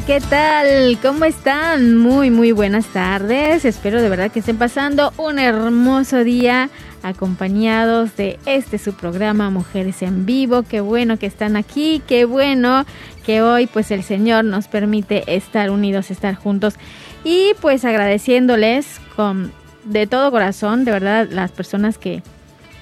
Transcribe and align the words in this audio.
¿qué 0.00 0.20
tal? 0.20 0.98
¿Cómo 1.00 1.24
están? 1.24 1.96
Muy, 1.96 2.28
muy 2.28 2.50
buenas 2.50 2.86
tardes. 2.86 3.64
Espero 3.64 4.02
de 4.02 4.08
verdad 4.08 4.30
que 4.30 4.40
estén 4.40 4.58
pasando 4.58 5.12
un 5.18 5.38
hermoso 5.38 6.24
día 6.24 6.68
acompañados 7.04 8.16
de 8.16 8.40
este 8.44 8.78
su 8.78 8.94
programa 8.94 9.50
Mujeres 9.50 10.02
en 10.02 10.26
Vivo. 10.26 10.64
Qué 10.64 10.80
bueno 10.80 11.16
que 11.16 11.26
están 11.26 11.54
aquí, 11.54 12.02
qué 12.08 12.24
bueno 12.24 12.84
que 13.24 13.40
hoy 13.40 13.68
pues 13.68 13.92
el 13.92 14.02
Señor 14.02 14.44
nos 14.44 14.66
permite 14.66 15.36
estar 15.36 15.70
unidos, 15.70 16.10
estar 16.10 16.34
juntos 16.34 16.74
y 17.22 17.52
pues 17.60 17.84
agradeciéndoles 17.84 19.00
con 19.14 19.52
de 19.84 20.08
todo 20.08 20.32
corazón, 20.32 20.84
de 20.84 20.90
verdad, 20.90 21.28
las 21.30 21.52
personas 21.52 21.98
que, 21.98 22.20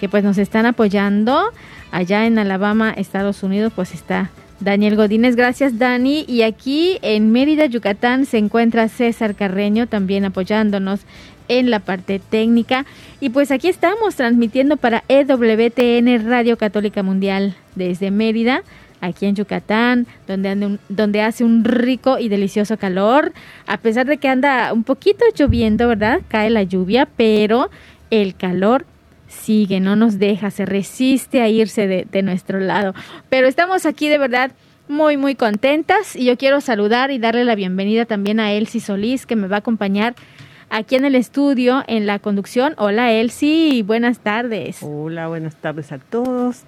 que 0.01 0.09
pues 0.09 0.25
nos 0.25 0.39
están 0.39 0.65
apoyando 0.65 1.43
allá 1.91 2.25
en 2.25 2.39
Alabama, 2.39 2.91
Estados 2.91 3.43
Unidos, 3.43 3.71
pues 3.77 3.93
está 3.93 4.31
Daniel 4.63 4.97
Godínez, 4.97 5.35
gracias 5.37 5.79
Dani. 5.79 6.25
Y 6.29 6.43
aquí 6.43 6.99
en 7.03 7.33
Mérida, 7.33 7.67
Yucatán, 7.67 8.27
se 8.27 8.39
encuentra 8.39 8.89
César 8.89 9.35
Carreño 9.35 9.87
también 9.87 10.25
apoyándonos 10.25 11.01
en 11.49 11.71
la 11.71 11.81
parte 11.81 12.19
técnica. 12.21 12.87
Y 13.21 13.31
pues 13.31 13.51
aquí 13.51 13.69
estamos 13.69 14.15
transmitiendo 14.15 14.77
para 14.77 15.03
EWTN 15.09 16.29
Radio 16.29 16.57
Católica 16.57 17.03
Mundial 17.03 17.55
desde 17.75 18.11
Mérida, 18.11 18.63
aquí 19.01 19.27
en 19.27 19.35
Yucatán, 19.35 20.07
donde, 20.29 20.53
un- 20.53 20.79
donde 20.89 21.23
hace 21.23 21.43
un 21.45 21.65
rico 21.65 22.19
y 22.19 22.29
delicioso 22.29 22.77
calor. 22.77 23.33
A 23.67 23.79
pesar 23.79 24.07
de 24.07 24.19
que 24.19 24.29
anda 24.29 24.73
un 24.73 24.85
poquito 24.85 25.25
lloviendo, 25.37 25.89
¿verdad? 25.89 26.21
Cae 26.29 26.51
la 26.51 26.63
lluvia, 26.63 27.09
pero 27.17 27.69
el 28.11 28.37
calor 28.37 28.87
sigue, 29.33 29.81
no 29.81 29.97
nos 29.97 30.19
deja, 30.19 30.51
se 30.51 30.65
resiste 30.67 31.41
a 31.43 31.49
irse 31.49 31.87
de, 31.87 32.23
nuestro 32.23 32.61
lado. 32.61 32.95
Pero 33.29 33.47
estamos 33.49 33.87
aquí 33.87 34.09
de 34.09 34.19
verdad 34.19 34.53
muy, 34.89 35.17
muy 35.17 35.35
contentas 35.35 36.15
y 36.17 36.25
yo 36.27 36.37
quiero 36.37 36.61
saludar 36.61 37.11
y 37.11 37.19
darle 37.19 37.45
la 37.45 37.55
bienvenida 37.55 38.05
también 38.05 38.41
a 38.41 38.53
Elsie 38.53 38.81
Solís 38.81 39.27
que 39.27 39.37
me 39.37 39.49
va 39.49 39.57
a 39.57 39.59
acompañar 39.61 40.15
aquí 40.71 40.97
en 40.97 41.05
el 41.05 41.15
estudio 41.15 41.83
en 41.87 42.07
la 42.07 42.19
conducción. 42.19 42.75
Hola 42.79 43.13
Elsie, 43.13 43.83
buenas 43.83 44.19
tardes. 44.21 44.79
Hola, 44.83 45.29
buenas 45.29 45.57
tardes 45.57 45.93
a 45.93 45.99
todos. 45.99 46.63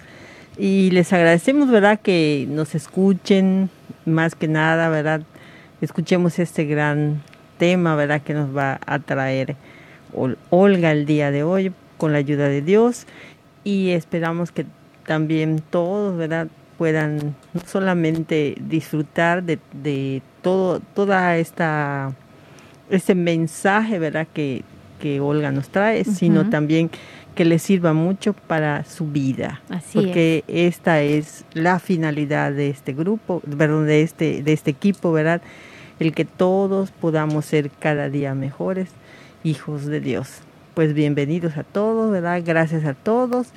Y 0.57 0.89
les 0.91 1.11
agradecemos, 1.13 1.69
¿verdad? 1.69 1.99
Que 2.01 2.47
nos 2.49 2.75
escuchen, 2.75 3.69
más 4.05 4.35
que 4.35 4.47
nada, 4.47 4.89
¿verdad? 4.89 5.21
Escuchemos 5.81 6.39
este 6.39 6.65
gran 6.65 7.21
tema, 7.57 7.95
¿verdad? 7.95 8.21
Que 8.21 8.33
nos 8.33 8.55
va 8.55 8.79
a 8.85 8.99
traer 8.99 9.55
Ol- 10.13 10.37
Olga 10.49 10.91
el 10.91 11.05
día 11.05 11.31
de 11.31 11.43
hoy 11.43 11.73
con 11.97 12.11
la 12.11 12.19
ayuda 12.19 12.47
de 12.47 12.61
Dios. 12.61 13.05
Y 13.63 13.91
esperamos 13.91 14.51
que 14.51 14.65
también 15.05 15.61
todos, 15.69 16.17
¿verdad? 16.17 16.47
Puedan 16.77 17.35
no 17.53 17.61
solamente 17.65 18.55
disfrutar 18.59 19.43
de, 19.43 19.59
de 19.73 20.21
todo, 20.41 20.79
toda 20.79 21.37
esta, 21.37 22.13
este 22.89 23.15
mensaje, 23.15 23.97
¿verdad? 23.99 24.27
Que, 24.33 24.63
que 24.99 25.19
Olga 25.19 25.51
nos 25.51 25.69
trae, 25.69 26.03
sino 26.03 26.49
también 26.49 26.89
que 27.35 27.45
les 27.45 27.61
sirva 27.61 27.93
mucho 27.93 28.33
para 28.33 28.85
su 28.85 29.07
vida. 29.07 29.61
Así 29.69 29.99
porque 29.99 30.43
esta 30.47 31.01
es 31.01 31.45
la 31.53 31.79
finalidad 31.79 32.53
de 32.53 32.69
este 32.69 32.93
grupo, 32.93 33.41
perdón, 33.57 33.85
de 33.85 34.01
este, 34.01 34.41
de 34.41 34.53
este 34.53 34.71
equipo, 34.71 35.11
¿verdad? 35.11 35.41
El 35.99 36.13
que 36.13 36.25
todos 36.25 36.91
podamos 36.91 37.45
ser 37.45 37.69
cada 37.71 38.09
día 38.09 38.33
mejores 38.33 38.89
hijos 39.43 39.85
de 39.85 39.99
Dios. 39.99 40.39
Pues 40.75 40.93
bienvenidos 40.93 41.55
a 41.55 41.63
todos, 41.63 42.11
¿verdad? 42.11 42.41
Gracias 42.45 42.83
a 42.83 42.93
todos 42.93 43.53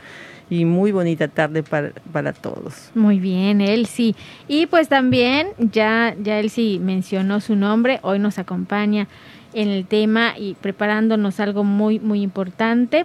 y 0.49 0.65
muy 0.65 0.93
bonita 0.93 1.27
tarde 1.27 1.65
para, 1.65 1.91
para 2.13 2.33
todos. 2.33 2.93
Muy 2.95 3.19
bien, 3.19 3.61
Elsie. 3.61 4.15
Y 4.47 4.67
pues 4.67 4.89
también 4.89 5.49
ya, 5.59 6.15
ya 6.23 6.39
Elsie 6.39 6.79
mencionó 6.79 7.41
su 7.41 7.57
nombre, 7.57 7.99
hoy 8.03 8.21
nos 8.21 8.39
acompaña 8.39 9.09
en 9.53 9.69
el 9.69 9.85
tema 9.87 10.39
y 10.39 10.55
preparándonos 10.55 11.41
algo 11.41 11.65
muy, 11.65 11.99
muy 11.99 12.23
importante. 12.23 13.05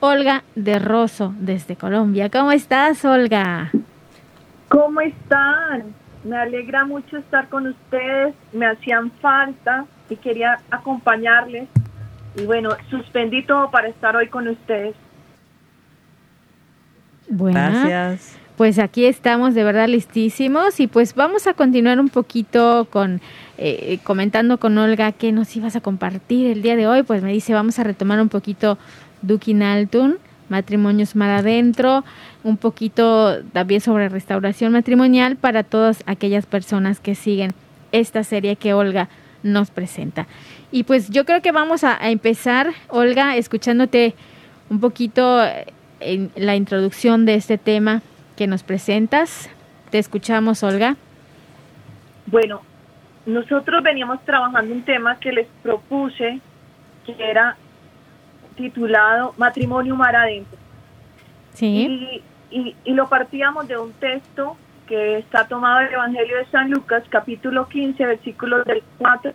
Olga 0.00 0.44
de 0.54 0.78
Rosso, 0.78 1.34
desde 1.38 1.74
Colombia. 1.74 2.28
¿Cómo 2.28 2.52
estás, 2.52 3.02
Olga? 3.06 3.70
¿Cómo 4.68 5.00
están? 5.00 5.94
Me 6.22 6.36
alegra 6.36 6.84
mucho 6.84 7.16
estar 7.16 7.48
con 7.48 7.66
ustedes, 7.68 8.34
me 8.52 8.66
hacían 8.66 9.10
falta 9.22 9.86
y 10.10 10.16
quería 10.16 10.58
acompañarles. 10.70 11.66
Y 12.36 12.44
bueno, 12.44 12.70
suspendí 12.90 13.44
todo 13.44 13.70
para 13.70 13.88
estar 13.88 14.16
hoy 14.16 14.28
con 14.28 14.48
ustedes. 14.48 14.94
Bueno, 17.28 17.58
Gracias. 17.58 18.36
pues 18.56 18.78
aquí 18.78 19.06
estamos 19.06 19.54
de 19.54 19.64
verdad 19.64 19.88
listísimos 19.88 20.78
y 20.80 20.86
pues 20.86 21.14
vamos 21.14 21.46
a 21.46 21.54
continuar 21.54 21.98
un 22.00 22.08
poquito 22.08 22.86
con 22.90 23.20
eh, 23.56 23.98
comentando 24.02 24.58
con 24.58 24.76
Olga 24.76 25.12
qué 25.12 25.32
nos 25.32 25.54
ibas 25.56 25.76
a 25.76 25.80
compartir 25.80 26.46
el 26.48 26.62
día 26.62 26.76
de 26.76 26.86
hoy. 26.86 27.02
Pues 27.02 27.22
me 27.22 27.32
dice, 27.32 27.54
vamos 27.54 27.78
a 27.78 27.84
retomar 27.84 28.20
un 28.20 28.28
poquito 28.28 28.78
Dukin 29.22 29.62
Altun, 29.62 30.18
matrimonios 30.48 31.16
mar 31.16 31.30
adentro, 31.30 32.04
un 32.42 32.56
poquito 32.56 33.42
también 33.52 33.80
sobre 33.80 34.08
restauración 34.08 34.72
matrimonial 34.72 35.36
para 35.36 35.62
todas 35.62 36.02
aquellas 36.06 36.46
personas 36.46 37.00
que 37.00 37.14
siguen 37.14 37.52
esta 37.92 38.24
serie 38.24 38.56
que 38.56 38.74
Olga 38.74 39.08
nos 39.44 39.70
presenta. 39.70 40.26
Y 40.72 40.82
pues 40.82 41.10
yo 41.10 41.24
creo 41.24 41.40
que 41.40 41.52
vamos 41.52 41.84
a, 41.84 42.02
a 42.02 42.10
empezar, 42.10 42.72
Olga, 42.88 43.36
escuchándote 43.36 44.14
un 44.70 44.80
poquito 44.80 45.44
eh, 45.44 45.66
en 46.00 46.32
la 46.34 46.56
introducción 46.56 47.26
de 47.26 47.36
este 47.36 47.58
tema 47.58 48.02
que 48.36 48.48
nos 48.48 48.64
presentas. 48.64 49.48
Te 49.90 49.98
escuchamos, 49.98 50.64
Olga. 50.64 50.96
Bueno, 52.26 52.62
nosotros 53.26 53.82
veníamos 53.82 54.24
trabajando 54.24 54.74
un 54.74 54.82
tema 54.82 55.20
que 55.20 55.30
les 55.30 55.46
propuse, 55.62 56.40
que 57.06 57.14
era 57.18 57.56
titulado 58.56 59.34
Matrimonio 59.36 59.94
Mar 59.94 60.16
Adentro. 60.16 60.58
Sí. 61.52 62.22
Y, 62.50 62.58
y, 62.58 62.76
y 62.84 62.94
lo 62.94 63.08
partíamos 63.08 63.68
de 63.68 63.78
un 63.78 63.92
texto 63.92 64.56
que 64.86 65.18
está 65.18 65.46
tomado 65.46 65.80
del 65.80 65.94
Evangelio 65.94 66.38
de 66.38 66.46
San 66.46 66.70
Lucas, 66.70 67.02
capítulo 67.08 67.68
15, 67.68 68.04
versículos 68.04 68.64
del 68.66 68.82
4, 68.98 69.32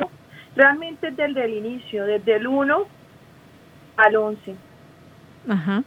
realmente 0.56 1.12
desde 1.12 1.46
el 1.46 1.54
inicio, 1.54 2.06
desde 2.06 2.36
el 2.36 2.48
1 2.48 2.88
al 3.98 4.16
11. 4.16 4.56
Ajá. 5.50 5.84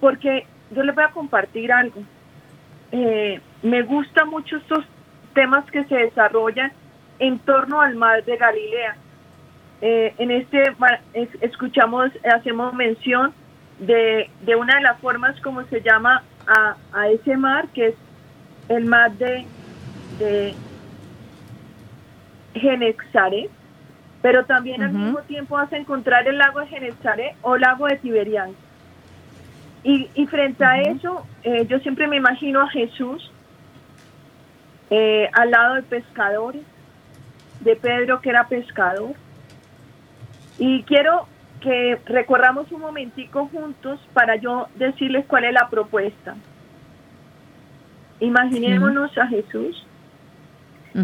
Porque 0.00 0.46
yo 0.70 0.82
les 0.82 0.94
voy 0.94 1.04
a 1.04 1.10
compartir 1.10 1.72
algo. 1.72 2.02
Eh, 2.92 3.40
me 3.62 3.82
gustan 3.82 4.28
mucho 4.28 4.56
estos 4.56 4.84
temas 5.34 5.64
que 5.70 5.84
se 5.84 5.94
desarrollan 5.94 6.72
en 7.18 7.38
torno 7.38 7.80
al 7.80 7.94
mar 7.96 8.24
de 8.24 8.36
Galilea. 8.36 8.96
Eh, 9.82 10.14
en 10.18 10.30
este 10.30 10.74
escuchamos, 11.40 12.10
hacemos 12.34 12.74
mención 12.74 13.32
de, 13.78 14.28
de, 14.42 14.56
una 14.56 14.76
de 14.76 14.82
las 14.82 14.98
formas 15.00 15.40
como 15.40 15.62
se 15.64 15.80
llama 15.80 16.22
a, 16.46 16.76
a 16.92 17.08
ese 17.08 17.36
mar, 17.36 17.68
que 17.68 17.88
es 17.88 17.94
el 18.70 18.84
mar 18.86 19.12
de, 19.12 19.44
de 20.18 20.54
Genezaret, 22.54 23.50
pero 24.22 24.44
también 24.44 24.80
uh 24.80 24.84
-huh. 24.84 24.88
al 24.88 24.92
mismo 24.92 25.18
tiempo 25.22 25.56
vas 25.56 25.72
a 25.72 25.76
encontrar 25.76 26.26
el 26.28 26.38
lago 26.38 26.60
de 26.60 26.68
Genezaret 26.68 27.34
o 27.42 27.56
lago 27.56 27.86
de 27.86 27.96
Tiberias. 27.96 28.50
Y, 29.82 30.08
y, 30.14 30.26
frente 30.26 30.62
uh 30.62 30.66
-huh. 30.66 30.70
a 30.70 30.80
eso, 30.82 31.26
eh, 31.42 31.66
yo 31.66 31.78
siempre 31.80 32.06
me 32.06 32.16
imagino 32.16 32.60
a 32.60 32.68
Jesús 32.68 33.32
eh, 34.90 35.28
al 35.32 35.50
lado 35.50 35.74
de 35.74 35.82
pescadores, 35.82 36.62
de 37.60 37.76
Pedro 37.76 38.20
que 38.20 38.30
era 38.30 38.48
pescador. 38.48 39.14
Y 40.58 40.82
quiero 40.84 41.26
que 41.60 41.98
recorramos 42.06 42.70
un 42.72 42.80
momentico 42.80 43.48
juntos 43.48 43.98
para 44.12 44.36
yo 44.36 44.68
decirles 44.76 45.24
cuál 45.26 45.44
es 45.44 45.52
la 45.52 45.68
propuesta. 45.68 46.36
Imaginémonos 48.20 49.16
a 49.16 49.26
Jesús, 49.26 49.86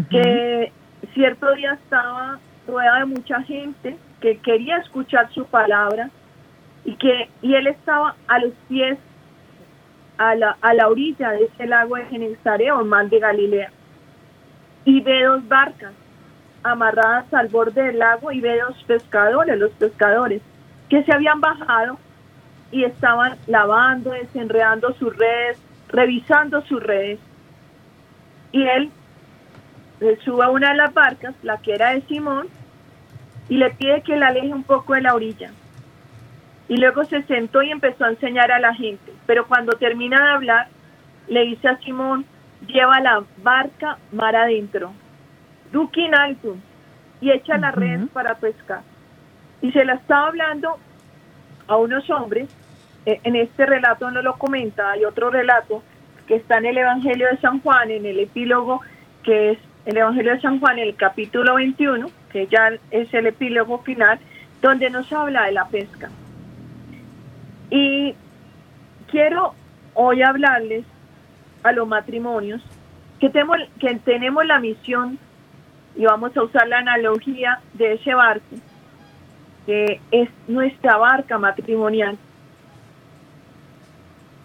que 0.09 0.71
cierto 1.13 1.51
día 1.53 1.73
estaba 1.73 2.39
rodeado 2.67 2.99
de 2.99 3.05
mucha 3.05 3.41
gente 3.43 3.97
que 4.21 4.37
quería 4.37 4.77
escuchar 4.77 5.31
su 5.33 5.45
palabra 5.45 6.09
y 6.85 6.95
que 6.95 7.29
y 7.41 7.55
él 7.55 7.67
estaba 7.67 8.15
a 8.27 8.39
los 8.39 8.53
pies 8.67 8.97
a 10.17 10.35
la, 10.35 10.57
a 10.61 10.73
la 10.73 10.87
orilla 10.87 11.31
de 11.31 11.45
ese 11.45 11.67
lago 11.67 11.95
de 11.95 12.05
Genesaret 12.05 12.71
o 12.71 12.83
mar 12.83 13.09
de 13.09 13.19
Galilea 13.19 13.71
y 14.85 15.01
ve 15.01 15.23
dos 15.23 15.47
barcas 15.47 15.93
amarradas 16.63 17.31
al 17.33 17.47
borde 17.49 17.83
del 17.83 17.99
lago 17.99 18.31
y 18.31 18.41
ve 18.41 18.59
dos 18.59 18.83
pescadores, 18.85 19.57
los 19.57 19.71
pescadores, 19.71 20.41
que 20.89 21.03
se 21.03 21.13
habían 21.13 21.41
bajado 21.41 21.97
y 22.71 22.83
estaban 22.83 23.37
lavando, 23.47 24.11
desenredando 24.11 24.93
sus 24.93 25.15
redes, 25.15 25.59
revisando 25.89 26.61
sus 26.63 26.81
redes. 26.81 27.19
Y 28.51 28.63
él 28.63 28.91
le 29.99 30.17
sube 30.17 30.43
a 30.43 30.49
una 30.49 30.69
de 30.69 30.77
las 30.77 30.93
barcas, 30.93 31.35
la 31.43 31.57
que 31.57 31.73
era 31.73 31.93
de 31.93 32.01
Simón, 32.01 32.47
y 33.49 33.57
le 33.57 33.69
pide 33.71 34.01
que 34.01 34.15
la 34.15 34.27
aleje 34.27 34.53
un 34.53 34.63
poco 34.63 34.93
de 34.93 35.01
la 35.01 35.15
orilla. 35.15 35.51
Y 36.67 36.77
luego 36.77 37.05
se 37.05 37.23
sentó 37.23 37.61
y 37.61 37.71
empezó 37.71 38.05
a 38.05 38.09
enseñar 38.09 38.51
a 38.51 38.59
la 38.59 38.73
gente. 38.73 39.13
Pero 39.25 39.47
cuando 39.47 39.73
termina 39.73 40.21
de 40.21 40.31
hablar, 40.31 40.67
le 41.27 41.45
dice 41.45 41.67
a 41.67 41.77
Simón, 41.77 42.25
lleva 42.67 42.99
la 42.99 43.23
barca 43.43 43.97
mar 44.11 44.35
adentro, 44.35 44.91
duquin 45.71 46.13
alto, 46.15 46.57
y 47.21 47.31
echa 47.31 47.57
la 47.57 47.71
red 47.71 48.07
para 48.13 48.35
pescar. 48.35 48.81
Y 49.61 49.71
se 49.71 49.85
la 49.85 49.95
estaba 49.95 50.27
hablando 50.27 50.77
a 51.67 51.77
unos 51.77 52.09
hombres, 52.09 52.49
en 53.07 53.35
este 53.37 53.65
relato 53.65 54.11
no 54.11 54.21
lo 54.21 54.37
comenta, 54.37 54.91
hay 54.91 55.05
otro 55.05 55.29
relato 55.29 55.81
que 56.27 56.35
está 56.35 56.57
en 56.57 56.65
el 56.65 56.77
Evangelio 56.77 57.27
de 57.31 57.37
San 57.37 57.61
Juan, 57.61 57.89
en 57.89 58.05
el 58.05 58.19
epílogo 58.19 58.81
que 59.23 59.51
es 59.51 59.59
el 59.85 59.97
Evangelio 59.97 60.33
de 60.33 60.41
San 60.41 60.59
Juan, 60.59 60.77
el 60.77 60.95
capítulo 60.95 61.55
21, 61.55 62.09
que 62.31 62.47
ya 62.47 62.71
es 62.91 63.13
el 63.13 63.27
epílogo 63.27 63.79
final, 63.79 64.19
donde 64.61 64.89
nos 64.89 65.11
habla 65.13 65.45
de 65.45 65.53
la 65.53 65.67
pesca. 65.69 66.09
Y 67.69 68.13
quiero 69.09 69.53
hoy 69.93 70.21
hablarles 70.21 70.83
a 71.63 71.71
los 71.71 71.87
matrimonios 71.87 72.61
que 73.21 73.31
que 73.79 73.95
tenemos 74.03 74.45
la 74.45 74.59
misión, 74.59 75.17
y 75.95 76.05
vamos 76.05 76.35
a 76.35 76.43
usar 76.43 76.67
la 76.67 76.79
analogía 76.79 77.59
de 77.73 77.93
ese 77.93 78.13
barco, 78.13 78.57
que 79.65 80.01
es 80.11 80.29
nuestra 80.47 80.97
barca 80.97 81.37
matrimonial. 81.37 82.17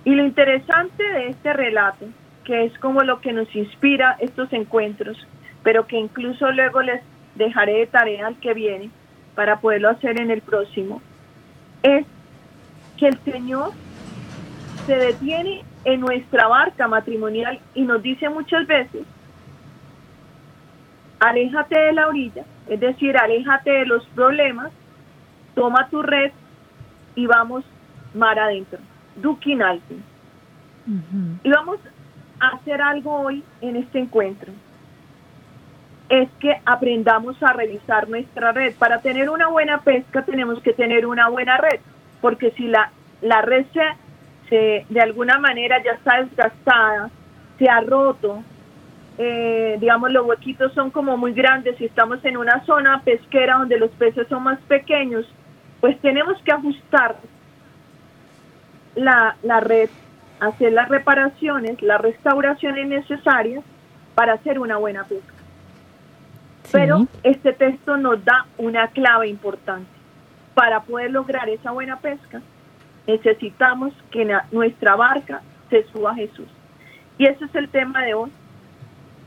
Y 0.04 0.14
lo 0.14 0.24
interesante 0.24 1.02
de 1.02 1.28
este 1.28 1.52
relato, 1.52 2.06
que 2.44 2.64
es 2.64 2.76
como 2.78 3.02
lo 3.02 3.20
que 3.20 3.32
nos 3.32 3.54
inspira 3.54 4.16
estos 4.18 4.52
encuentros, 4.52 5.16
pero 5.62 5.86
que 5.86 5.96
incluso 5.96 6.50
luego 6.50 6.82
les 6.82 7.02
dejaré 7.34 7.78
de 7.78 7.86
tarea 7.86 8.26
al 8.26 8.36
que 8.36 8.54
viene 8.54 8.90
para 9.34 9.60
poderlo 9.60 9.90
hacer 9.90 10.20
en 10.20 10.30
el 10.30 10.42
próximo, 10.42 11.00
es 11.82 12.04
que 12.98 13.08
el 13.08 13.18
Señor 13.20 13.70
se 14.86 14.96
detiene 14.96 15.64
en 15.84 16.00
nuestra 16.00 16.48
barca 16.48 16.88
matrimonial 16.88 17.60
y 17.74 17.82
nos 17.82 18.02
dice 18.02 18.28
muchas 18.28 18.66
veces, 18.66 19.02
aléjate 21.20 21.78
de 21.78 21.92
la 21.92 22.08
orilla, 22.08 22.44
es 22.68 22.80
decir, 22.80 23.16
aléjate 23.16 23.70
de 23.70 23.86
los 23.86 24.04
problemas, 24.08 24.72
toma 25.54 25.88
tu 25.88 26.02
red 26.02 26.32
y 27.14 27.26
vamos 27.26 27.64
mar 28.14 28.38
adentro, 28.38 28.78
alto. 29.62 29.94
Y 31.44 31.50
vamos 31.50 31.78
a 32.40 32.48
hacer 32.56 32.80
algo 32.80 33.12
hoy 33.20 33.44
en 33.60 33.76
este 33.76 33.98
encuentro. 33.98 34.52
Es 36.08 36.28
que 36.40 36.60
aprendamos 36.64 37.40
a 37.42 37.52
revisar 37.52 38.08
nuestra 38.08 38.52
red. 38.52 38.74
Para 38.76 39.00
tener 39.00 39.30
una 39.30 39.48
buena 39.48 39.80
pesca 39.80 40.24
tenemos 40.24 40.60
que 40.62 40.72
tener 40.72 41.06
una 41.06 41.28
buena 41.28 41.56
red, 41.56 41.80
porque 42.20 42.50
si 42.52 42.66
la, 42.66 42.90
la 43.22 43.42
red 43.42 43.66
se 43.72 44.84
de 44.88 45.00
alguna 45.00 45.38
manera 45.38 45.82
ya 45.82 45.92
está 45.92 46.22
desgastada, 46.22 47.10
se 47.58 47.68
ha 47.68 47.80
roto, 47.80 48.42
eh, 49.18 49.76
digamos 49.80 50.10
los 50.10 50.26
huequitos 50.26 50.72
son 50.72 50.90
como 50.90 51.16
muy 51.16 51.32
grandes 51.32 51.80
y 51.80 51.84
estamos 51.84 52.24
en 52.24 52.36
una 52.36 52.64
zona 52.64 53.02
pesquera 53.04 53.58
donde 53.58 53.78
los 53.78 53.90
peces 53.92 54.26
son 54.28 54.42
más 54.42 54.58
pequeños, 54.62 55.26
pues 55.80 55.98
tenemos 56.00 56.40
que 56.42 56.52
ajustar 56.52 57.16
la, 58.94 59.36
la 59.42 59.60
red, 59.60 59.90
hacer 60.40 60.72
las 60.72 60.88
reparaciones, 60.88 61.80
las 61.82 62.00
restauraciones 62.00 62.86
necesarias 62.86 63.64
para 64.14 64.34
hacer 64.34 64.58
una 64.58 64.76
buena 64.76 65.04
pesca. 65.04 65.32
Pero 66.70 67.06
este 67.22 67.52
texto 67.52 67.96
nos 67.96 68.24
da 68.24 68.46
una 68.58 68.88
clave 68.88 69.28
importante. 69.28 69.90
Para 70.54 70.80
poder 70.80 71.10
lograr 71.10 71.48
esa 71.48 71.70
buena 71.70 71.98
pesca, 71.98 72.40
necesitamos 73.06 73.92
que 74.10 74.30
nuestra 74.52 74.96
barca 74.96 75.42
se 75.70 75.84
suba 75.84 76.12
a 76.12 76.14
Jesús. 76.14 76.48
Y 77.18 77.26
ese 77.26 77.44
es 77.44 77.54
el 77.54 77.68
tema 77.68 78.02
de 78.02 78.14
hoy. 78.14 78.30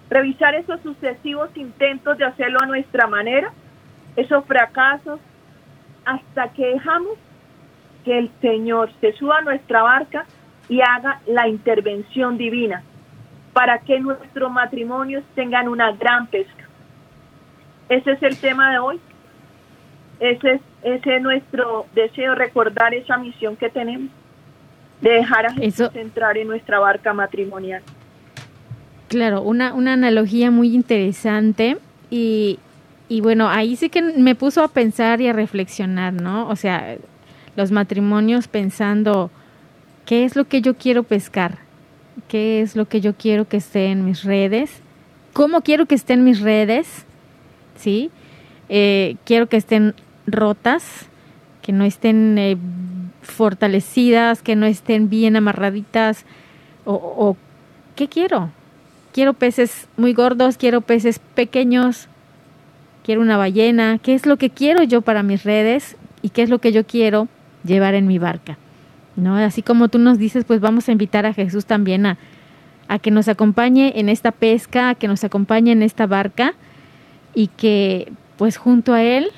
Revisar 0.09 0.53
esos 0.55 0.79
sucesivos 0.81 1.49
intentos 1.55 2.17
de 2.17 2.25
hacerlo 2.25 2.59
a 2.61 2.67
nuestra 2.67 3.07
manera, 3.07 3.51
esos 4.15 4.45
fracasos, 4.45 5.19
hasta 6.05 6.49
que 6.49 6.67
dejamos 6.67 7.17
que 8.05 8.17
el 8.17 8.31
Señor 8.39 8.91
se 9.01 9.11
suba 9.13 9.39
a 9.39 9.41
nuestra 9.41 9.81
barca 9.81 10.25
y 10.69 10.79
haga 10.81 11.19
la 11.27 11.47
intervención 11.47 12.37
divina 12.37 12.83
para 13.53 13.79
que 13.79 13.99
nuestros 13.99 14.51
matrimonios 14.51 15.23
tengan 15.33 15.67
una 15.67 15.91
gran 15.93 16.27
pesca. 16.27 16.65
Ese 17.89 18.11
es 18.11 18.23
el 18.23 18.37
tema 18.37 18.71
de 18.71 18.79
hoy. 18.79 18.99
Ese 20.19 20.53
es, 20.53 20.61
ese 20.83 21.15
es 21.17 21.21
nuestro 21.21 21.87
deseo, 21.93 22.35
recordar 22.35 22.93
esa 22.93 23.17
misión 23.17 23.55
que 23.57 23.69
tenemos, 23.69 24.09
de 25.01 25.09
dejar 25.11 25.47
a 25.47 25.53
Jesús 25.53 25.89
entrar 25.93 26.37
en 26.37 26.47
nuestra 26.47 26.79
barca 26.79 27.13
matrimonial. 27.13 27.81
Claro, 29.07 29.41
una, 29.41 29.73
una 29.73 29.93
analogía 29.93 30.51
muy 30.51 30.73
interesante 30.73 31.77
y, 32.09 32.59
y 33.07 33.21
bueno, 33.21 33.49
ahí 33.49 33.75
sí 33.75 33.89
que 33.89 34.01
me 34.01 34.35
puso 34.35 34.63
a 34.63 34.67
pensar 34.67 35.21
y 35.21 35.27
a 35.27 35.33
reflexionar, 35.33 36.13
¿no? 36.13 36.47
O 36.47 36.55
sea, 36.55 36.97
los 37.55 37.71
matrimonios 37.71 38.47
pensando, 38.47 39.31
¿qué 40.05 40.25
es 40.25 40.35
lo 40.35 40.45
que 40.45 40.61
yo 40.61 40.75
quiero 40.75 41.03
pescar? 41.03 41.59
¿Qué 42.27 42.61
es 42.61 42.75
lo 42.75 42.85
que 42.87 43.01
yo 43.01 43.13
quiero 43.15 43.47
que 43.47 43.57
esté 43.57 43.87
en 43.87 44.05
mis 44.05 44.23
redes? 44.23 44.81
¿Cómo 45.33 45.61
quiero 45.61 45.85
que 45.85 45.95
esté 45.95 46.13
en 46.13 46.23
mis 46.23 46.39
redes? 46.39 47.05
¿Sí? 47.77 48.09
Eh, 48.69 49.17
quiero 49.25 49.47
que 49.47 49.57
estén 49.57 49.93
rotas, 50.25 51.07
que 51.61 51.71
no 51.71 51.83
estén 51.83 52.37
eh, 52.37 52.57
fortalecidas, 53.21 54.41
que 54.41 54.55
no 54.55 54.65
estén 54.65 55.09
bien 55.09 55.35
amarraditas. 55.35 56.25
O, 56.85 57.35
¿qué 57.95 58.07
quiero? 58.07 58.51
Quiero 59.11 59.33
peces 59.33 59.87
muy 59.97 60.13
gordos, 60.13 60.57
quiero 60.57 60.81
peces 60.81 61.19
pequeños, 61.19 62.07
quiero 63.03 63.21
una 63.21 63.37
ballena. 63.37 63.97
¿Qué 64.01 64.13
es 64.13 64.25
lo 64.25 64.37
que 64.37 64.49
quiero 64.49 64.83
yo 64.83 65.01
para 65.01 65.23
mis 65.23 65.43
redes 65.43 65.95
y 66.21 66.29
qué 66.29 66.43
es 66.43 66.49
lo 66.49 66.59
que 66.59 66.71
yo 66.71 66.85
quiero 66.85 67.27
llevar 67.65 67.95
en 67.95 68.07
mi 68.07 68.19
barca? 68.19 68.57
¿No? 69.15 69.35
Así 69.37 69.61
como 69.61 69.87
tú 69.87 69.97
nos 69.97 70.17
dices, 70.17 70.45
pues 70.45 70.59
vamos 70.59 70.89
a 70.89 70.91
invitar 70.91 71.25
a 71.25 71.33
Jesús 71.33 71.65
también 71.65 72.05
a, 72.05 72.17
a 72.87 72.99
que 72.99 73.11
nos 73.11 73.27
acompañe 73.27 73.93
en 73.95 74.09
esta 74.09 74.31
pesca, 74.31 74.89
a 74.89 74.95
que 74.95 75.07
nos 75.07 75.23
acompañe 75.23 75.71
en 75.71 75.83
esta 75.83 76.05
barca 76.07 76.53
y 77.33 77.47
que 77.47 78.11
pues 78.37 78.57
junto 78.57 78.93
a 78.93 79.03
Él 79.03 79.31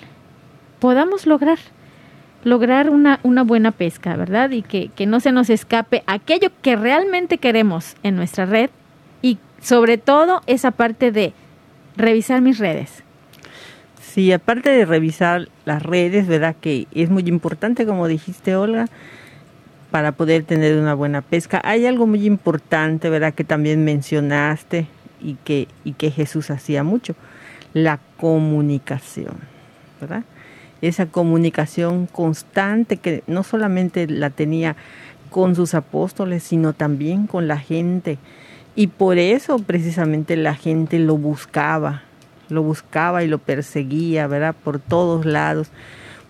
podamos 0.80 1.26
lograr 1.26 1.60
lograr 2.44 2.90
una, 2.90 3.20
una 3.24 3.44
buena 3.44 3.72
pesca, 3.72 4.16
¿verdad? 4.16 4.52
Y 4.52 4.62
que, 4.62 4.90
que 4.90 5.06
no 5.06 5.20
se 5.20 5.32
nos 5.32 5.50
escape 5.50 6.04
aquello 6.08 6.50
que 6.62 6.76
realmente 6.76 7.40
queremos 7.40 7.96
en 8.04 8.16
nuestra 8.16 8.46
red 8.46 8.70
y 9.22 9.38
sobre 9.60 9.98
todo 9.98 10.42
esa 10.46 10.72
parte 10.72 11.12
de 11.12 11.34
revisar 11.98 12.42
mis 12.42 12.58
redes. 12.58 13.04
Sí, 14.18 14.32
aparte 14.32 14.72
de 14.72 14.84
revisar 14.84 15.48
las 15.66 15.84
redes, 15.84 16.26
¿verdad? 16.26 16.56
Que 16.60 16.88
es 16.92 17.12
muy 17.12 17.22
importante, 17.28 17.86
como 17.86 18.08
dijiste, 18.08 18.56
Olga, 18.56 18.88
para 19.92 20.14
poder 20.14 20.42
tener 20.42 20.76
una 20.76 20.96
buena 20.96 21.22
pesca. 21.22 21.62
Hay 21.64 21.86
algo 21.86 22.08
muy 22.08 22.26
importante, 22.26 23.12
¿verdad? 23.12 23.36
Que 23.36 23.44
también 23.44 23.86
mencionaste 23.86 24.88
y 25.22 25.36
que, 25.36 25.68
y 25.84 25.94
que 25.94 26.10
Jesús 26.10 26.50
hacía 26.50 26.84
mucho, 26.84 27.14
la 27.76 28.00
comunicación, 28.18 29.36
¿verdad? 30.02 30.24
esa 30.82 31.06
comunicación 31.06 32.08
constante 32.08 32.98
que 32.98 33.24
no 33.28 33.44
solamente 33.44 34.08
la 34.08 34.32
tenía 34.32 34.76
con 35.30 35.54
sus 35.54 35.76
apóstoles, 35.76 36.42
sino 36.42 36.74
también 36.74 37.28
con 37.28 37.48
la 37.48 37.60
gente 37.60 38.18
Y 38.76 38.88
por 38.88 39.20
eso 39.20 39.60
precisamente 39.60 40.36
la 40.38 40.56
gente 40.56 40.98
lo 40.98 41.18
buscaba, 41.18 42.02
lo 42.50 42.64
buscaba 42.64 43.24
y 43.24 43.28
lo 43.28 43.38
perseguía, 43.40 44.28
¿verdad? 44.28 44.56
Por 44.64 44.80
todos 44.80 45.26
lados, 45.26 45.70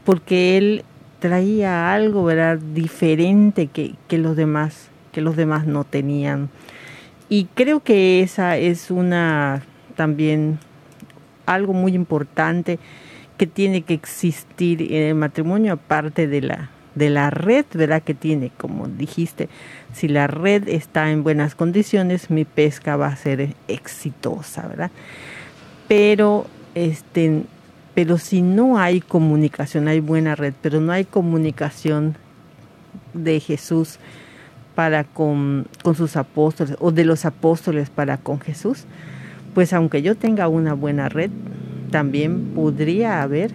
porque 0.04 0.58
él 0.58 0.84
traía 1.20 1.94
algo, 1.94 2.24
¿verdad? 2.24 2.58
Diferente 2.58 3.68
que, 3.68 3.96
que 4.08 4.18
los 4.18 4.36
demás, 4.36 4.90
que 5.12 5.22
los 5.22 5.36
demás 5.36 5.66
no 5.66 5.84
tenían. 5.84 6.50
Y 7.30 7.46
creo 7.56 7.82
que 7.82 8.22
esa 8.22 8.58
es 8.58 8.92
una 8.92 9.64
también 9.96 10.60
algo 11.46 11.74
muy 11.74 11.94
importante 11.94 12.80
que 13.38 13.48
tiene 13.48 13.82
que 13.82 13.94
existir 13.94 14.82
en 14.82 15.04
el 15.04 15.16
matrimonio 15.16 15.74
aparte 15.74 16.28
de 16.28 16.42
la 16.42 16.70
de 16.98 17.12
la 17.12 17.30
red, 17.30 17.66
¿verdad? 17.74 18.02
Que 18.02 18.16
tiene, 18.16 18.52
como 18.58 18.88
dijiste, 18.88 19.50
si 19.94 20.08
la 20.08 20.26
red 20.26 20.68
está 20.68 21.12
en 21.12 21.24
buenas 21.24 21.54
condiciones, 21.54 22.32
mi 22.32 22.44
pesca 22.44 22.98
va 22.98 23.08
a 23.08 23.16
ser 23.16 23.54
exitosa, 23.68 24.68
¿verdad? 24.68 24.92
Pero 25.88 26.46
este 26.76 27.44
pero 27.98 28.20
si 28.20 28.44
no 28.44 28.78
hay 28.78 29.02
comunicación, 29.02 29.88
hay 29.88 30.02
buena 30.02 30.36
red, 30.36 30.54
pero 30.62 30.80
no 30.80 30.92
hay 30.92 31.04
comunicación 31.04 32.16
de 33.16 33.40
Jesús 33.40 33.98
para 34.76 35.04
con, 35.04 35.66
con 35.82 35.96
sus 35.96 36.16
apóstoles 36.16 36.76
o 36.80 36.92
de 36.92 37.06
los 37.06 37.26
apóstoles 37.26 37.90
para 37.90 38.18
con 38.18 38.40
Jesús, 38.40 38.86
pues 39.56 39.74
aunque 39.74 40.04
yo 40.04 40.14
tenga 40.14 40.48
una 40.48 40.76
buena 40.76 41.10
red, 41.10 41.32
también 41.90 42.52
podría 42.54 43.24
haber 43.24 43.50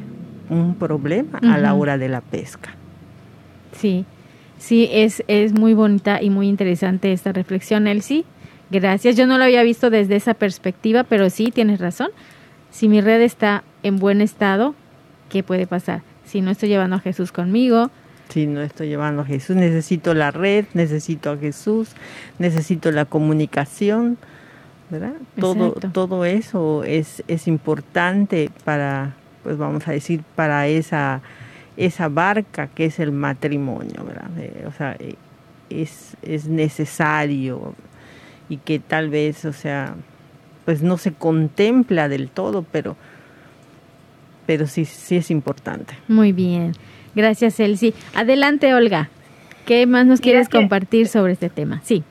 un 0.51 0.75
problema 0.75 1.39
a 1.39 1.59
la 1.59 1.75
hora 1.75 1.97
de 1.97 2.09
la 2.09 2.21
pesca. 2.21 2.75
Sí, 3.79 4.05
sí, 4.59 4.89
es, 4.91 5.23
es 5.29 5.53
muy 5.53 5.75
bonita 5.75 6.21
y 6.21 6.31
muy 6.31 6.49
interesante 6.49 7.13
esta 7.13 7.31
reflexión, 7.31 7.87
Elsie. 7.87 8.25
Gracias. 8.73 9.17
Yo 9.17 9.27
no 9.27 9.37
lo 9.37 9.45
había 9.45 9.63
visto 9.63 9.91
desde 9.91 10.17
esa 10.17 10.33
perspectiva, 10.33 11.05
pero 11.05 11.29
sí, 11.29 11.51
tienes 11.53 11.79
razón. 11.79 12.09
Si 12.71 12.89
mi 12.89 13.03
red 13.03 13.21
está 13.21 13.65
en 13.83 13.99
buen 13.99 14.23
estado, 14.23 14.75
¿qué 15.29 15.43
puede 15.43 15.67
pasar? 15.67 16.01
Si 16.25 16.41
no 16.41 16.51
estoy 16.51 16.71
llevando 16.71 16.97
a 16.97 17.01
Jesús 17.01 17.33
conmigo. 17.33 17.91
Si 18.31 18.47
no 18.47 18.63
estoy 18.63 18.89
llevando 18.89 19.23
a 19.23 19.25
Jesús, 19.27 19.57
necesito 19.57 20.15
la 20.15 20.31
red, 20.31 20.65
necesito 20.73 21.31
a 21.31 21.37
Jesús, 21.37 21.91
necesito 22.39 22.91
la 22.93 23.05
comunicación, 23.05 24.17
¿verdad? 24.89 25.13
Todo, 25.39 25.73
todo 25.73 26.25
eso 26.25 26.83
es, 26.85 27.23
es 27.29 27.47
importante 27.47 28.51
para, 28.65 29.17
pues 29.43 29.59
vamos 29.59 29.87
a 29.87 29.93
decir, 29.93 30.23
para 30.35 30.67
esa 30.67 31.21
esa 31.77 32.09
barca 32.09 32.69
que 32.69 32.87
es 32.87 32.99
el 33.01 33.13
matrimonio, 33.13 34.05
¿verdad? 34.05 34.31
Eh, 34.39 34.65
o 34.67 34.73
sea, 34.73 34.95
eh, 34.99 35.15
es, 35.71 36.17
es 36.23 36.47
necesario 36.47 37.75
y 38.53 38.59
que 38.59 38.79
tal 38.79 39.09
vez, 39.09 39.47
o 39.47 39.53
sea, 39.55 39.95
pues 40.67 40.83
no 40.83 40.99
se 40.99 41.15
contempla 41.15 42.11
del 42.11 42.29
todo, 42.29 42.67
pero, 42.71 42.97
pero 44.45 44.67
sí, 44.67 44.85
sí 44.85 45.17
es 45.17 45.31
importante. 45.31 45.95
Muy 46.07 46.33
bien. 46.33 46.73
Gracias, 47.15 47.59
Elsie. 47.61 47.95
Adelante, 48.15 48.75
Olga. 48.75 49.09
¿Qué 49.65 49.87
más 49.87 50.05
nos 50.05 50.21
quieres 50.21 50.51
compartir 50.51 51.09
sobre 51.09 51.33
este 51.33 51.49
tema? 51.49 51.81
Sí. 51.83 52.05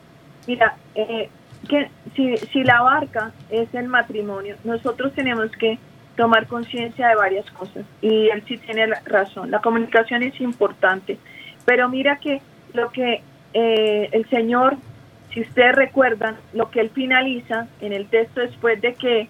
Mira, 0.48 0.78
eh, 0.96 1.30
que 1.70 1.90
si, 2.16 2.36
si 2.52 2.64
la 2.64 2.82
barca 2.82 3.34
es 3.52 3.72
el 3.76 3.88
matrimonio, 3.88 4.56
nosotros 4.64 5.14
tenemos 5.14 5.52
que 5.52 5.78
tomar 6.18 6.48
conciencia 6.48 7.08
de 7.08 7.16
varias 7.16 7.46
cosas. 7.52 7.86
Y 8.02 8.30
él 8.30 8.44
sí 8.48 8.58
tiene 8.58 8.88
razón. 9.06 9.52
La 9.52 9.60
comunicación 9.60 10.24
es 10.24 10.42
importante. 10.42 11.20
Pero 11.66 11.88
mira 11.88 12.18
que 12.18 12.42
lo 12.74 12.90
que 12.90 13.22
eh, 13.54 14.10
el 14.12 14.28
Señor, 14.32 14.78
si 15.34 15.42
ustedes 15.42 15.76
recuerdan, 15.76 16.36
lo 16.54 16.70
que 16.70 16.82
él 16.82 16.90
finaliza 16.90 17.68
en 17.80 17.94
el 17.94 18.08
texto 18.08 18.42
después 18.42 18.82
de 18.82 18.94
que 18.94 19.30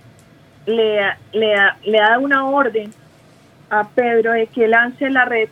le, 0.66 1.02
le, 1.32 1.56
le 1.84 1.98
da 1.98 2.18
una 2.20 2.46
orden 2.46 2.92
a 3.70 3.88
Pedro 3.88 4.34
de 4.34 4.48
que 4.48 4.68
lance 4.68 5.10
la 5.10 5.26
red 5.26 5.50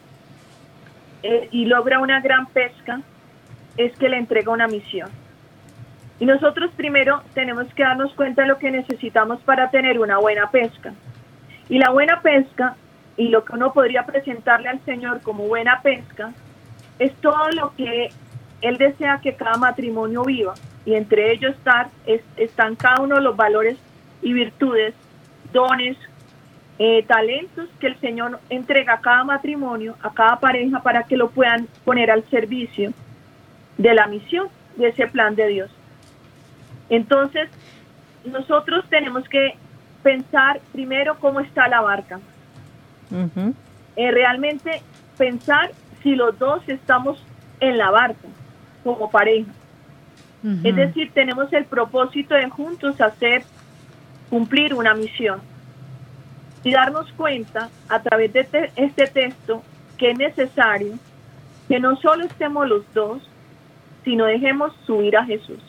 eh, 1.23 1.47
y 1.51 1.65
logra 1.65 1.99
una 1.99 2.19
gran 2.21 2.47
pesca, 2.47 3.01
es 3.77 3.95
que 3.97 4.09
le 4.09 4.17
entrega 4.17 4.51
una 4.51 4.67
misión. 4.67 5.09
Y 6.19 6.25
nosotros 6.25 6.71
primero 6.75 7.23
tenemos 7.33 7.73
que 7.73 7.83
darnos 7.83 8.13
cuenta 8.13 8.41
de 8.41 8.49
lo 8.49 8.57
que 8.57 8.71
necesitamos 8.71 9.39
para 9.41 9.69
tener 9.69 9.99
una 9.99 10.17
buena 10.17 10.49
pesca. 10.51 10.93
Y 11.69 11.77
la 11.77 11.91
buena 11.91 12.21
pesca, 12.21 12.75
y 13.15 13.29
lo 13.29 13.45
que 13.45 13.53
uno 13.53 13.71
podría 13.71 14.05
presentarle 14.05 14.69
al 14.69 14.83
Señor 14.83 15.21
como 15.21 15.47
buena 15.47 15.81
pesca, 15.81 16.33
es 16.99 17.13
todo 17.21 17.49
lo 17.51 17.73
que 17.75 18.09
Él 18.61 18.77
desea 18.77 19.19
que 19.21 19.35
cada 19.35 19.57
matrimonio 19.57 20.23
viva. 20.23 20.53
Y 20.85 20.95
entre 20.95 21.31
ellos 21.31 21.55
estar, 21.55 21.89
están 22.35 22.75
cada 22.75 23.01
uno 23.01 23.15
de 23.15 23.21
los 23.21 23.35
valores 23.35 23.77
y 24.21 24.33
virtudes, 24.33 24.93
dones, 25.53 25.97
eh, 26.77 27.03
talentos 27.03 27.69
que 27.79 27.87
el 27.87 27.99
Señor 27.99 28.39
entrega 28.49 28.93
a 28.93 29.01
cada 29.01 29.23
matrimonio, 29.23 29.95
a 30.01 30.13
cada 30.13 30.39
pareja, 30.39 30.81
para 30.81 31.03
que 31.03 31.17
lo 31.17 31.29
puedan 31.29 31.67
poner 31.85 32.09
al 32.11 32.23
servicio 32.29 32.93
de 33.77 33.93
la 33.93 34.07
misión, 34.07 34.47
de 34.77 34.87
ese 34.89 35.07
plan 35.07 35.35
de 35.35 35.47
Dios. 35.47 35.71
Entonces, 36.89 37.49
nosotros 38.25 38.85
tenemos 38.89 39.27
que 39.27 39.55
pensar 40.03 40.61
primero 40.71 41.17
cómo 41.19 41.39
está 41.39 41.67
la 41.67 41.81
barca. 41.81 42.19
Eh, 43.95 44.11
realmente 44.11 44.81
pensar 45.17 45.71
si 46.01 46.15
los 46.15 46.37
dos 46.39 46.61
estamos 46.67 47.21
en 47.59 47.77
la 47.77 47.91
barca 47.91 48.27
como 48.83 49.09
pareja. 49.09 49.51
Es 50.63 50.73
decir, 50.73 51.11
tenemos 51.13 51.51
el 51.51 51.65
propósito 51.65 52.33
de 52.33 52.49
juntos 52.49 53.01
hacer, 53.01 53.43
cumplir 54.29 54.73
una 54.73 54.93
misión 54.93 55.41
y 56.63 56.71
darnos 56.71 57.11
cuenta 57.13 57.69
a 57.89 57.99
través 58.01 58.31
de 58.31 58.71
este 58.77 59.07
texto 59.07 59.61
que 59.97 60.11
es 60.11 60.17
necesario 60.17 60.93
que 61.67 61.79
no 61.79 61.97
solo 61.97 62.23
estemos 62.23 62.67
los 62.69 62.85
dos, 62.93 63.21
sino 64.05 64.25
dejemos 64.25 64.73
subir 64.85 65.17
a 65.17 65.25
Jesús 65.25 65.59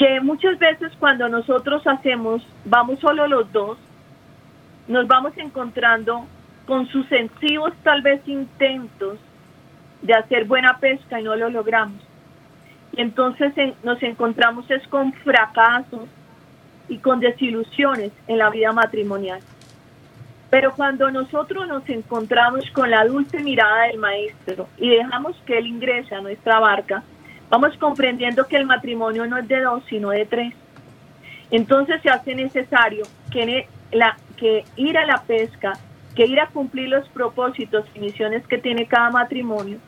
que 0.00 0.18
muchas 0.22 0.58
veces 0.58 0.90
cuando 0.98 1.28
nosotros 1.28 1.86
hacemos, 1.86 2.42
vamos 2.64 2.98
solo 3.00 3.26
los 3.26 3.52
dos, 3.52 3.76
nos 4.88 5.06
vamos 5.06 5.34
encontrando 5.36 6.24
con 6.66 6.86
sucesivos 6.86 7.74
tal 7.82 8.00
vez 8.00 8.26
intentos 8.26 9.18
de 10.02 10.14
hacer 10.14 10.44
buena 10.44 10.78
pesca 10.78 11.20
y 11.20 11.24
no 11.24 11.36
lo 11.36 11.50
logramos. 11.50 12.00
Y 12.92 13.00
entonces 13.00 13.52
nos 13.84 14.02
encontramos 14.02 14.70
es 14.70 14.86
con 14.88 15.12
fracasos 15.12 16.08
y 16.88 16.98
con 16.98 17.20
desilusiones 17.20 18.12
en 18.26 18.38
la 18.38 18.50
vida 18.50 18.72
matrimonial. 18.72 19.40
Pero 20.50 20.72
cuando 20.74 21.10
nosotros 21.12 21.68
nos 21.68 21.88
encontramos 21.88 22.68
con 22.72 22.90
la 22.90 23.04
dulce 23.04 23.38
mirada 23.38 23.84
del 23.84 23.98
maestro 23.98 24.68
y 24.76 24.90
dejamos 24.90 25.36
que 25.46 25.58
él 25.58 25.68
ingrese 25.68 26.14
a 26.14 26.20
nuestra 26.20 26.58
barca, 26.58 27.04
vamos 27.48 27.76
comprendiendo 27.78 28.46
que 28.46 28.56
el 28.56 28.66
matrimonio 28.66 29.26
no 29.26 29.38
es 29.38 29.46
de 29.46 29.60
dos, 29.60 29.84
sino 29.88 30.10
de 30.10 30.26
tres. 30.26 30.52
Entonces 31.52 32.02
se 32.02 32.10
hace 32.10 32.34
necesario 32.34 33.04
que 33.30 33.68
ir 34.76 34.98
a 34.98 35.06
la 35.06 35.22
pesca, 35.22 35.74
que 36.16 36.26
ir 36.26 36.40
a 36.40 36.48
cumplir 36.48 36.88
los 36.88 37.08
propósitos 37.10 37.84
y 37.94 38.00
misiones 38.00 38.44
que 38.48 38.58
tiene 38.58 38.86
cada 38.86 39.10
matrimonio, 39.10 39.78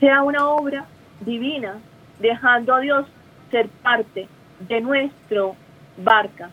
sea 0.00 0.22
una 0.22 0.48
obra 0.48 0.86
divina, 1.20 1.78
dejando 2.18 2.74
a 2.74 2.80
Dios 2.80 3.06
ser 3.50 3.68
parte 3.82 4.28
de 4.60 4.80
nuestro 4.80 5.56
barca. 5.96 6.50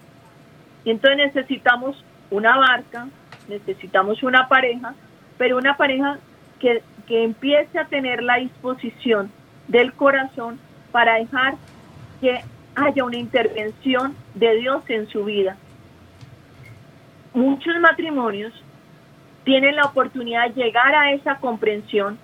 Y 0.84 0.92
entonces 0.92 1.34
necesitamos 1.34 2.04
una 2.30 2.58
barca, 2.58 3.08
necesitamos 3.48 4.22
una 4.24 4.48
pareja, 4.48 4.94
pero 5.38 5.58
una 5.58 5.76
pareja 5.78 6.18
que, 6.60 6.82
que 7.08 7.24
empiece 7.24 7.80
a 7.80 7.86
tener 7.86 8.24
la 8.24 8.38
disposición 8.38 9.32
del 9.68 9.94
corazón 9.94 10.60
para 10.92 11.16
dejar 11.16 11.56
que 12.22 12.42
haya 12.76 13.04
una 13.04 13.18
intervención 13.18 14.16
de 14.34 14.56
Dios 14.58 14.84
en 14.90 15.08
su 15.08 15.26
vida. 15.26 15.58
Muchos 17.34 17.80
matrimonios 17.80 18.54
tienen 19.44 19.76
la 19.76 19.86
oportunidad 19.86 20.50
de 20.50 20.64
llegar 20.64 20.96
a 20.96 21.12
esa 21.12 21.38
comprensión 21.38 22.18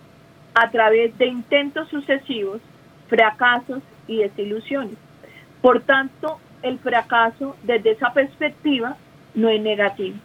a 0.53 0.69
través 0.69 1.17
de 1.17 1.27
intentos 1.27 1.87
sucesivos, 1.89 2.61
fracasos 3.07 3.81
y 4.07 4.17
desilusiones. 4.17 4.95
Por 5.61 5.81
tanto, 5.81 6.39
el 6.61 6.79
fracaso 6.79 7.55
desde 7.63 7.91
esa 7.91 8.13
perspectiva 8.13 8.97
no 9.33 9.49
es 9.49 9.61
negativo. 9.61 10.17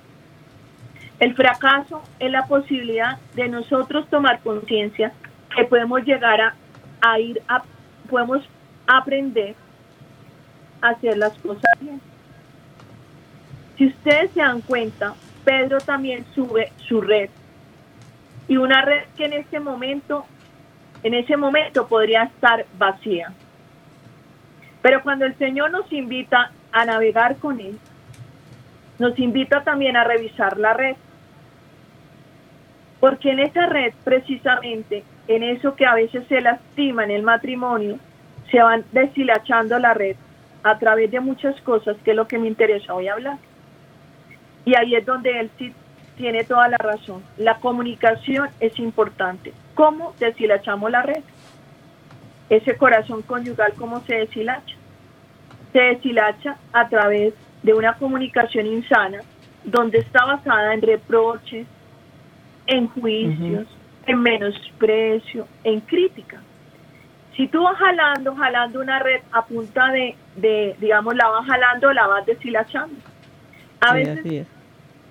El 1.18 1.34
fracaso 1.34 2.02
es 2.18 2.30
la 2.30 2.46
posibilidad 2.46 3.18
de 3.34 3.48
nosotros 3.48 4.08
tomar 4.08 4.40
conciencia 4.40 5.12
que 5.54 5.64
podemos 5.64 6.04
llegar 6.04 6.40
a 6.40 6.54
a 7.00 7.18
ir 7.18 7.42
a, 7.48 7.62
podemos 8.08 8.42
aprender 8.86 9.54
a 10.80 10.90
hacer 10.90 11.16
las 11.16 11.36
cosas 11.38 11.70
bien. 11.80 12.00
Si 13.76 13.86
ustedes 13.86 14.30
se 14.32 14.40
dan 14.40 14.60
cuenta, 14.62 15.14
Pedro 15.44 15.78
también 15.78 16.24
sube 16.34 16.72
su 16.88 17.00
red. 17.00 17.30
Y 18.48 18.56
una 18.56 18.82
red 18.82 19.04
que 19.16 19.24
en 19.24 19.32
ese 19.34 19.60
momento, 19.60 20.24
en 21.02 21.14
ese 21.14 21.36
momento 21.36 21.86
podría 21.86 22.24
estar 22.24 22.64
vacía. 22.78 23.32
Pero 24.82 25.02
cuando 25.02 25.24
el 25.24 25.36
Señor 25.36 25.70
nos 25.70 25.92
invita 25.92 26.52
a 26.70 26.84
navegar 26.84 27.36
con 27.36 27.58
Él, 27.58 27.78
nos 28.98 29.18
invita 29.18 29.64
también 29.64 29.96
a 29.96 30.04
revisar 30.04 30.58
la 30.58 30.74
red. 30.74 30.96
Porque 33.00 33.30
en 33.30 33.40
esa 33.40 33.66
red, 33.66 33.92
precisamente, 34.04 35.04
en 35.28 35.42
eso 35.42 35.74
que 35.74 35.86
a 35.86 35.94
veces 35.94 36.26
se 36.28 36.40
lastima 36.40 37.04
en 37.04 37.10
el 37.10 37.22
matrimonio, 37.22 37.98
se 38.50 38.62
van 38.62 38.84
deshilachando 38.92 39.78
la 39.78 39.92
red 39.92 40.16
a 40.62 40.78
través 40.78 41.10
de 41.10 41.20
muchas 41.20 41.60
cosas, 41.62 41.96
que 42.04 42.12
es 42.12 42.16
lo 42.16 42.26
que 42.26 42.38
me 42.38 42.48
interesa 42.48 42.94
hoy 42.94 43.08
hablar. 43.08 43.38
Y 44.64 44.76
ahí 44.76 44.94
es 44.94 45.04
donde 45.04 45.40
él 45.40 45.50
sí 45.58 45.72
tiene 46.16 46.44
toda 46.44 46.68
la 46.68 46.78
razón. 46.78 47.22
La 47.36 47.58
comunicación 47.58 48.48
es 48.60 48.78
importante. 48.78 49.52
¿Cómo 49.74 50.14
deshilachamos 50.18 50.90
la 50.90 51.02
red? 51.02 51.22
Ese 52.48 52.76
corazón 52.76 53.22
conyugal, 53.22 53.72
¿cómo 53.76 54.00
se 54.00 54.16
deshilacha? 54.16 54.76
Se 55.72 55.80
deshilacha 55.80 56.56
a 56.72 56.88
través 56.88 57.34
de 57.62 57.74
una 57.74 57.94
comunicación 57.94 58.66
insana, 58.66 59.20
donde 59.64 59.98
está 59.98 60.24
basada 60.24 60.74
en 60.74 60.82
reproches, 60.82 61.66
en 62.66 62.88
juicios, 62.88 63.66
en 64.06 64.22
menosprecio, 64.22 65.46
en 65.64 65.80
crítica. 65.80 66.40
Si 67.36 67.48
tú 67.48 67.62
vas 67.62 67.76
jalando, 67.76 68.34
jalando 68.34 68.80
una 68.80 68.98
red 69.00 69.20
a 69.32 69.44
punta 69.44 69.90
de, 69.90 70.16
de 70.36 70.74
digamos, 70.80 71.14
la 71.14 71.28
vas 71.28 71.46
jalando, 71.46 71.92
la 71.92 72.06
vas 72.06 72.24
deshilachando. 72.24 72.96
A 73.80 73.92
veces 73.92 74.46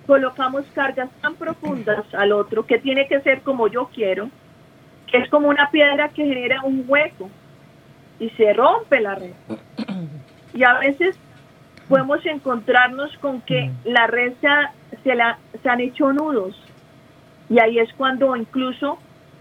colocamos 0.06 0.64
cargas 0.74 1.10
tan 1.20 1.34
profundas 1.34 2.04
al 2.14 2.32
otro 2.32 2.64
que 2.64 2.78
tiene 2.78 3.06
que 3.08 3.20
ser 3.20 3.42
como 3.42 3.68
yo 3.68 3.90
quiero, 3.94 4.30
que 5.06 5.18
es 5.18 5.28
como 5.30 5.48
una 5.48 5.70
piedra 5.70 6.08
que 6.08 6.24
genera 6.24 6.62
un 6.62 6.84
hueco 6.86 7.30
y 8.18 8.30
se 8.30 8.52
rompe 8.52 9.00
la 9.00 9.14
red. 9.14 9.32
Y 10.54 10.64
a 10.64 10.78
veces 10.78 11.18
podemos 11.88 12.24
encontrarnos 12.24 13.16
con 13.18 13.40
que 13.42 13.70
la 13.84 14.06
red 14.06 14.32
se, 15.02 15.14
la, 15.14 15.38
se 15.62 15.68
han 15.68 15.80
hecho 15.80 16.12
nudos 16.12 16.60
y 17.48 17.60
ahí 17.60 17.78
es 17.78 17.92
cuando 17.94 18.34
incluso 18.36 18.98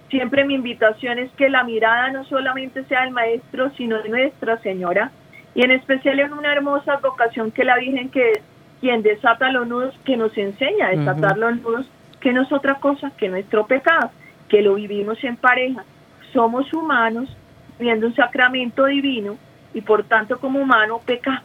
siempre 0.10 0.46
mi 0.46 0.54
invitación 0.54 1.18
es 1.20 1.32
que 1.32 1.50
la 1.50 1.64
mirada 1.64 2.12
no 2.12 2.24
solamente 2.26 2.84
sea 2.86 3.02
del 3.02 3.12
maestro, 3.12 3.72
sino 3.72 4.02
de 4.02 4.10
Nuestra 4.10 4.58
Señora, 4.60 5.12
y 5.56 5.64
en 5.64 5.72
especial 5.72 6.20
en 6.20 6.34
una 6.34 6.54
hermosa 6.54 6.98
vocación 6.98 7.52
que 7.52 7.64
la 7.64 7.78
Virgen 7.78 8.10
que 8.10 8.42
quien 8.86 9.02
desata 9.02 9.52
los 9.52 9.68
nudos, 9.68 9.96
que 10.06 10.16
nos 10.16 10.38
enseña 10.38 10.86
a 10.86 10.90
desatar 10.92 11.40
los 11.40 11.60
nudos, 11.60 11.88
que 12.22 12.32
no 12.32 12.44
es 12.44 12.52
otra 12.52 12.76
cosa 12.76 13.10
que 13.18 13.28
nuestro 13.28 13.66
pecado, 13.66 14.12
que 14.48 14.62
lo 14.62 14.76
vivimos 14.76 15.24
en 15.24 15.38
pareja. 15.38 15.84
Somos 16.32 16.72
humanos, 16.72 17.36
viendo 17.80 18.06
un 18.06 18.14
sacramento 18.14 18.86
divino, 18.86 19.38
y 19.74 19.82
por 19.82 20.04
tanto 20.04 20.40
como 20.40 20.60
humano 20.60 21.02
pecamos. 21.04 21.42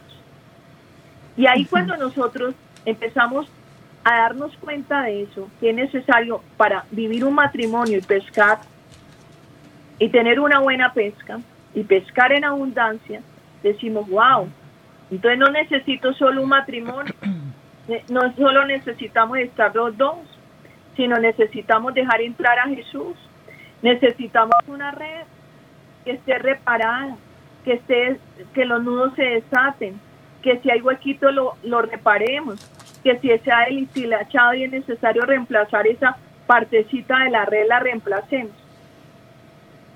Y 1.35 1.47
ahí 1.47 1.65
cuando 1.65 1.97
nosotros 1.97 2.53
empezamos 2.85 3.51
a 4.03 4.17
darnos 4.17 4.55
cuenta 4.57 5.01
de 5.01 5.23
eso, 5.23 5.49
que 5.59 5.71
es 5.71 5.75
necesario 5.75 6.43
para 6.57 6.85
vivir 6.91 7.25
un 7.25 7.33
matrimonio 7.33 7.97
y 7.97 8.01
pescar 8.01 8.59
y 9.97 10.09
tener 10.09 10.39
una 10.39 10.59
buena 10.59 10.93
pesca 10.93 11.39
y 11.73 11.81
pescar 11.81 12.33
en 12.33 12.45
abundancia, 12.45 13.23
decimos, 13.63 14.07
wow, 14.07 14.47
entonces 15.11 15.37
no 15.37 15.49
necesito 15.49 16.13
solo 16.13 16.41
un 16.41 16.49
matrimonio, 16.49 17.13
no 18.09 18.33
solo 18.35 18.65
necesitamos 18.65 19.37
estar 19.39 19.75
los 19.75 19.95
dos, 19.97 20.17
sino 20.95 21.17
necesitamos 21.17 21.93
dejar 21.93 22.21
entrar 22.21 22.57
a 22.59 22.69
Jesús, 22.69 23.15
necesitamos 23.81 24.55
una 24.67 24.91
red 24.91 25.23
que 26.05 26.11
esté 26.11 26.37
reparada, 26.39 27.17
que 27.65 27.73
esté, 27.73 28.19
que 28.53 28.65
los 28.65 28.81
nudos 28.83 29.13
se 29.15 29.23
desaten, 29.23 29.99
que 30.41 30.59
si 30.59 30.71
hay 30.71 30.81
huequito 30.81 31.31
lo, 31.31 31.55
lo 31.63 31.81
reparemos, 31.81 32.59
que 33.03 33.17
si 33.19 33.37
se 33.39 33.51
ha 33.51 33.65
deshilachado 33.65 34.53
y 34.53 34.63
es 34.63 34.71
necesario 34.71 35.25
reemplazar 35.25 35.87
esa 35.87 36.17
partecita 36.47 37.19
de 37.19 37.31
la 37.31 37.45
red, 37.45 37.67
la 37.67 37.79
reemplacemos. 37.79 38.53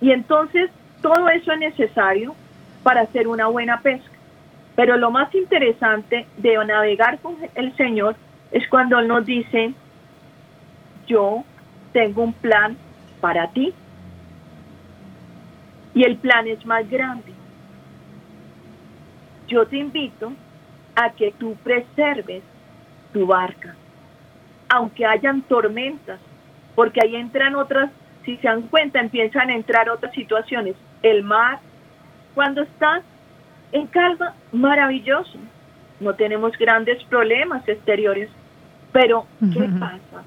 Y 0.02 0.12
entonces 0.12 0.70
todo 1.02 1.30
eso 1.30 1.52
es 1.54 1.60
necesario 1.60 2.36
para 2.84 3.02
hacer 3.02 3.28
una 3.28 3.48
buena 3.48 3.80
pesca. 3.82 4.15
Pero 4.76 4.98
lo 4.98 5.10
más 5.10 5.34
interesante 5.34 6.28
de 6.38 6.66
navegar 6.66 7.20
con 7.20 7.38
el 7.56 7.76
Señor 7.78 8.16
es 8.52 8.68
cuando 8.68 9.00
Él 9.00 9.08
nos 9.08 9.26
dice, 9.26 9.74
yo 11.08 11.44
tengo 11.94 12.24
un 12.24 12.34
plan 12.34 12.78
para 13.22 13.48
ti. 13.48 13.74
Y 15.94 16.04
el 16.04 16.18
plan 16.18 16.46
es 16.48 16.66
más 16.66 16.90
grande. 16.90 17.32
Yo 19.48 19.66
te 19.66 19.78
invito 19.78 20.34
a 20.96 21.12
que 21.12 21.32
tú 21.32 21.56
preserves 21.64 22.44
tu 23.14 23.26
barca. 23.26 23.76
Aunque 24.68 25.06
hayan 25.06 25.42
tormentas, 25.44 26.20
porque 26.76 27.00
ahí 27.02 27.16
entran 27.16 27.56
otras, 27.56 27.92
si 28.26 28.36
se 28.38 28.48
dan 28.48 28.64
cuenta, 28.64 29.00
empiezan 29.00 29.50
a 29.50 29.56
entrar 29.56 29.90
otras 29.90 30.14
situaciones. 30.14 30.76
El 31.02 31.24
mar, 31.24 31.60
cuando 32.34 32.64
está 32.64 33.02
en 33.72 33.88
calma, 33.88 34.34
maravilloso. 34.52 35.38
No 36.00 36.14
tenemos 36.16 36.58
grandes 36.58 37.04
problemas 37.06 37.68
exteriores. 37.68 38.30
Pero, 38.92 39.26
¿qué 39.54 39.68
pasa 39.80 40.24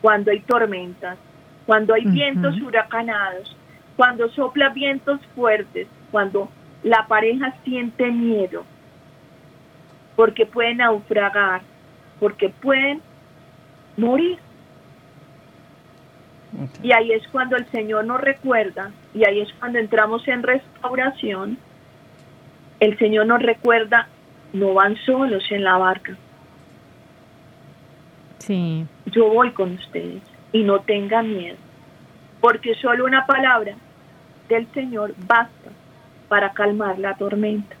cuando 0.00 0.30
hay 0.30 0.40
tormentas? 0.40 1.18
Cuando 1.66 1.94
hay 1.94 2.04
vientos 2.04 2.60
huracanados, 2.62 3.56
cuando 3.96 4.28
sopla 4.30 4.70
vientos 4.70 5.20
fuertes, 5.34 5.88
cuando 6.10 6.48
la 6.82 7.06
pareja 7.06 7.54
siente 7.64 8.10
miedo, 8.10 8.64
porque 10.14 10.46
puede 10.46 10.74
naufragar, 10.74 11.62
porque 12.20 12.48
pueden 12.48 13.02
morir. 13.96 14.38
Y 16.82 16.92
ahí 16.92 17.12
es 17.12 17.26
cuando 17.28 17.56
el 17.56 17.66
Señor 17.70 18.04
nos 18.06 18.20
recuerda, 18.20 18.92
y 19.12 19.26
ahí 19.26 19.40
es 19.40 19.52
cuando 19.54 19.78
entramos 19.78 20.26
en 20.28 20.42
restauración, 20.42 21.58
el 22.80 22.98
Señor 22.98 23.26
nos 23.26 23.42
recuerda, 23.42 24.08
no 24.52 24.74
van 24.74 24.96
solos 25.04 25.44
en 25.50 25.64
la 25.64 25.76
barca. 25.76 26.16
Sí. 28.38 28.86
Yo 29.06 29.28
voy 29.28 29.50
con 29.52 29.72
ustedes 29.74 30.22
y 30.52 30.62
no 30.62 30.80
tengan 30.80 31.36
miedo, 31.36 31.56
porque 32.40 32.74
solo 32.76 33.04
una 33.04 33.26
palabra 33.26 33.74
del 34.48 34.66
Señor 34.72 35.14
basta 35.26 35.70
para 36.28 36.52
calmar 36.52 36.98
la 36.98 37.14
tormenta. 37.16 37.76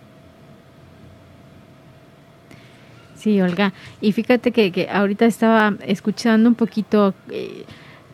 Sí, 3.14 3.40
Olga. 3.40 3.72
Y 4.00 4.12
fíjate 4.12 4.52
que, 4.52 4.70
que 4.70 4.88
ahorita 4.90 5.24
estaba 5.24 5.74
escuchando 5.86 6.48
un 6.48 6.54
poquito 6.54 7.14
eh, 7.30 7.64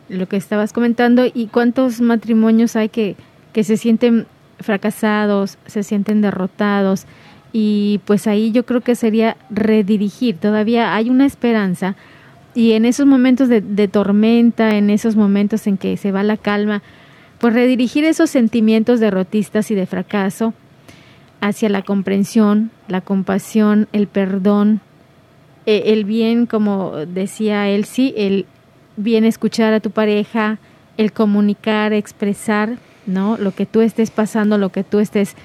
lo 0.09 0.27
que 0.27 0.37
estabas 0.37 0.73
comentando 0.73 1.25
y 1.31 1.47
cuántos 1.47 2.01
matrimonios 2.01 2.75
hay 2.75 2.89
que, 2.89 3.15
que 3.51 3.63
se 3.63 3.77
sienten 3.77 4.27
fracasados, 4.63 5.57
se 5.65 5.83
sienten 5.83 6.21
derrotados 6.21 7.05
y 7.51 8.01
pues 8.05 8.27
ahí 8.27 8.51
yo 8.51 8.65
creo 8.65 8.81
que 8.81 8.95
sería 8.95 9.37
redirigir. 9.49 10.37
Todavía 10.37 10.95
hay 10.95 11.09
una 11.09 11.25
esperanza 11.25 11.95
y 12.55 12.73
en 12.73 12.85
esos 12.85 13.05
momentos 13.05 13.49
de, 13.49 13.87
tormenta, 13.87 14.75
en 14.75 14.89
esos 14.89 15.15
momentos 15.15 15.65
en 15.67 15.77
que 15.77 15.97
se 15.97 16.11
va 16.11 16.23
la 16.23 16.37
calma, 16.37 16.83
pues 17.39 17.53
redirigir 17.53 18.05
esos 18.05 18.29
sentimientos 18.29 18.99
derrotistas 18.99 19.71
y 19.71 19.75
de 19.75 19.85
fracaso 19.85 20.53
hacia 21.41 21.69
la 21.69 21.81
comprensión, 21.81 22.71
la 22.87 23.01
compasión, 23.01 23.87
el 23.91 24.07
perdón, 24.07 24.81
eh, 25.65 25.83
el 25.87 26.05
bien, 26.05 26.45
como 26.45 26.91
decía 27.07 27.69
él, 27.69 27.85
sí, 27.85 28.13
el 28.15 28.45
bien 28.97 29.25
escuchar 29.25 29.73
a 29.73 29.79
tu 29.79 29.91
pareja, 29.91 30.59
el 30.97 31.11
comunicar, 31.11 31.91
expresar, 31.91 32.77
¿no? 33.05 33.37
Lo 33.37 33.51
que 33.53 33.65
tú 33.65 33.81
estés 33.81 34.11
pasando, 34.11 34.57
lo 34.57 34.69
que 34.69 34.83
tú 34.83 34.99
estés 34.99 35.35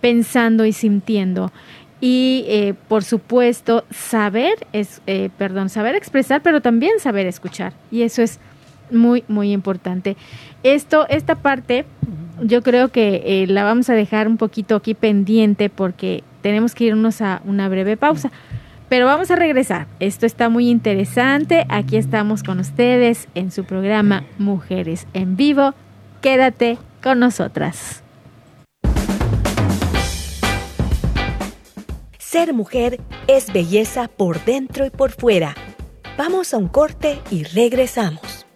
pensando 0.00 0.64
y 0.64 0.72
sintiendo. 0.72 1.52
Y 2.00 2.44
eh, 2.48 2.74
por 2.88 3.04
supuesto, 3.04 3.84
saber, 3.90 4.54
es, 4.72 5.00
eh, 5.06 5.30
perdón, 5.38 5.68
saber 5.68 5.94
expresar, 5.94 6.42
pero 6.42 6.60
también 6.60 6.98
saber 6.98 7.26
escuchar. 7.26 7.72
Y 7.90 8.02
eso 8.02 8.22
es 8.22 8.40
muy, 8.90 9.24
muy 9.28 9.52
importante. 9.52 10.16
Esto, 10.64 11.06
esta 11.08 11.36
parte, 11.36 11.84
yo 12.42 12.62
creo 12.62 12.88
que 12.88 13.44
la 13.48 13.62
vamos 13.62 13.88
a 13.88 13.94
dejar 13.94 14.26
un 14.26 14.36
poquito 14.36 14.74
aquí 14.74 14.94
pendiente 14.94 15.70
porque 15.70 16.24
tenemos 16.42 16.74
que 16.74 16.84
irnos 16.84 17.22
a 17.22 17.40
una 17.44 17.68
breve 17.68 17.96
pausa. 17.96 18.32
Pero 18.88 19.06
vamos 19.06 19.30
a 19.30 19.36
regresar. 19.36 19.86
Esto 20.00 20.26
está 20.26 20.50
muy 20.50 20.68
interesante. 20.68 21.64
Aquí 21.70 21.96
estamos 21.96 22.42
con 22.42 22.58
ustedes 22.58 23.26
en 23.34 23.50
su 23.50 23.64
programa 23.64 24.24
Mujeres 24.36 25.06
en 25.14 25.36
Vivo. 25.36 25.72
Quédate 26.20 26.76
con 27.02 27.18
nosotras. 27.18 28.02
Ser 32.18 32.54
mujer 32.54 33.00
es 33.26 33.52
belleza 33.52 34.08
por 34.08 34.42
dentro 34.44 34.86
y 34.86 34.90
por 34.90 35.10
fuera. 35.10 35.54
Vamos 36.16 36.54
a 36.54 36.56
un 36.56 36.68
corte 36.68 37.20
y 37.30 37.44
regresamos. 37.44 38.46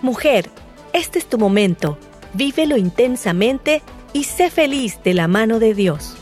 Mujer, 0.00 0.50
este 0.92 1.18
es 1.18 1.26
tu 1.26 1.38
momento. 1.38 1.98
Vívelo 2.34 2.76
intensamente 2.76 3.82
y 4.12 4.24
sé 4.24 4.50
feliz 4.50 4.98
de 5.04 5.14
la 5.14 5.28
mano 5.28 5.58
de 5.58 5.74
Dios. 5.74 6.16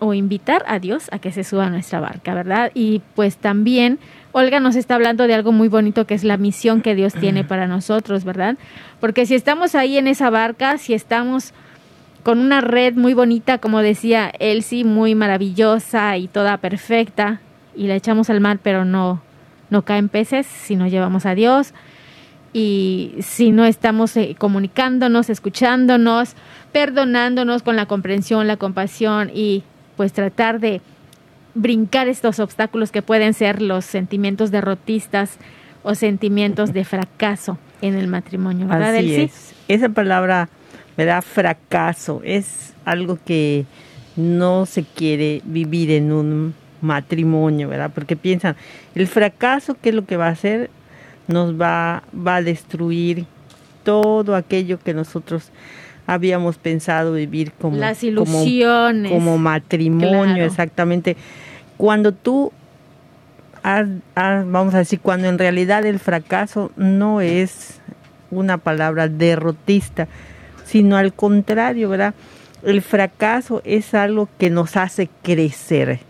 o 0.00 0.12
invitar 0.12 0.62
a 0.66 0.78
Dios 0.78 1.08
a 1.12 1.18
que 1.18 1.32
se 1.32 1.44
suba 1.44 1.66
a 1.66 1.70
nuestra 1.70 1.98
barca, 1.98 2.34
¿verdad? 2.34 2.72
Y 2.74 3.00
pues 3.14 3.38
también 3.38 3.98
Olga 4.32 4.60
nos 4.60 4.76
está 4.76 4.94
hablando 4.94 5.26
de 5.26 5.34
algo 5.34 5.52
muy 5.52 5.68
bonito 5.68 6.06
que 6.06 6.14
es 6.14 6.22
la 6.22 6.36
misión 6.36 6.82
que 6.82 6.94
Dios 6.94 7.14
tiene 7.14 7.42
para 7.44 7.66
nosotros, 7.66 8.24
¿verdad? 8.24 8.56
Porque 9.00 9.26
si 9.26 9.34
estamos 9.34 9.74
ahí 9.74 9.98
en 9.98 10.06
esa 10.06 10.30
barca, 10.30 10.78
si 10.78 10.94
estamos 10.94 11.52
con 12.22 12.38
una 12.38 12.60
red 12.60 12.94
muy 12.94 13.14
bonita, 13.14 13.58
como 13.58 13.80
decía 13.80 14.30
Elsie, 14.38 14.84
muy 14.84 15.14
maravillosa 15.14 16.16
y 16.16 16.28
toda 16.28 16.58
perfecta, 16.58 17.40
y 17.74 17.86
la 17.86 17.96
echamos 17.96 18.30
al 18.30 18.40
mar, 18.40 18.58
pero 18.62 18.84
no, 18.84 19.20
no 19.70 19.82
caen 19.82 20.08
peces 20.08 20.46
si 20.46 20.76
no 20.76 20.86
llevamos 20.86 21.26
a 21.26 21.34
Dios 21.34 21.72
y 22.52 23.14
si 23.20 23.52
no 23.52 23.64
estamos 23.64 24.16
eh, 24.16 24.34
comunicándonos, 24.38 25.30
escuchándonos, 25.30 26.34
perdonándonos 26.72 27.62
con 27.62 27.76
la 27.76 27.86
comprensión, 27.86 28.46
la 28.46 28.56
compasión 28.56 29.30
y 29.32 29.62
pues 29.96 30.12
tratar 30.12 30.60
de 30.60 30.80
brincar 31.54 32.08
estos 32.08 32.38
obstáculos 32.38 32.90
que 32.92 33.02
pueden 33.02 33.34
ser 33.34 33.60
los 33.60 33.84
sentimientos 33.84 34.50
derrotistas 34.50 35.38
o 35.82 35.94
sentimientos 35.94 36.72
de 36.72 36.84
fracaso 36.84 37.58
en 37.80 37.94
el 37.94 38.06
matrimonio, 38.06 38.66
¿verdad, 38.66 38.96
Así 38.96 39.14
Es. 39.14 39.54
Esa 39.68 39.88
palabra 39.88 40.48
¿verdad? 41.00 41.22
Fracaso 41.22 42.20
es 42.24 42.74
algo 42.84 43.18
que 43.24 43.64
no 44.16 44.66
se 44.66 44.84
quiere 44.84 45.40
vivir 45.44 45.90
en 45.90 46.12
un 46.12 46.54
matrimonio, 46.82 47.68
¿verdad? 47.68 47.90
Porque 47.94 48.16
piensan, 48.16 48.54
el 48.94 49.06
fracaso, 49.06 49.76
¿qué 49.80 49.90
es 49.90 49.94
lo 49.94 50.04
que 50.04 50.18
va 50.18 50.26
a 50.26 50.32
hacer? 50.32 50.68
Nos 51.26 51.58
va, 51.58 52.02
va 52.14 52.36
a 52.36 52.42
destruir 52.42 53.24
todo 53.82 54.34
aquello 54.34 54.78
que 54.78 54.92
nosotros 54.92 55.50
habíamos 56.10 56.58
pensado 56.58 57.12
vivir 57.12 57.52
como, 57.52 57.76
Las 57.76 58.02
ilusiones. 58.02 59.12
como, 59.12 59.38
matrimonio, 59.38 60.44
exactamente. 60.44 61.16
Cuando 61.76 62.10
tú, 62.10 62.50
vamos 63.62 64.74
a 64.74 64.78
decir, 64.78 64.98
cuando 64.98 65.28
en 65.28 65.38
realidad 65.38 65.86
el 65.86 66.00
fracaso 66.00 66.72
no 66.76 67.20
es 67.20 67.80
una 68.32 68.58
palabra 68.58 69.06
derrotista, 69.06 70.08
sino 70.64 70.96
al 70.96 71.12
contrario, 71.12 71.88
¿verdad? 71.88 72.14
El 72.64 72.82
fracaso 72.82 73.62
es 73.64 73.94
algo 73.94 74.28
que 74.36 74.50
nos 74.50 74.76
hace 74.76 75.08
crecer. 75.22 76.00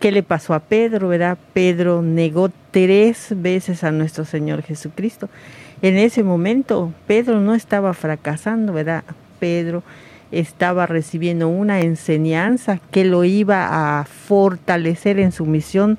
¿Qué 0.00 0.10
le 0.10 0.24
pasó 0.24 0.52
a 0.52 0.58
Pedro, 0.58 1.06
verdad? 1.06 1.38
Pedro 1.52 2.02
negó 2.02 2.50
tres 2.72 3.28
veces 3.36 3.84
a 3.84 3.92
nuestro 3.92 4.24
Señor 4.24 4.62
Jesucristo. 4.62 5.28
En 5.82 5.98
ese 5.98 6.22
momento 6.22 6.92
Pedro 7.08 7.40
no 7.40 7.54
estaba 7.54 7.92
fracasando, 7.92 8.72
¿verdad? 8.72 9.02
Pedro 9.40 9.82
estaba 10.30 10.86
recibiendo 10.86 11.48
una 11.48 11.80
enseñanza 11.80 12.78
que 12.92 13.04
lo 13.04 13.24
iba 13.24 14.00
a 14.00 14.04
fortalecer 14.04 15.18
en 15.18 15.32
su 15.32 15.44
misión 15.44 15.98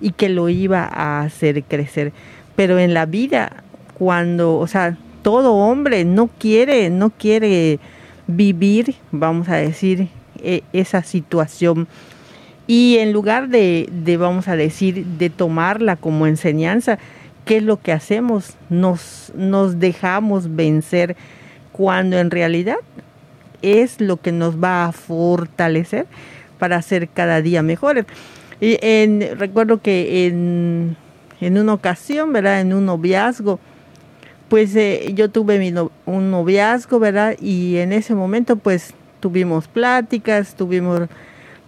y 0.00 0.12
que 0.12 0.28
lo 0.28 0.48
iba 0.48 0.84
a 0.84 1.22
hacer 1.22 1.64
crecer. 1.64 2.12
Pero 2.54 2.78
en 2.78 2.94
la 2.94 3.06
vida, 3.06 3.64
cuando, 3.98 4.56
o 4.56 4.66
sea, 4.68 4.96
todo 5.22 5.54
hombre 5.54 6.04
no 6.04 6.28
quiere, 6.28 6.88
no 6.88 7.10
quiere 7.10 7.80
vivir, 8.28 8.94
vamos 9.10 9.48
a 9.48 9.56
decir, 9.56 10.08
e, 10.38 10.62
esa 10.72 11.02
situación. 11.02 11.88
Y 12.66 12.98
en 12.98 13.12
lugar 13.12 13.48
de, 13.48 13.88
de, 13.90 14.16
vamos 14.16 14.46
a 14.46 14.56
decir, 14.56 15.04
de 15.04 15.28
tomarla 15.28 15.96
como 15.96 16.26
enseñanza, 16.26 16.98
¿qué 17.44 17.58
es 17.58 17.62
lo 17.62 17.80
que 17.80 17.92
hacemos? 17.92 18.54
Nos, 18.70 19.32
nos 19.34 19.78
dejamos 19.78 20.54
vencer 20.54 21.16
cuando 21.72 22.18
en 22.18 22.30
realidad 22.30 22.76
es 23.62 24.00
lo 24.00 24.18
que 24.18 24.32
nos 24.32 24.62
va 24.62 24.86
a 24.86 24.92
fortalecer 24.92 26.06
para 26.58 26.80
ser 26.82 27.08
cada 27.08 27.42
día 27.42 27.62
mejores. 27.62 28.04
Y 28.60 28.76
recuerdo 29.34 29.80
que 29.80 30.26
en, 30.26 30.96
en 31.40 31.58
una 31.58 31.74
ocasión, 31.74 32.32
¿verdad? 32.32 32.60
En 32.60 32.72
un 32.72 32.86
noviazgo, 32.86 33.58
pues 34.48 34.76
eh, 34.76 35.12
yo 35.14 35.30
tuve 35.30 35.58
mi 35.58 35.74
un 36.06 36.30
noviazgo, 36.30 36.98
¿verdad? 36.98 37.36
Y 37.40 37.78
en 37.78 37.92
ese 37.92 38.14
momento 38.14 38.56
pues 38.56 38.94
tuvimos 39.20 39.68
pláticas, 39.68 40.54
tuvimos 40.54 41.08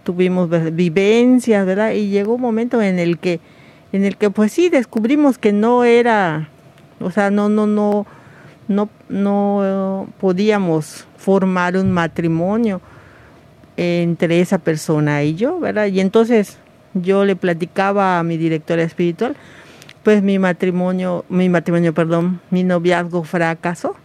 tuvimos 0.03 0.49
vivencias, 0.73 1.65
¿verdad? 1.65 1.91
Y 1.91 2.09
llegó 2.09 2.35
un 2.35 2.41
momento 2.41 2.81
en 2.81 2.97
el 2.97 3.17
que 3.19 3.41
en 3.91 4.05
el 4.05 4.17
que 4.17 4.29
pues 4.29 4.51
sí 4.51 4.69
descubrimos 4.69 5.37
que 5.37 5.53
no 5.53 5.83
era 5.83 6.49
o 6.99 7.11
sea, 7.11 7.29
no 7.29 7.49
no 7.49 7.67
no 7.67 8.05
no 8.67 8.89
no 9.09 10.07
podíamos 10.19 11.07
formar 11.17 11.77
un 11.77 11.91
matrimonio 11.91 12.81
entre 13.77 14.41
esa 14.41 14.57
persona 14.57 15.23
y 15.23 15.35
yo, 15.35 15.59
¿verdad? 15.59 15.85
Y 15.87 15.99
entonces 15.99 16.57
yo 16.93 17.25
le 17.25 17.35
platicaba 17.35 18.17
a 18.17 18.23
mi 18.23 18.37
directora 18.37 18.81
espiritual, 18.81 19.35
después 19.87 20.23
mi 20.23 20.39
matrimonio, 20.39 21.25
mi 21.29 21.47
matrimonio, 21.49 21.93
perdón, 21.93 22.41
mi 22.49 22.63
noviazgo 22.63 23.23
fracasó. 23.23 23.95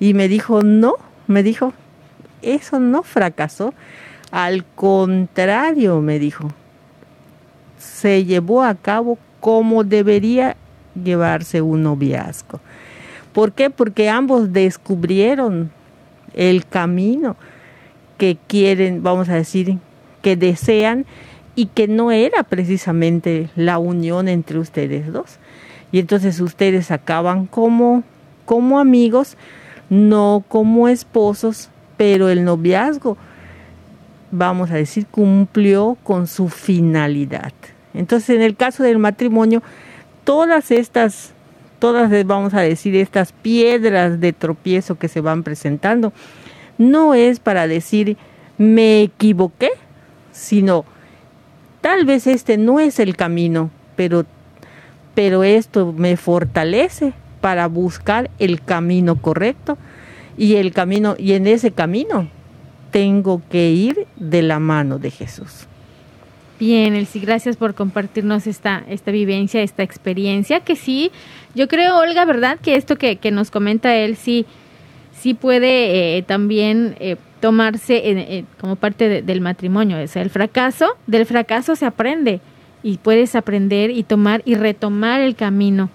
Y 0.00 0.14
me 0.14 0.26
dijo, 0.26 0.62
no, 0.62 0.94
me 1.28 1.44
dijo, 1.44 1.72
eso 2.42 2.80
no 2.80 3.04
fracasó. 3.04 3.72
Al 4.32 4.64
contrario, 4.64 6.00
me 6.00 6.18
dijo, 6.18 6.48
se 7.82 8.24
llevó 8.24 8.62
a 8.62 8.74
cabo 8.74 9.18
como 9.40 9.84
debería 9.84 10.56
llevarse 10.94 11.60
un 11.60 11.82
noviazgo. 11.82 12.60
¿Por 13.32 13.52
qué? 13.52 13.70
Porque 13.70 14.08
ambos 14.08 14.52
descubrieron 14.52 15.70
el 16.34 16.66
camino 16.66 17.36
que 18.18 18.38
quieren, 18.46 19.02
vamos 19.02 19.28
a 19.28 19.34
decir, 19.34 19.78
que 20.20 20.36
desean 20.36 21.06
y 21.56 21.66
que 21.66 21.88
no 21.88 22.12
era 22.12 22.44
precisamente 22.44 23.50
la 23.56 23.78
unión 23.78 24.28
entre 24.28 24.58
ustedes 24.58 25.12
dos. 25.12 25.38
Y 25.90 25.98
entonces 25.98 26.40
ustedes 26.40 26.90
acaban 26.90 27.46
como, 27.46 28.04
como 28.44 28.78
amigos, 28.78 29.36
no 29.90 30.44
como 30.48 30.88
esposos, 30.88 31.68
pero 31.96 32.28
el 32.28 32.44
noviazgo, 32.44 33.16
vamos 34.30 34.70
a 34.70 34.74
decir, 34.74 35.06
cumplió 35.06 35.98
con 36.02 36.26
su 36.26 36.48
finalidad. 36.48 37.52
Entonces, 37.94 38.30
en 38.30 38.42
el 38.42 38.56
caso 38.56 38.82
del 38.82 38.98
matrimonio, 38.98 39.62
todas 40.24 40.70
estas, 40.70 41.32
todas, 41.78 42.10
vamos 42.26 42.54
a 42.54 42.60
decir, 42.60 42.96
estas 42.96 43.32
piedras 43.32 44.20
de 44.20 44.32
tropiezo 44.32 44.96
que 44.96 45.08
se 45.08 45.20
van 45.20 45.42
presentando, 45.42 46.12
no 46.78 47.14
es 47.14 47.40
para 47.40 47.66
decir 47.66 48.16
me 48.58 49.02
equivoqué, 49.02 49.70
sino 50.32 50.84
tal 51.80 52.04
vez 52.04 52.26
este 52.26 52.58
no 52.58 52.80
es 52.80 52.98
el 52.98 53.16
camino, 53.16 53.70
pero, 53.96 54.24
pero 55.14 55.42
esto 55.42 55.92
me 55.92 56.16
fortalece 56.16 57.12
para 57.40 57.66
buscar 57.66 58.30
el 58.38 58.62
camino 58.62 59.16
correcto 59.20 59.76
y 60.36 60.56
el 60.56 60.72
camino 60.72 61.16
y 61.18 61.32
en 61.32 61.46
ese 61.46 61.72
camino 61.72 62.28
tengo 62.90 63.42
que 63.50 63.70
ir 63.70 64.06
de 64.16 64.42
la 64.42 64.58
mano 64.58 64.98
de 64.98 65.10
Jesús. 65.10 65.66
Bien, 66.62 66.94
Elsie, 66.94 67.20
gracias 67.20 67.56
por 67.56 67.74
compartirnos 67.74 68.46
esta, 68.46 68.84
esta 68.88 69.10
vivencia, 69.10 69.62
esta 69.62 69.82
experiencia, 69.82 70.60
que 70.60 70.76
sí, 70.76 71.10
yo 71.56 71.66
creo, 71.66 71.98
Olga, 71.98 72.24
¿verdad? 72.24 72.56
Que 72.62 72.76
esto 72.76 72.94
que, 72.94 73.16
que 73.16 73.32
nos 73.32 73.50
comenta 73.50 73.96
él 73.96 74.14
sí, 74.14 74.46
sí 75.12 75.34
puede 75.34 76.18
eh, 76.18 76.22
también 76.22 76.94
eh, 77.00 77.16
tomarse 77.40 78.00
eh, 78.04 78.44
como 78.60 78.76
parte 78.76 79.22
del 79.22 79.40
matrimonio. 79.40 80.00
O 80.00 80.06
sea, 80.06 80.22
el 80.22 80.30
fracaso, 80.30 80.86
del 81.08 81.26
fracaso 81.26 81.74
se 81.74 81.84
aprende 81.84 82.40
y 82.84 82.98
puedes 82.98 83.34
aprender 83.34 83.90
y 83.90 84.04
tomar 84.04 84.42
y 84.44 84.54
retomar 84.54 85.20
el 85.20 85.34
camino 85.34 85.90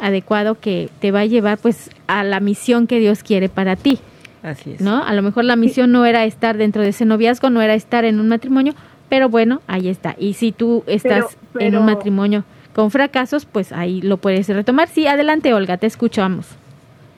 adecuado 0.00 0.58
que 0.58 0.88
te 1.00 1.10
va 1.10 1.20
a 1.20 1.26
llevar 1.26 1.58
pues 1.58 1.90
a 2.06 2.24
la 2.24 2.40
misión 2.40 2.86
que 2.86 2.98
Dios 2.98 3.22
quiere 3.22 3.50
para 3.50 3.76
ti. 3.76 3.98
Así 4.42 4.72
es. 4.72 4.80
¿No? 4.80 5.04
A 5.04 5.12
lo 5.12 5.20
mejor 5.20 5.44
la 5.44 5.56
misión 5.56 5.92
no 5.92 6.06
era 6.06 6.24
estar 6.24 6.56
dentro 6.56 6.80
de 6.80 6.88
ese 6.88 7.04
noviazgo, 7.04 7.50
no 7.50 7.60
era 7.60 7.74
estar 7.74 8.06
en 8.06 8.20
un 8.20 8.28
matrimonio, 8.28 8.74
pero 9.08 9.28
bueno, 9.28 9.60
ahí 9.66 9.88
está. 9.88 10.14
Y 10.18 10.34
si 10.34 10.52
tú 10.52 10.84
estás 10.86 11.38
en 11.58 11.76
un 11.76 11.86
matrimonio 11.86 12.44
con 12.74 12.90
fracasos, 12.90 13.44
pues 13.44 13.72
ahí 13.72 14.00
lo 14.02 14.18
puedes 14.18 14.48
retomar. 14.48 14.88
Sí, 14.88 15.06
adelante 15.06 15.52
Olga, 15.54 15.76
te 15.78 15.86
escuchamos. 15.86 16.56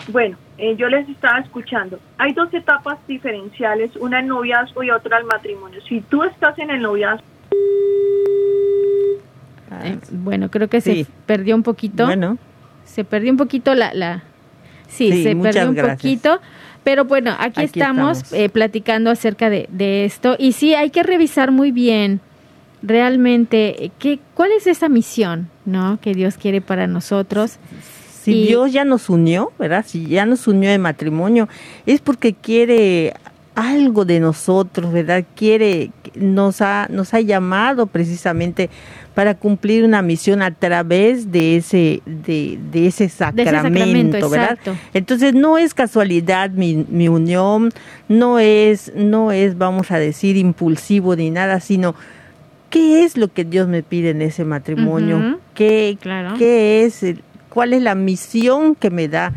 Bueno, 0.08 0.36
eh, 0.58 0.76
yo 0.76 0.88
les 0.88 1.08
estaba 1.08 1.38
escuchando. 1.40 1.98
Hay 2.18 2.32
dos 2.32 2.52
etapas 2.54 2.98
diferenciales, 3.06 3.94
una 3.96 4.20
en 4.20 4.28
noviazgo 4.28 4.82
y 4.82 4.90
otra 4.90 5.16
al 5.18 5.24
matrimonio. 5.24 5.80
Si 5.88 6.00
tú 6.00 6.22
estás 6.24 6.58
en 6.58 6.70
el 6.70 6.82
noviazgo... 6.82 7.24
Eh, 9.82 9.98
bueno, 10.10 10.50
creo 10.50 10.68
que 10.68 10.80
se 10.80 11.06
perdió 11.26 11.54
un 11.54 11.62
poquito. 11.62 12.06
Bueno. 12.06 12.38
Se 12.84 13.04
perdió 13.04 13.30
un 13.30 13.36
poquito 13.36 13.74
la... 13.74 13.94
la 13.94 14.22
sí, 14.88 15.22
se 15.22 15.36
perdió 15.36 15.68
un 15.68 15.76
poquito. 15.76 16.40
Pero 16.84 17.04
bueno, 17.04 17.34
aquí, 17.38 17.62
estamos, 17.62 18.32
eh, 18.32 18.48
platicando 18.48 19.10
acerca 19.10 19.50
de, 19.50 19.68
de, 19.70 20.04
esto. 20.04 20.36
Y 20.38 20.52
sí, 20.52 20.74
hay 20.74 20.90
que 20.90 21.02
revisar 21.02 21.50
muy 21.50 21.72
bien 21.72 22.20
realmente 22.82 23.92
qué, 23.98 24.18
cuál 24.34 24.52
es 24.52 24.66
esa 24.66 24.88
misión 24.88 25.50
¿no? 25.66 25.98
que 26.00 26.14
Dios 26.14 26.36
quiere 26.38 26.62
para 26.62 26.86
nosotros 26.86 27.58
si 28.22 28.46
Dios 28.46 28.72
ya 28.72 28.84
nos 28.84 29.08
unió, 29.08 29.52
¿verdad? 29.58 29.84
Si 29.86 30.06
ya 30.06 30.26
nos 30.26 30.46
unió 30.46 30.70
en 30.70 30.82
matrimonio, 30.82 31.48
es 31.86 32.00
porque 32.00 32.34
quiere 32.34 33.14
algo 33.60 34.06
de 34.06 34.20
nosotros, 34.20 34.90
¿verdad? 34.90 35.24
Quiere, 35.34 35.90
nos 36.14 36.62
ha, 36.62 36.86
nos 36.90 37.12
ha 37.12 37.20
llamado 37.20 37.86
precisamente 37.86 38.70
para 39.14 39.34
cumplir 39.34 39.84
una 39.84 40.00
misión 40.00 40.40
a 40.40 40.50
través 40.50 41.30
de 41.30 41.56
ese, 41.56 42.00
de, 42.06 42.58
de 42.72 42.86
ese 42.86 43.10
sacramento, 43.10 44.30
¿verdad? 44.30 44.58
Entonces 44.94 45.34
no 45.34 45.58
es 45.58 45.74
casualidad 45.74 46.50
mi, 46.50 46.86
mi, 46.88 47.08
unión, 47.08 47.70
no 48.08 48.38
es, 48.38 48.92
no 48.96 49.30
es, 49.30 49.58
vamos 49.58 49.90
a 49.90 49.98
decir, 49.98 50.38
impulsivo 50.38 51.14
ni 51.14 51.30
nada, 51.30 51.60
sino 51.60 51.94
qué 52.70 53.04
es 53.04 53.18
lo 53.18 53.28
que 53.28 53.44
Dios 53.44 53.68
me 53.68 53.82
pide 53.82 54.10
en 54.10 54.22
ese 54.22 54.44
matrimonio, 54.46 55.38
¿Qué, 55.54 55.98
qué 56.38 56.84
es 56.84 57.04
cuál 57.50 57.74
es 57.74 57.82
la 57.82 57.94
misión 57.94 58.74
que 58.74 58.88
me 58.88 59.08
da 59.08 59.34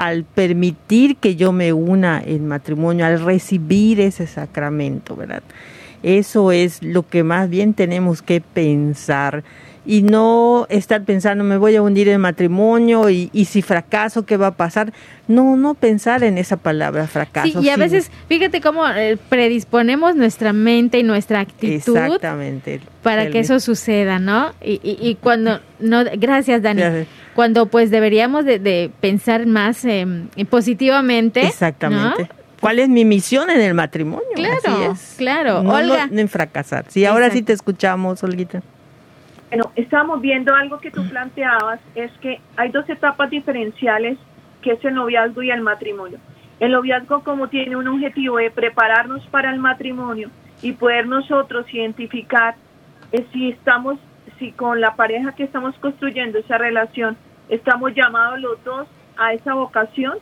al 0.00 0.24
permitir 0.24 1.16
que 1.16 1.36
yo 1.36 1.52
me 1.52 1.74
una 1.74 2.22
en 2.24 2.48
matrimonio, 2.48 3.04
al 3.04 3.22
recibir 3.22 4.00
ese 4.00 4.26
sacramento, 4.26 5.14
¿verdad? 5.14 5.42
Eso 6.02 6.52
es 6.52 6.82
lo 6.82 7.06
que 7.06 7.22
más 7.22 7.50
bien 7.50 7.74
tenemos 7.74 8.22
que 8.22 8.40
pensar 8.40 9.44
y 9.86 10.02
no 10.02 10.66
estar 10.68 11.04
pensando 11.04 11.42
me 11.42 11.56
voy 11.56 11.76
a 11.76 11.82
hundir 11.82 12.08
en 12.08 12.20
matrimonio 12.20 13.08
y, 13.08 13.28
si 13.44 13.62
fracaso, 13.62 14.26
¿qué 14.26 14.36
va 14.36 14.48
a 14.48 14.56
pasar? 14.56 14.92
No, 15.26 15.56
no 15.56 15.74
pensar 15.74 16.22
en 16.22 16.38
esa 16.38 16.56
palabra 16.56 17.06
fracaso. 17.06 17.60
Sí, 17.60 17.66
y 17.66 17.70
a 17.70 17.76
veces, 17.76 18.10
fíjate 18.28 18.60
cómo 18.60 18.86
eh, 18.88 19.16
predisponemos 19.28 20.16
nuestra 20.16 20.52
mente 20.52 20.98
y 20.98 21.02
nuestra 21.02 21.40
actitud 21.40 21.96
Exactamente. 21.96 22.80
para 23.02 23.30
que 23.30 23.40
eso 23.40 23.60
suceda, 23.60 24.18
¿no? 24.18 24.52
Y, 24.62 24.80
y, 24.82 25.14
cuando, 25.16 25.60
no, 25.78 26.04
gracias 26.16 26.62
Dani. 26.62 26.82
Cuando 27.34 27.66
pues 27.66 27.90
deberíamos 27.90 28.44
de, 28.44 28.90
pensar 29.00 29.46
más 29.46 29.84
em, 29.84 30.28
positivamente. 30.50 31.46
Exactamente. 31.46 32.28
¿Cuál 32.60 32.78
es 32.78 32.90
mi 32.90 33.06
misión 33.06 33.48
en 33.48 33.60
el 33.62 33.72
matrimonio? 33.72 34.26
Claro, 34.34 34.94
claro. 35.16 35.62
No, 35.62 35.74
Olga. 35.74 36.08
No, 36.08 36.20
en 36.20 36.28
fracasar. 36.28 36.84
Sí, 36.88 37.06
ahora 37.06 37.30
sí 37.30 37.40
te 37.40 37.54
escuchamos, 37.54 38.22
Olguita. 38.22 38.62
Bueno, 39.50 39.72
estamos 39.74 40.20
viendo 40.20 40.54
algo 40.54 40.78
que 40.78 40.92
tú 40.92 41.02
planteabas, 41.08 41.80
es 41.96 42.12
que 42.18 42.40
hay 42.56 42.70
dos 42.70 42.88
etapas 42.88 43.28
diferenciales, 43.30 44.16
que 44.62 44.72
es 44.72 44.84
el 44.84 44.94
noviazgo 44.94 45.42
y 45.42 45.50
el 45.50 45.60
matrimonio. 45.60 46.18
El 46.60 46.70
noviazgo 46.70 47.24
como 47.24 47.48
tiene 47.48 47.74
un 47.74 47.88
objetivo 47.88 48.36
de 48.36 48.52
prepararnos 48.52 49.26
para 49.26 49.50
el 49.50 49.58
matrimonio 49.58 50.30
y 50.62 50.70
poder 50.72 51.08
nosotros 51.08 51.66
identificar 51.74 52.54
eh, 53.10 53.26
si 53.32 53.48
estamos, 53.48 53.98
si 54.38 54.52
con 54.52 54.80
la 54.80 54.94
pareja 54.94 55.34
que 55.34 55.42
estamos 55.42 55.74
construyendo 55.80 56.38
esa 56.38 56.56
relación, 56.56 57.16
estamos 57.48 57.92
llamados 57.92 58.38
los 58.38 58.62
dos 58.62 58.86
a 59.16 59.32
esa 59.32 59.54
vocación, 59.54 60.18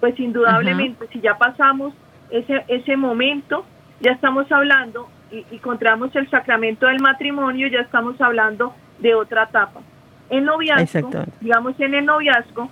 pues 0.00 0.18
indudablemente 0.18 1.06
si 1.12 1.20
ya 1.20 1.36
pasamos 1.36 1.92
ese, 2.30 2.64
ese 2.68 2.96
momento, 2.96 3.66
ya 4.00 4.12
estamos 4.12 4.50
hablando 4.50 5.10
y, 5.30 5.44
encontramos 5.52 6.14
el 6.16 6.28
sacramento 6.30 6.86
del 6.86 7.00
matrimonio, 7.00 7.68
ya 7.68 7.80
estamos 7.80 8.20
hablando 8.20 8.74
de 8.98 9.14
otra 9.14 9.44
etapa. 9.44 9.80
En 10.28 10.44
noviazgo, 10.44 11.10
digamos 11.40 11.78
en 11.80 11.94
el 11.94 12.06
noviazgo, 12.06 12.68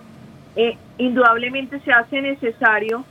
eh, 0.57 0.77
indudablemente 0.99 1.81
se 1.81 1.92
hace 1.92 2.21
necesario 2.21 3.05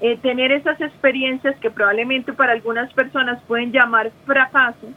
eh, 0.00 0.16
tener 0.18 0.52
esas 0.52 0.80
experiencias 0.80 1.56
que 1.58 1.70
probablemente 1.70 2.32
para 2.32 2.52
algunas 2.52 2.92
personas 2.92 3.42
pueden 3.48 3.72
llamar 3.72 4.12
fracaso, 4.26 4.88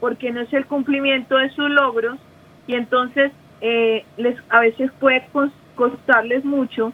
porque 0.00 0.30
no 0.30 0.40
es 0.40 0.52
el 0.52 0.66
cumplimiento 0.66 1.36
de 1.36 1.50
sus 1.50 1.70
logros 1.70 2.18
y 2.66 2.74
entonces 2.74 3.32
eh, 3.60 4.04
les 4.16 4.36
a 4.48 4.60
veces 4.60 4.90
puede 4.98 5.26
costarles 5.74 6.44
mucho 6.44 6.92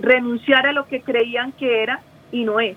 renunciar 0.00 0.66
a 0.66 0.72
lo 0.72 0.86
que 0.86 1.00
creían 1.02 1.52
que 1.52 1.82
era 1.82 2.00
y 2.32 2.44
no 2.44 2.58
es 2.58 2.76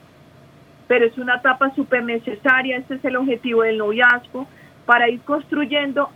pero 0.88 1.06
es 1.06 1.18
una 1.18 1.36
etapa 1.36 1.74
súper 1.76 2.04
necesaria, 2.04 2.78
ese 2.78 2.96
es 2.96 3.06
el 3.06 3.18
objetivo 3.18 3.64
del 3.64 3.78
noviazgo, 3.78 4.48
para 4.86 5.10
ir 5.10 5.20
construyendo 5.22 6.10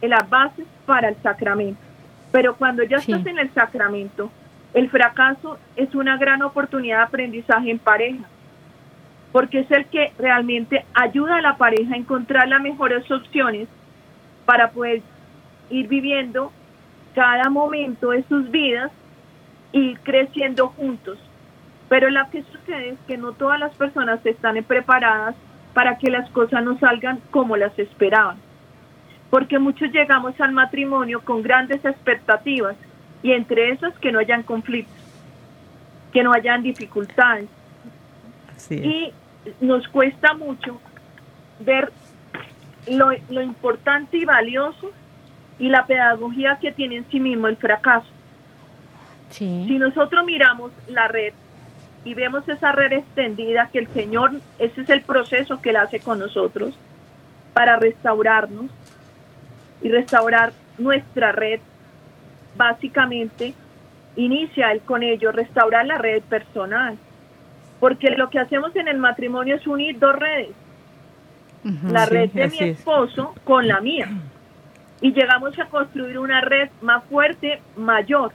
las 0.00 0.28
bases 0.28 0.66
para 0.86 1.08
el 1.08 1.16
sacramento. 1.22 1.80
Pero 2.32 2.56
cuando 2.56 2.82
ya 2.82 2.96
estás 2.96 3.24
en 3.26 3.38
el 3.38 3.52
sacramento, 3.54 4.30
el 4.74 4.90
fracaso 4.90 5.58
es 5.76 5.94
una 5.94 6.16
gran 6.16 6.42
oportunidad 6.42 6.98
de 6.98 7.04
aprendizaje 7.04 7.70
en 7.70 7.78
pareja, 7.78 8.24
porque 9.30 9.60
es 9.60 9.70
el 9.70 9.86
que 9.86 10.12
realmente 10.18 10.84
ayuda 10.94 11.36
a 11.36 11.42
la 11.42 11.56
pareja 11.56 11.94
a 11.94 11.98
encontrar 11.98 12.48
las 12.48 12.60
mejores 12.60 13.08
opciones 13.10 13.68
para 14.44 14.70
poder 14.70 15.02
ir 15.70 15.88
viviendo 15.88 16.52
cada 17.14 17.48
momento 17.50 18.10
de 18.10 18.24
sus 18.24 18.50
vidas 18.50 18.90
y 19.72 19.94
creciendo 19.96 20.68
juntos. 20.68 21.18
Pero 21.92 22.08
lo 22.08 22.22
que 22.30 22.42
sucede 22.44 22.88
es 22.88 22.98
que 23.06 23.18
no 23.18 23.32
todas 23.32 23.60
las 23.60 23.74
personas 23.74 24.24
están 24.24 24.64
preparadas 24.64 25.34
para 25.74 25.98
que 25.98 26.10
las 26.10 26.26
cosas 26.30 26.64
no 26.64 26.78
salgan 26.78 27.20
como 27.30 27.54
las 27.58 27.78
esperaban. 27.78 28.38
porque 29.28 29.58
muchos 29.58 29.92
llegamos 29.92 30.38
al 30.40 30.52
matrimonio 30.52 31.20
con 31.20 31.42
grandes 31.42 31.84
expectativas 31.84 32.76
y 33.22 33.32
entre 33.32 33.72
esas 33.72 33.92
que 33.98 34.10
no 34.10 34.20
hayan 34.20 34.42
conflictos, 34.42 34.96
que 36.14 36.22
no 36.22 36.32
hayan 36.32 36.62
dificultades. 36.62 37.48
Y 38.70 39.12
nos 39.60 39.86
cuesta 39.88 40.32
mucho 40.32 40.80
ver 41.60 41.92
lo, 42.90 43.10
lo 43.28 43.42
importante 43.42 44.16
y 44.16 44.24
valioso 44.24 44.90
y 45.58 45.68
la 45.68 45.84
pedagogía 45.84 46.58
que 46.58 46.72
tiene 46.72 46.96
en 46.96 47.10
sí 47.10 47.20
mismo 47.20 47.48
el 47.48 47.58
fracaso. 47.58 48.08
Si 49.28 49.78
nosotros 49.78 50.24
miramos 50.24 50.72
la 50.88 51.08
red 51.08 51.34
y 52.04 52.14
vemos 52.14 52.48
esa 52.48 52.72
red 52.72 52.92
extendida 52.92 53.68
que 53.72 53.78
el 53.78 53.88
Señor, 53.88 54.32
ese 54.58 54.80
es 54.80 54.90
el 54.90 55.02
proceso 55.02 55.60
que 55.60 55.70
Él 55.70 55.76
hace 55.76 56.00
con 56.00 56.18
nosotros 56.18 56.76
para 57.52 57.76
restaurarnos 57.76 58.70
y 59.82 59.88
restaurar 59.88 60.52
nuestra 60.78 61.32
red, 61.32 61.60
básicamente 62.56 63.54
inicia 64.16 64.72
Él 64.72 64.80
con 64.80 65.02
ello, 65.02 65.32
restaurar 65.32 65.86
la 65.86 65.98
red 65.98 66.22
personal. 66.22 66.96
Porque 67.78 68.10
lo 68.10 68.30
que 68.30 68.38
hacemos 68.38 68.74
en 68.76 68.88
el 68.88 68.98
matrimonio 68.98 69.56
es 69.56 69.66
unir 69.66 69.98
dos 69.98 70.16
redes. 70.16 70.50
la 71.88 72.06
red 72.06 72.30
de 72.30 72.48
mi 72.48 72.58
esposo 72.58 73.34
con 73.44 73.68
la 73.68 73.80
mía. 73.80 74.08
Y 75.00 75.12
llegamos 75.12 75.56
a 75.58 75.66
construir 75.66 76.18
una 76.18 76.40
red 76.40 76.70
más 76.80 77.02
fuerte, 77.04 77.60
mayor. 77.76 78.32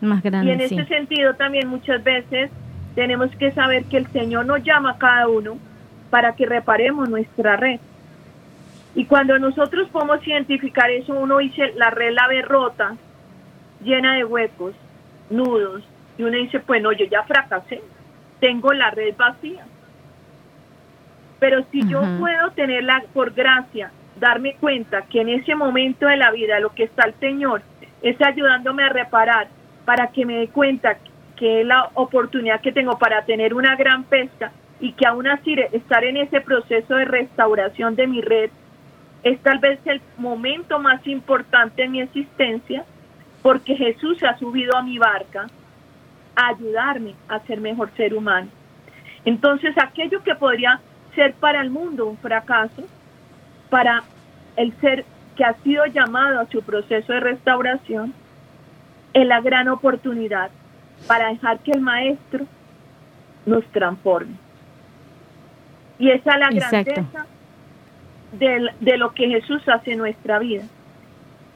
Más 0.00 0.22
grande. 0.22 0.50
Y 0.50 0.54
en 0.54 0.60
ese 0.60 0.84
sentido 0.86 1.34
también 1.34 1.68
muchas 1.68 2.02
veces 2.02 2.50
tenemos 2.94 3.30
que 3.36 3.52
saber 3.52 3.84
que 3.84 3.98
el 3.98 4.06
Señor 4.08 4.46
nos 4.46 4.62
llama 4.62 4.92
a 4.92 4.98
cada 4.98 5.28
uno 5.28 5.58
para 6.10 6.34
que 6.34 6.46
reparemos 6.46 7.08
nuestra 7.08 7.56
red. 7.56 7.80
Y 8.94 9.04
cuando 9.04 9.38
nosotros 9.38 9.88
podemos 9.90 10.26
identificar 10.26 10.90
eso, 10.90 11.14
uno 11.14 11.38
dice, 11.38 11.72
la 11.76 11.90
red 11.90 12.12
la 12.12 12.26
ve 12.26 12.42
rota, 12.42 12.96
llena 13.82 14.16
de 14.16 14.24
huecos, 14.24 14.74
nudos, 15.30 15.84
y 16.18 16.24
uno 16.24 16.36
dice, 16.36 16.58
pues 16.60 16.82
no, 16.82 16.92
yo 16.92 17.06
ya 17.06 17.22
fracasé, 17.22 17.80
tengo 18.40 18.72
la 18.72 18.90
red 18.90 19.14
vacía. 19.16 19.64
Pero 21.38 21.64
si 21.70 21.88
yo 21.88 22.02
puedo 22.18 22.50
tenerla 22.50 23.02
por 23.14 23.32
gracia, 23.32 23.92
darme 24.18 24.56
cuenta 24.56 25.02
que 25.02 25.22
en 25.22 25.30
ese 25.30 25.54
momento 25.54 26.06
de 26.06 26.16
la 26.16 26.30
vida 26.30 26.60
lo 26.60 26.74
que 26.74 26.84
está 26.84 27.06
el 27.06 27.14
Señor 27.14 27.62
es 28.02 28.20
ayudándome 28.20 28.82
a 28.82 28.90
reparar 28.90 29.48
para 29.84 30.08
que 30.08 30.26
me 30.26 30.38
dé 30.38 30.48
cuenta 30.48 30.98
que 31.40 31.62
es 31.62 31.66
la 31.66 31.88
oportunidad 31.94 32.60
que 32.60 32.70
tengo 32.70 32.98
para 32.98 33.24
tener 33.24 33.54
una 33.54 33.74
gran 33.74 34.04
pesca 34.04 34.52
y 34.78 34.92
que 34.92 35.06
aún 35.06 35.26
así 35.26 35.56
estar 35.72 36.04
en 36.04 36.18
ese 36.18 36.42
proceso 36.42 36.94
de 36.94 37.06
restauración 37.06 37.96
de 37.96 38.06
mi 38.06 38.20
red 38.20 38.50
es 39.22 39.40
tal 39.40 39.58
vez 39.58 39.80
el 39.86 40.02
momento 40.18 40.78
más 40.78 41.04
importante 41.06 41.84
en 41.84 41.92
mi 41.92 42.02
existencia 42.02 42.84
porque 43.42 43.74
Jesús 43.74 44.18
se 44.18 44.26
ha 44.26 44.36
subido 44.36 44.76
a 44.76 44.82
mi 44.82 44.98
barca 44.98 45.46
a 46.36 46.48
ayudarme 46.48 47.14
a 47.26 47.40
ser 47.40 47.58
mejor 47.58 47.90
ser 47.96 48.12
humano. 48.12 48.48
Entonces 49.24 49.74
aquello 49.78 50.22
que 50.22 50.34
podría 50.34 50.78
ser 51.14 51.32
para 51.32 51.62
el 51.62 51.70
mundo 51.70 52.04
un 52.06 52.18
fracaso, 52.18 52.84
para 53.70 54.02
el 54.56 54.74
ser 54.80 55.06
que 55.36 55.44
ha 55.44 55.54
sido 55.62 55.86
llamado 55.86 56.38
a 56.40 56.46
su 56.48 56.62
proceso 56.62 57.14
de 57.14 57.20
restauración, 57.20 58.12
es 59.14 59.26
la 59.26 59.40
gran 59.40 59.68
oportunidad 59.68 60.50
para 61.06 61.28
dejar 61.28 61.60
que 61.60 61.72
el 61.72 61.80
Maestro 61.80 62.46
nos 63.46 63.64
transforme. 63.66 64.34
Y 65.98 66.10
esa 66.10 66.32
es 66.32 66.40
la 66.40 66.50
grandeza 66.50 67.26
de, 68.32 68.70
de 68.80 68.96
lo 68.96 69.12
que 69.12 69.28
Jesús 69.28 69.62
hace 69.68 69.92
en 69.92 69.98
nuestra 69.98 70.38
vida. 70.38 70.64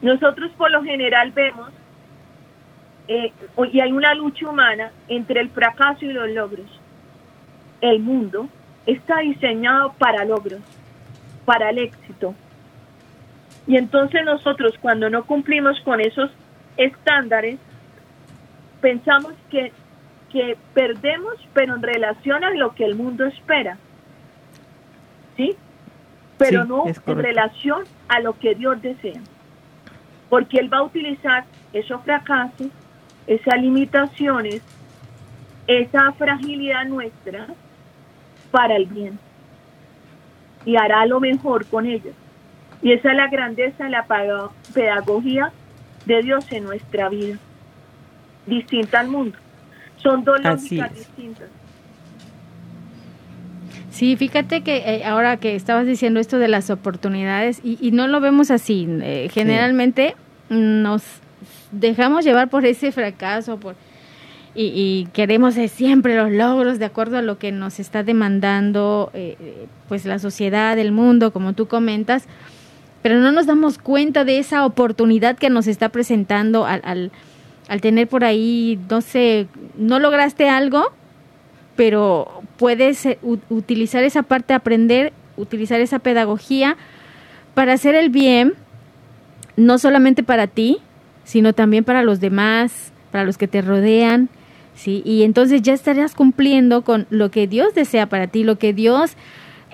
Nosotros 0.03 0.51
por 0.59 0.71
lo 0.71 0.83
general 0.83 1.31
vemos, 1.31 1.71
eh, 3.09 3.33
y 3.73 3.81
hay 3.81 3.93
una 3.93 4.15
lucha 4.15 4.49
humana 4.49 4.91
entre 5.09 5.41
el 5.41 5.51
fracaso 5.51 6.05
y 6.05 6.13
los 6.13 6.29
logros. 6.31 6.67
El 7.81 8.01
mundo 8.01 8.49
está 8.87 9.19
diseñado 9.19 9.95
para 9.99 10.25
logros, 10.25 10.61
para 11.45 11.71
el 11.71 11.79
éxito. 11.79 12.35
Y 13.67 13.77
entonces 13.77 14.25
nosotros 14.25 14.75
cuando 14.81 15.09
no 15.09 15.25
cumplimos 15.25 15.81
con 15.81 16.01
esos 16.01 16.31
estándares, 16.77 17.59
pensamos 18.85 19.33
que, 19.51 19.73
que 20.31 20.59
perdemos, 20.75 21.33
pero 21.55 21.75
en 21.75 21.83
relación 21.83 22.45
a 22.45 22.51
lo 22.51 22.75
que 22.75 22.85
el 22.85 22.97
mundo 22.97 23.25
espera. 23.25 23.79
¿Sí? 25.39 25.57
Pero 26.37 26.67
no 26.67 26.85
en 26.87 27.19
relación 27.19 27.85
a 28.09 28.21
lo 28.21 28.39
que 28.39 28.55
Dios 28.55 28.83
desea. 28.83 29.23
Porque 30.29 30.59
Él 30.59 30.71
va 30.71 30.79
a 30.79 30.83
utilizar 30.83 31.47
esos 31.73 32.03
fracasos, 32.03 32.67
esas 33.27 33.59
limitaciones, 33.59 34.61
esa 35.67 36.13
fragilidad 36.13 36.85
nuestra 36.85 37.47
para 38.51 38.77
el 38.77 38.85
bien. 38.85 39.19
Y 40.67 40.77
hará 40.77 41.07
lo 41.07 41.21
mejor 41.21 41.65
con 41.65 41.87
ellos. 41.87 42.15
Y 42.83 42.93
esa 42.93 43.13
es 43.13 43.17
la 43.17 43.29
grandeza 43.29 43.85
de 43.85 43.91
la 43.91 44.05
pedagogía 44.75 45.53
de 46.05 46.23
Dios 46.23 46.53
en 46.53 46.65
nuestra 46.65 47.09
vida 47.09 47.39
distinta 48.47 49.01
al 49.01 49.09
mundo. 49.09 49.37
Son 49.97 50.25
dos 50.25 50.43
lógicas 50.43 50.95
distintas. 50.95 51.49
Sí, 53.95 54.17
fíjate 54.17 54.63
que 54.63 54.79
eh, 54.79 55.05
ahora 55.05 55.37
que 55.37 55.55
estabas 55.55 55.87
diciendo 55.87 56.19
esto 56.19 56.39
de 56.39 56.49
las 56.49 56.69
oportunidades 56.69 57.61
y, 57.63 57.93
no 57.93 58.09
lo 58.09 58.21
vemos 58.21 58.51
así, 58.51 58.89
eh, 58.91 59.31
generalmente 59.33 60.17
nos 60.49 61.05
dejamos 61.71 62.25
llevar 62.25 62.49
por 62.49 62.67
ese 62.67 62.91
fracaso, 62.91 63.61
por 63.61 63.77
y, 64.57 65.07
queremos 65.13 65.55
siempre 65.55 66.17
los 66.17 66.33
logros 66.33 66.81
de 66.81 66.87
acuerdo 66.87 67.19
a 67.19 67.23
lo 67.23 67.39
que 67.39 67.53
nos 67.53 67.79
está 67.79 68.03
demandando 68.03 69.11
eh, 69.15 69.67
pues 69.89 70.05
la 70.07 70.19
sociedad, 70.19 70.77
el 70.77 70.91
mundo, 70.91 71.33
como 71.33 71.53
tú 71.53 71.69
comentas, 71.69 72.27
pero 73.01 73.21
no 73.21 73.31
nos 73.31 73.47
damos 73.47 73.79
cuenta 73.79 74.25
de 74.25 74.39
esa 74.39 74.67
oportunidad 74.67 75.37
que 75.37 75.51
nos 75.51 75.69
está 75.69 75.91
presentando 75.91 76.67
al 76.67 76.81
al 76.85 77.13
tener 77.81 78.09
por 78.09 78.25
ahí, 78.25 78.79
no 78.89 79.01
sé, 79.01 79.47
no 79.77 79.99
lograste 79.99 80.49
algo, 80.49 80.93
pero 81.77 82.43
puedes 82.57 83.05
eh, 83.07 83.19
utilizar 83.49 84.05
esa 84.05 84.23
parte, 84.23 84.55
aprender, 84.55 85.13
utilizar 85.37 85.81
esa 85.81 85.99
pedagogía 85.99 86.77
para 87.55 87.73
hacer 87.73 87.95
el 87.95 88.11
bien, 88.11 88.55
no 89.57 89.79
solamente 89.79 90.23
para 90.23 90.47
ti, 90.47 90.79
sino 91.25 91.53
también 91.53 91.85
para 91.85 92.03
los 92.03 92.21
demás, 92.21 92.93
para 93.11 93.25
los 93.25 93.39
que 93.39 93.49
te 93.49 93.63
rodean, 93.63 94.29
¿sí? 94.75 95.03
Y 95.05 95.23
entonces 95.23 95.63
ya 95.63 95.73
estarías 95.73 96.15
cumpliendo 96.15 96.83
con 96.83 97.07
lo 97.11 97.31
que 97.31 97.47
Dios 97.47 97.75
desea 97.75 98.09
para 98.09 98.27
ti, 98.27 98.45
lo 98.45 98.59
que 98.59 98.73
Dios 98.73 99.13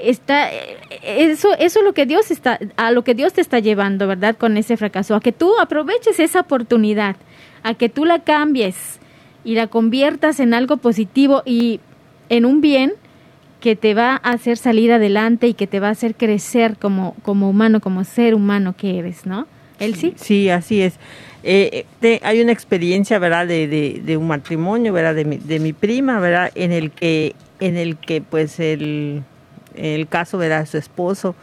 está 0.03 0.51
eh, 0.51 0.79
eso 1.03 1.49
eso 1.59 1.81
es 1.81 1.85
lo 1.85 1.93
que 1.93 2.07
Dios 2.07 2.31
está 2.31 2.59
a 2.77 2.91
lo 2.91 3.05
que 3.05 3.15
Dios 3.15 3.33
te 3.33 3.41
está 3.41 3.59
llevando, 3.59 4.07
¿verdad? 4.07 4.37
Con 4.37 4.57
ese 4.57 4.77
fracaso, 4.77 5.15
a 5.15 5.21
que 5.21 5.33
tú 5.33 5.59
aproveches 5.59 6.21
esa 6.21 6.41
oportunidad 6.41 7.17
a 7.63 7.75
que 7.75 7.89
tú 7.89 8.05
la 8.05 8.21
cambies 8.21 8.99
y 9.45 9.55
la 9.55 9.67
conviertas 9.67 10.41
en 10.41 10.55
algo 10.55 10.77
positivo 10.77 11.43
y 11.45 11.81
en 12.29 12.45
un 12.45 12.61
bien 12.61 12.93
que 13.61 13.77
te 13.77 13.95
va 13.95 14.21
a 14.23 14.31
hacer 14.31 14.57
salir 14.57 14.93
adelante 14.93 15.47
y 15.47 15.55
que 15.55 15.67
te 15.67 15.81
va 15.81 15.89
a 15.89 15.91
hacer 15.91 16.15
crecer 16.15 16.77
como, 16.79 17.15
como 17.23 17.49
humano, 17.51 17.81
como 17.81 18.05
ser 18.05 18.35
humano 18.35 18.75
que 18.77 18.99
eres, 18.99 19.27
¿no? 19.27 19.47
¿Él 19.79 19.95
sí? 19.95 20.15
Sí, 20.17 20.49
así 20.51 20.83
es. 20.83 20.95
Eh, 21.43 21.87
hay 22.23 22.41
una 22.41 22.53
experiencia, 22.53 23.19
¿verdad? 23.19 23.47
De, 23.47 23.67
de, 24.05 24.17
un 24.17 24.27
matrimonio, 24.27 24.93
¿verdad? 24.93 25.15
De 25.15 25.25
mi, 25.25 25.39
de 25.39 25.59
mi 25.59 25.73
prima, 25.73 26.21
¿verdad? 26.21 26.51
En 26.55 26.73
el 26.73 26.91
que, 26.91 27.35
en 27.61 27.77
el 27.77 27.97
que 27.97 28.21
pues 28.21 28.61
el, 28.61 29.23
el 29.75 30.07
caso, 30.07 30.37
¿verdad? 30.37 30.67
Su 30.67 30.77
esposo, 30.77 31.35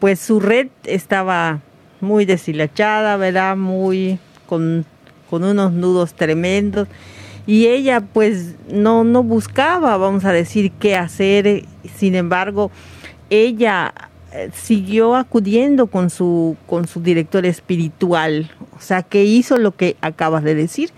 pues 0.00 0.18
su 0.18 0.40
red 0.40 0.68
estaba 0.84 1.60
muy 2.00 2.24
deshilachada, 2.24 3.16
¿verdad? 3.16 3.56
Muy 3.56 4.18
con 4.46 4.84
con 5.28 5.44
unos 5.44 5.72
nudos 5.72 6.14
tremendos. 6.14 6.88
Y 7.46 7.66
ella 7.66 8.00
pues 8.00 8.56
no, 8.70 9.04
no 9.04 9.22
buscaba, 9.22 9.96
vamos 9.96 10.24
a 10.24 10.32
decir, 10.32 10.70
qué 10.72 10.96
hacer, 10.96 11.64
sin 11.96 12.14
embargo, 12.14 12.70
ella 13.30 13.94
eh, 14.32 14.50
siguió 14.52 15.16
acudiendo 15.16 15.86
con 15.86 16.10
su, 16.10 16.56
con 16.66 16.86
su 16.86 17.00
director 17.00 17.46
espiritual, 17.46 18.50
o 18.76 18.80
sea, 18.80 19.02
que 19.02 19.24
hizo 19.24 19.56
lo 19.56 19.74
que 19.74 19.96
acabas 20.02 20.44
de 20.44 20.54
decir, 20.54 20.90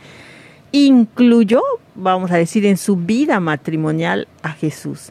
incluyó, 0.73 1.63
vamos 1.95 2.33
a 2.33 2.37
decir, 2.37 2.67
en 2.67 2.77
su 2.77 2.97
vida 2.97 3.39
matrimonial 3.39 4.27
a 4.43 4.51
Jesús. 4.53 5.11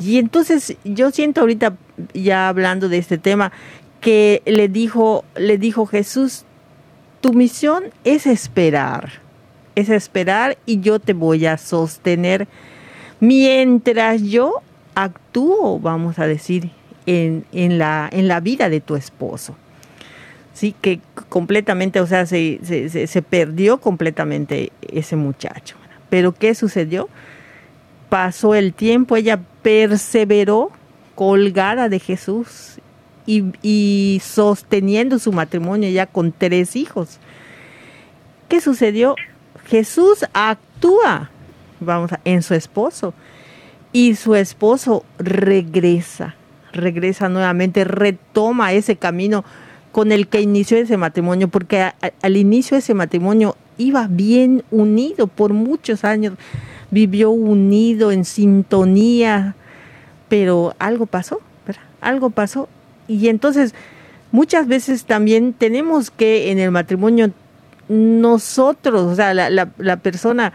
Y 0.00 0.18
entonces 0.18 0.76
yo 0.84 1.12
siento 1.12 1.42
ahorita, 1.42 1.76
ya 2.14 2.48
hablando 2.48 2.88
de 2.88 2.98
este 2.98 3.18
tema, 3.18 3.52
que 4.00 4.42
le 4.46 4.68
dijo, 4.68 5.24
le 5.36 5.58
dijo 5.58 5.86
Jesús, 5.86 6.44
tu 7.20 7.32
misión 7.32 7.84
es 8.04 8.26
esperar, 8.26 9.12
es 9.74 9.88
esperar 9.88 10.56
y 10.66 10.80
yo 10.80 10.98
te 10.98 11.12
voy 11.12 11.46
a 11.46 11.58
sostener 11.58 12.48
mientras 13.20 14.22
yo 14.22 14.54
actúo, 14.94 15.78
vamos 15.78 16.18
a 16.18 16.26
decir, 16.26 16.70
en, 17.06 17.44
en, 17.52 17.78
la, 17.78 18.08
en 18.12 18.28
la 18.28 18.40
vida 18.40 18.68
de 18.68 18.80
tu 18.80 18.96
esposo. 18.96 19.56
sí, 20.52 20.74
que 20.80 21.00
completamente, 21.28 22.00
o 22.00 22.06
sea, 22.06 22.26
se, 22.26 22.60
se, 22.62 23.06
se 23.06 23.22
perdió 23.22 23.78
completamente 23.78 24.72
ese 24.92 25.16
muchacho. 25.16 25.76
Pero 26.08 26.32
¿qué 26.32 26.54
sucedió? 26.54 27.08
Pasó 28.08 28.54
el 28.54 28.74
tiempo, 28.74 29.16
ella 29.16 29.40
perseveró 29.62 30.70
colgada 31.14 31.88
de 31.88 31.98
Jesús 31.98 32.80
y, 33.26 34.20
sosteniendo 34.24 35.18
su 35.18 35.32
matrimonio 35.32 35.88
ya 35.90 36.06
con 36.06 36.32
tres 36.32 36.76
hijos. 36.76 37.18
¿Qué 38.48 38.60
sucedió? 38.60 39.14
Jesús 39.66 40.24
actúa, 40.32 41.30
vamos, 41.78 42.10
en 42.24 42.42
su 42.42 42.54
esposo 42.54 43.14
y 43.92 44.16
su 44.16 44.34
esposo 44.34 45.04
regresa, 45.18 46.34
regresa 46.72 47.28
nuevamente, 47.28 47.84
retoma 47.84 48.72
ese 48.72 48.96
camino 48.96 49.44
con 49.92 50.12
el 50.12 50.28
que 50.28 50.40
inició 50.40 50.78
ese 50.78 50.96
matrimonio, 50.96 51.48
porque 51.48 51.92
al 52.22 52.36
inicio 52.36 52.76
ese 52.76 52.94
matrimonio 52.94 53.56
iba 53.78 54.06
bien 54.08 54.64
unido 54.70 55.26
por 55.26 55.52
muchos 55.52 56.04
años, 56.04 56.34
vivió 56.90 57.30
unido, 57.30 58.12
en 58.12 58.24
sintonía, 58.24 59.54
pero 60.28 60.74
algo 60.78 61.06
pasó, 61.06 61.40
¿verdad? 61.66 61.82
algo 62.00 62.30
pasó. 62.30 62.68
Y 63.10 63.28
entonces 63.28 63.74
muchas 64.30 64.68
veces 64.68 65.04
también 65.04 65.52
tenemos 65.52 66.12
que 66.12 66.52
en 66.52 66.60
el 66.60 66.70
matrimonio 66.70 67.32
nosotros, 67.88 69.02
o 69.02 69.16
sea, 69.16 69.34
la, 69.34 69.50
la, 69.50 69.96
persona 69.96 70.52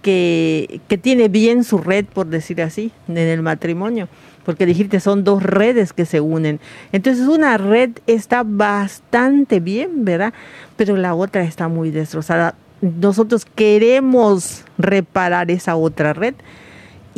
que, 0.00 0.80
que, 0.88 0.96
tiene 0.96 1.28
bien 1.28 1.62
su 1.62 1.76
red, 1.76 2.06
por 2.06 2.28
decir 2.28 2.62
así, 2.62 2.90
en 3.06 3.18
el 3.18 3.42
matrimonio, 3.42 4.08
porque 4.46 4.64
dijiste 4.64 4.98
son 4.98 5.24
dos 5.24 5.42
redes 5.42 5.92
que 5.92 6.06
se 6.06 6.22
unen. 6.22 6.58
Entonces 6.92 7.28
una 7.28 7.58
red 7.58 7.90
está 8.06 8.44
bastante 8.46 9.60
bien, 9.60 10.06
¿verdad? 10.06 10.32
Pero 10.78 10.96
la 10.96 11.14
otra 11.14 11.42
está 11.42 11.68
muy 11.68 11.90
destrozada. 11.90 12.54
Nosotros 12.80 13.44
queremos 13.44 14.64
reparar 14.78 15.50
esa 15.50 15.76
otra 15.76 16.14
red 16.14 16.34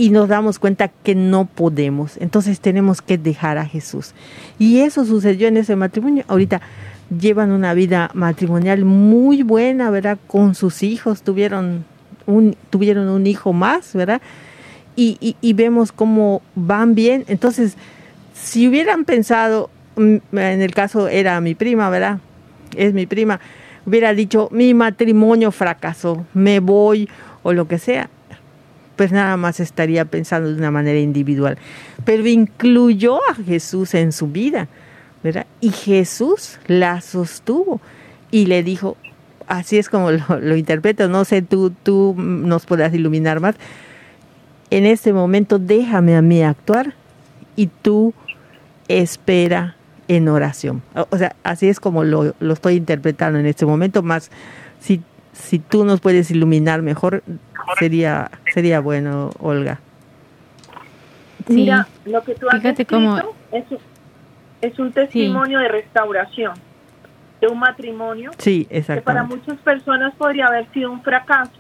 y 0.03 0.11
nos 0.11 0.29
damos 0.29 0.59
cuenta 0.59 0.89
que 0.89 1.15
no 1.15 1.45
podemos. 1.45 2.17
Entonces 2.17 2.59
tenemos 2.59 3.01
que 3.01 3.19
dejar 3.19 3.57
a 3.57 3.67
Jesús. 3.67 4.15
Y 4.59 4.81
eso 4.81 5.05
sucedió 5.05 5.47
en 5.47 5.57
ese 5.57 5.77
matrimonio. 5.77 6.25
Ahorita 6.27 6.61
llevan 7.21 7.53
una 7.53 7.73
vida 7.73 8.11
matrimonial 8.13 8.85
muy 8.85 9.45
buena, 9.45 9.91
¿verdad? 9.91 10.19
Con 10.27 10.57
sus 10.57 10.83
hijos, 10.83 11.23
tuvieron 11.23 11.85
un, 12.27 12.57
tuvieron 12.71 13.11
un 13.11 13.29
hijo 13.29 13.53
más, 13.53 13.95
¿verdad? 13.95 14.21
Y, 14.97 15.19
y, 15.21 15.37
y 15.41 15.53
vemos 15.53 15.93
cómo 15.93 16.43
van 16.57 16.97
bien. 16.97 17.25
Entonces, 17.29 17.77
si 18.35 18.67
hubieran 18.67 19.05
pensado, 19.05 19.71
en 19.97 20.23
el 20.33 20.75
caso 20.75 21.07
era 21.07 21.41
mi 21.41 21.55
prima, 21.55 21.91
¿verdad? 21.91 22.19
Es 22.75 22.93
mi 22.93 23.07
prima, 23.07 23.39
hubiera 23.87 24.13
dicho, 24.15 24.49
mi 24.51 24.75
matrimonio 24.75 25.53
fracasó, 25.53 26.27
me 26.35 26.59
voy 26.59 27.09
o 27.45 27.53
lo 27.53 27.69
que 27.69 27.79
sea, 27.79 28.11
pues 28.97 29.13
nada 29.13 29.37
más 29.37 29.61
estaría 29.61 30.05
pensando 30.05 30.51
de 30.51 30.57
una 30.57 30.71
manera 30.71 30.99
individual. 30.99 31.59
Pero 32.05 32.27
incluyó 32.27 33.19
a 33.31 33.35
Jesús 33.35 33.95
en 33.95 34.13
su 34.13 34.29
vida, 34.29 34.69
¿verdad? 35.23 35.47
Y 35.61 35.71
Jesús 35.71 36.59
la 36.67 37.01
sostuvo 37.01 37.81
y 38.31 38.47
le 38.47 38.63
dijo, 38.63 38.97
así 39.47 39.79
es 39.79 39.89
como 39.89 40.11
lo, 40.41 40.57
interpreto, 40.57 41.09
no 41.09 41.25
sé, 41.25 41.43
tú, 41.43 41.73
tú 41.83 42.15
nos 42.19 42.67
podrás 42.67 42.95
iluminar 42.95 43.41
más. 43.41 43.57
En 44.71 44.87
este 44.87 45.13
momento 45.13 45.59
déjame 45.59 46.17
a 46.17 46.23
mí 46.23 46.43
actuar 46.43 46.95
y 47.57 47.67
tú 47.67 48.15
espera 48.89 49.77
en 50.09 50.29
oración. 50.29 50.83
O 51.11 51.17
sea, 51.19 51.37
así 51.45 51.69
es 51.69 51.81
como 51.81 52.05
lo, 52.05 52.35
lo 52.41 52.53
estoy 52.55 52.77
interpretando 52.77 53.39
en 53.39 53.47
este 53.47 53.67
momento, 53.67 54.03
más 54.03 54.31
si, 54.81 55.03
si 55.33 55.59
tú 55.59 55.85
nos 55.85 56.01
puedes 56.01 56.31
iluminar 56.31 56.83
mejor, 56.83 57.23
sería, 57.79 58.31
sería 58.53 58.81
bueno, 58.81 59.31
Olga. 59.41 59.81
Sí. 61.47 61.55
Mira, 61.55 61.87
lo 62.05 62.23
que 62.23 62.35
tú 62.35 62.49
has 62.49 62.57
Fíjate 62.61 62.87
cómo... 62.87 63.19
es, 63.51 63.65
es 64.61 64.79
un 64.79 64.93
testimonio 64.93 65.59
sí. 65.59 65.63
de 65.65 65.69
restauración 65.69 66.55
de 67.41 67.49
un 67.49 67.59
matrimonio 67.59 68.31
sí, 68.39 68.67
que 68.71 69.01
para 69.01 69.25
muchas 69.25 69.59
personas 69.59 70.15
podría 70.15 70.47
haber 70.47 70.71
sido 70.73 70.93
un 70.93 71.03
fracaso. 71.03 71.51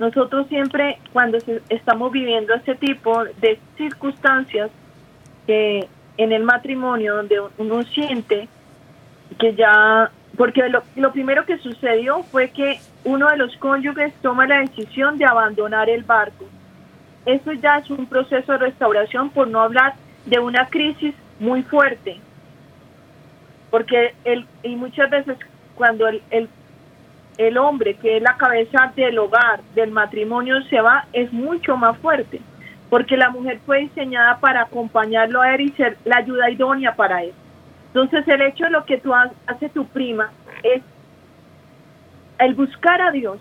Nosotros 0.00 0.48
siempre 0.48 0.98
cuando 1.12 1.38
estamos 1.68 2.10
viviendo 2.10 2.52
este 2.54 2.74
tipo 2.74 3.24
de 3.40 3.60
circunstancias 3.76 4.70
que 5.46 5.88
en 6.16 6.32
el 6.32 6.42
matrimonio 6.42 7.14
donde 7.14 7.36
uno 7.58 7.82
siente 7.84 8.48
que 9.38 9.54
ya, 9.54 10.10
porque 10.38 10.66
lo, 10.70 10.82
lo 10.96 11.12
primero 11.12 11.44
que 11.44 11.58
sucedió 11.58 12.22
fue 12.22 12.48
que 12.50 12.80
uno 13.04 13.28
de 13.28 13.36
los 13.36 13.54
cónyuges 13.58 14.14
toma 14.22 14.46
la 14.46 14.60
decisión 14.60 15.18
de 15.18 15.26
abandonar 15.26 15.90
el 15.90 16.04
barco. 16.04 16.46
Eso 17.26 17.52
ya 17.52 17.76
es 17.76 17.90
un 17.90 18.06
proceso 18.06 18.52
de 18.52 18.58
restauración, 18.58 19.28
por 19.28 19.46
no 19.48 19.60
hablar 19.60 19.92
de 20.24 20.38
una 20.38 20.66
crisis 20.68 21.14
muy 21.38 21.62
fuerte 21.62 22.20
porque 23.70 24.14
el, 24.24 24.46
y 24.62 24.76
muchas 24.76 25.10
veces 25.10 25.36
cuando 25.74 26.08
el, 26.08 26.22
el, 26.30 26.48
el 27.36 27.58
hombre 27.58 27.94
que 27.94 28.16
es 28.16 28.22
la 28.22 28.36
cabeza 28.36 28.92
del 28.96 29.18
hogar, 29.18 29.60
del 29.74 29.90
matrimonio 29.90 30.60
se 30.64 30.80
va, 30.80 31.06
es 31.12 31.32
mucho 31.32 31.76
más 31.76 31.96
fuerte, 31.98 32.40
porque 32.90 33.16
la 33.16 33.30
mujer 33.30 33.60
fue 33.64 33.80
diseñada 33.80 34.38
para 34.38 34.62
acompañarlo 34.62 35.40
a 35.40 35.54
él 35.54 35.62
y 35.62 35.72
ser 35.72 35.96
la 36.04 36.18
ayuda 36.18 36.50
idónea 36.50 36.94
para 36.94 37.22
él. 37.22 37.32
Entonces 38.00 38.28
el 38.28 38.42
hecho 38.42 38.62
de 38.64 38.70
lo 38.70 38.84
que 38.84 38.98
tú 38.98 39.12
hace 39.12 39.68
tu 39.70 39.84
prima 39.86 40.30
es 40.62 40.82
el 42.38 42.54
buscar 42.54 43.02
a 43.02 43.10
Dios, 43.10 43.40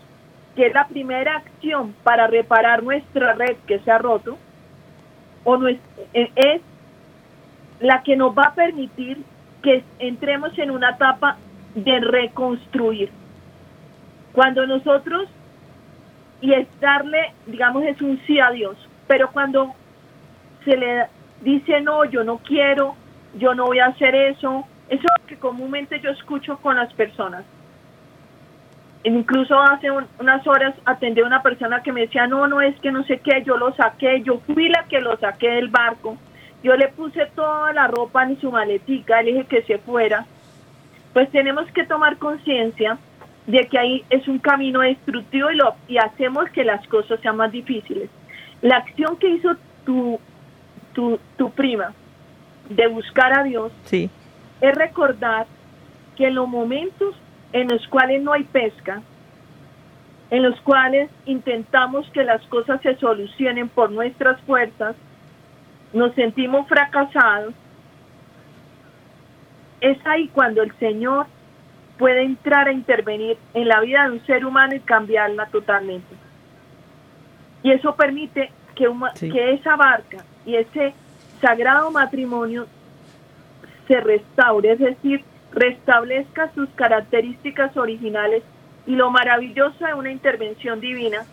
que 0.56 0.66
es 0.66 0.74
la 0.74 0.88
primera 0.88 1.38
acción 1.38 1.94
para 2.02 2.26
reparar 2.26 2.82
nuestra 2.82 3.34
red 3.34 3.56
que 3.68 3.78
se 3.78 3.92
ha 3.92 4.00
roto, 4.00 4.36
o 5.44 5.58
nuestra, 5.58 6.04
es 6.14 6.62
la 7.82 8.02
que 8.02 8.16
nos 8.16 8.36
va 8.36 8.46
a 8.46 8.56
permitir 8.56 9.24
que 9.62 9.84
entremos 10.00 10.58
en 10.58 10.72
una 10.72 10.90
etapa 10.90 11.38
de 11.76 12.00
reconstruir. 12.00 13.12
Cuando 14.34 14.66
nosotros, 14.66 15.30
y 16.42 16.54
es 16.54 16.68
darle, 16.80 17.32
digamos, 17.46 17.84
es 17.84 18.02
un 18.02 18.20
sí 18.26 18.40
a 18.40 18.50
Dios, 18.50 18.76
pero 19.06 19.30
cuando 19.32 19.76
se 20.66 20.76
le 20.76 21.06
dice 21.42 21.80
no, 21.82 22.06
yo 22.06 22.24
no 22.24 22.40
quiero, 22.40 22.96
yo 23.38 23.54
no 23.54 23.66
voy 23.66 23.80
a 23.80 23.88
hacer 23.88 24.16
eso, 24.16 24.66
eso 24.90 25.04
es 25.04 25.22
lo 25.22 25.28
que 25.28 25.38
comúnmente 25.38 26.00
yo 26.00 26.12
escucho 26.12 26.58
con 26.58 26.76
las 26.76 26.94
personas. 26.94 27.44
Incluso 29.04 29.60
hace 29.60 29.90
un, 29.92 30.06
unas 30.20 30.46
horas 30.48 30.76
atendí 30.86 31.22
a 31.22 31.26
una 31.26 31.42
persona 31.42 31.82
que 31.82 31.92
me 31.92 32.02
decía, 32.02 32.28
no, 32.28 32.48
no 32.48 32.62
es 32.62 32.78
que 32.80 32.92
no 32.92 33.04
sé 33.04 33.20
qué, 33.20 33.44
yo 33.46 33.58
lo 33.58 33.74
saqué, 33.74 34.22
yo 34.24 34.40
fui 34.40 34.70
la 34.70 34.84
que 34.84 35.00
lo 35.00 35.18
saqué 35.18 35.50
del 35.52 35.70
barco 35.70 36.18
yo 36.64 36.76
le 36.76 36.88
puse 36.90 37.26
toda 37.36 37.72
la 37.74 37.88
ropa 37.88 38.24
en 38.24 38.40
su 38.42 38.52
maletica, 38.52 39.22
le 39.22 39.32
dije 39.32 39.46
que 39.46 39.62
se 39.64 39.78
fuera. 39.78 40.26
Pues 41.14 41.30
tenemos 41.32 41.70
que 41.72 41.86
tomar 41.86 42.18
conciencia 42.18 42.98
de 43.46 43.68
que 43.68 43.80
ahí 43.80 44.04
es 44.10 44.28
un 44.28 44.40
camino 44.40 44.82
destructivo 44.82 45.52
y, 45.52 45.56
lo, 45.56 45.76
y 45.88 45.98
hacemos 45.98 46.50
que 46.50 46.64
las 46.64 46.86
cosas 46.88 47.20
sean 47.22 47.38
más 47.38 47.52
difíciles. 47.52 48.10
La 48.62 48.78
acción 48.78 49.18
que 49.18 49.30
hizo 49.30 49.56
tu, 49.86 50.20
tu, 50.94 51.20
tu 51.38 51.52
prima 51.52 51.94
de 52.70 52.88
buscar 52.88 53.38
a 53.38 53.44
Dios 53.44 53.72
sí. 53.86 54.10
es 54.62 54.76
recordar 54.76 55.48
que 56.16 56.28
en 56.28 56.36
los 56.36 56.48
momentos 56.48 57.16
en 57.54 57.68
los 57.68 57.88
cuales 57.88 58.22
no 58.22 58.34
hay 58.34 58.44
pesca, 58.44 59.02
en 60.30 60.44
los 60.44 60.60
cuales 60.62 61.10
intentamos 61.26 62.10
que 62.12 62.24
las 62.24 62.46
cosas 62.48 62.82
se 62.82 62.96
solucionen 62.98 63.70
por 63.70 63.92
nuestras 63.92 64.40
fuerzas, 64.42 64.96
nos 65.94 66.14
sentimos 66.16 66.68
fracasados, 66.68 67.54
es 69.80 69.98
ahí 70.06 70.28
cuando 70.30 70.64
el 70.64 70.74
Señor 70.80 71.28
puede 71.98 72.24
entrar 72.24 72.68
a 72.68 72.72
intervenir 72.72 73.38
en 73.54 73.68
la 73.68 73.80
vida 73.80 74.04
de 74.06 74.12
un 74.12 74.26
ser 74.26 74.46
humano 74.46 74.76
y 74.76 74.80
cambiarla 74.80 75.46
totalmente. 75.48 76.16
Y 77.64 77.72
eso 77.72 77.96
permite 77.96 78.52
que, 78.76 78.88
sí. 79.16 79.32
que 79.32 79.54
esa 79.54 79.76
barca 79.76 80.24
y 80.46 80.56
ese 80.56 80.94
sagrado 81.42 81.92
matrimonio 81.92 82.68
se 83.88 84.00
restaure, 84.00 84.74
es 84.74 84.80
decir, 84.80 85.24
restablezca 85.52 86.52
sus 86.54 86.70
características 86.72 87.76
originales 87.78 88.44
y 88.86 88.96
lo 88.96 89.10
maravilloso 89.10 89.86
de 89.86 89.94
una 89.94 90.12
intervención 90.12 90.80
divina, 90.80 91.26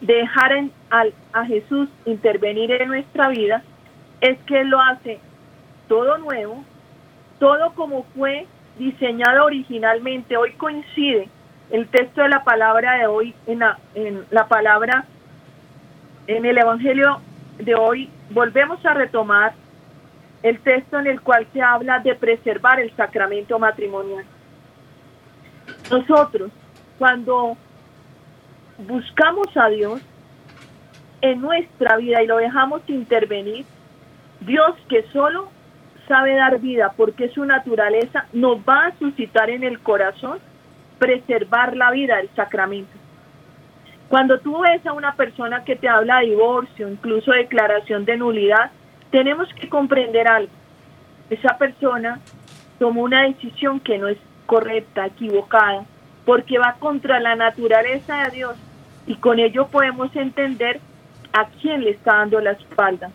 dejar 0.00 0.52
en, 0.52 0.72
a, 0.90 1.04
a 1.32 1.44
Jesús 1.44 1.88
intervenir 2.06 2.70
en 2.72 2.88
nuestra 2.88 3.28
vida 3.28 3.62
es 4.20 4.38
que 4.46 4.64
lo 4.64 4.80
hace 4.80 5.18
todo 5.88 6.18
nuevo, 6.18 6.64
todo 7.38 7.72
como 7.74 8.04
fue 8.14 8.46
diseñado 8.78 9.44
originalmente. 9.44 10.36
Hoy 10.36 10.52
coincide 10.52 11.28
el 11.70 11.86
texto 11.88 12.22
de 12.22 12.28
la 12.28 12.44
palabra 12.44 12.98
de 12.98 13.06
hoy 13.06 13.34
en 13.46 13.60
la, 13.60 13.78
en 13.94 14.24
la 14.30 14.46
palabra, 14.48 15.04
en 16.26 16.44
el 16.44 16.58
Evangelio 16.58 17.20
de 17.64 17.74
hoy, 17.74 18.10
volvemos 18.30 18.84
a 18.84 18.94
retomar 18.94 19.52
el 20.42 20.58
texto 20.60 20.98
en 20.98 21.06
el 21.06 21.20
cual 21.20 21.46
se 21.52 21.60
habla 21.60 21.98
de 21.98 22.14
preservar 22.14 22.80
el 22.80 22.94
sacramento 22.96 23.58
matrimonial. 23.58 24.24
Nosotros, 25.90 26.50
cuando 26.98 27.56
buscamos 28.78 29.48
a 29.56 29.68
Dios 29.68 30.00
en 31.20 31.40
nuestra 31.40 31.96
vida 31.98 32.22
y 32.22 32.26
lo 32.26 32.38
dejamos 32.38 32.82
intervenir, 32.88 33.66
Dios 34.40 34.74
que 34.88 35.02
solo 35.12 35.50
sabe 36.08 36.34
dar 36.34 36.58
vida 36.58 36.92
porque 36.96 37.26
es 37.26 37.32
su 37.32 37.44
naturaleza, 37.44 38.26
nos 38.32 38.58
va 38.58 38.86
a 38.86 38.98
suscitar 38.98 39.50
en 39.50 39.62
el 39.62 39.80
corazón 39.80 40.38
preservar 40.98 41.76
la 41.76 41.90
vida 41.90 42.16
del 42.16 42.30
sacramento. 42.34 42.99
Cuando 44.10 44.40
tú 44.40 44.58
ves 44.58 44.84
a 44.86 44.92
una 44.92 45.14
persona 45.14 45.62
que 45.62 45.76
te 45.76 45.88
habla 45.88 46.18
de 46.18 46.30
divorcio, 46.30 46.88
incluso 46.88 47.30
declaración 47.30 48.04
de 48.04 48.16
nulidad, 48.16 48.72
tenemos 49.12 49.48
que 49.54 49.68
comprender 49.68 50.26
algo. 50.26 50.50
Esa 51.30 51.56
persona 51.56 52.18
tomó 52.80 53.02
una 53.02 53.22
decisión 53.22 53.78
que 53.78 53.98
no 53.98 54.08
es 54.08 54.18
correcta, 54.46 55.06
equivocada, 55.06 55.84
porque 56.24 56.58
va 56.58 56.74
contra 56.80 57.20
la 57.20 57.36
naturaleza 57.36 58.24
de 58.24 58.30
Dios 58.32 58.56
y 59.06 59.14
con 59.14 59.38
ello 59.38 59.68
podemos 59.68 60.14
entender 60.16 60.80
a 61.32 61.46
quién 61.62 61.84
le 61.84 61.90
está 61.90 62.16
dando 62.16 62.40
la 62.40 62.50
espalda. 62.50 63.12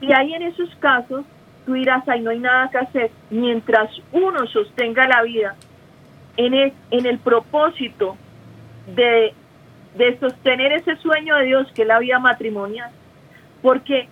Y 0.00 0.12
ahí 0.12 0.34
en 0.34 0.42
esos 0.42 0.74
casos 0.80 1.24
tú 1.66 1.74
dirás, 1.74 2.02
ahí 2.08 2.20
no 2.20 2.30
hay 2.30 2.40
nada 2.40 2.68
que 2.68 2.78
hacer. 2.78 3.12
Mientras 3.30 3.92
uno 4.10 4.44
sostenga 4.48 5.06
la 5.06 5.22
vida 5.22 5.54
en 6.36 6.52
en 6.90 7.06
el 7.06 7.20
propósito 7.20 8.16
de, 8.94 9.34
de 9.96 10.18
sostener 10.18 10.72
ese 10.72 10.96
sueño 10.96 11.36
de 11.36 11.46
Dios 11.46 11.70
que 11.74 11.82
es 11.82 11.88
la 11.88 11.98
vida 11.98 12.18
matrimonial, 12.18 12.90
porque 13.62 14.08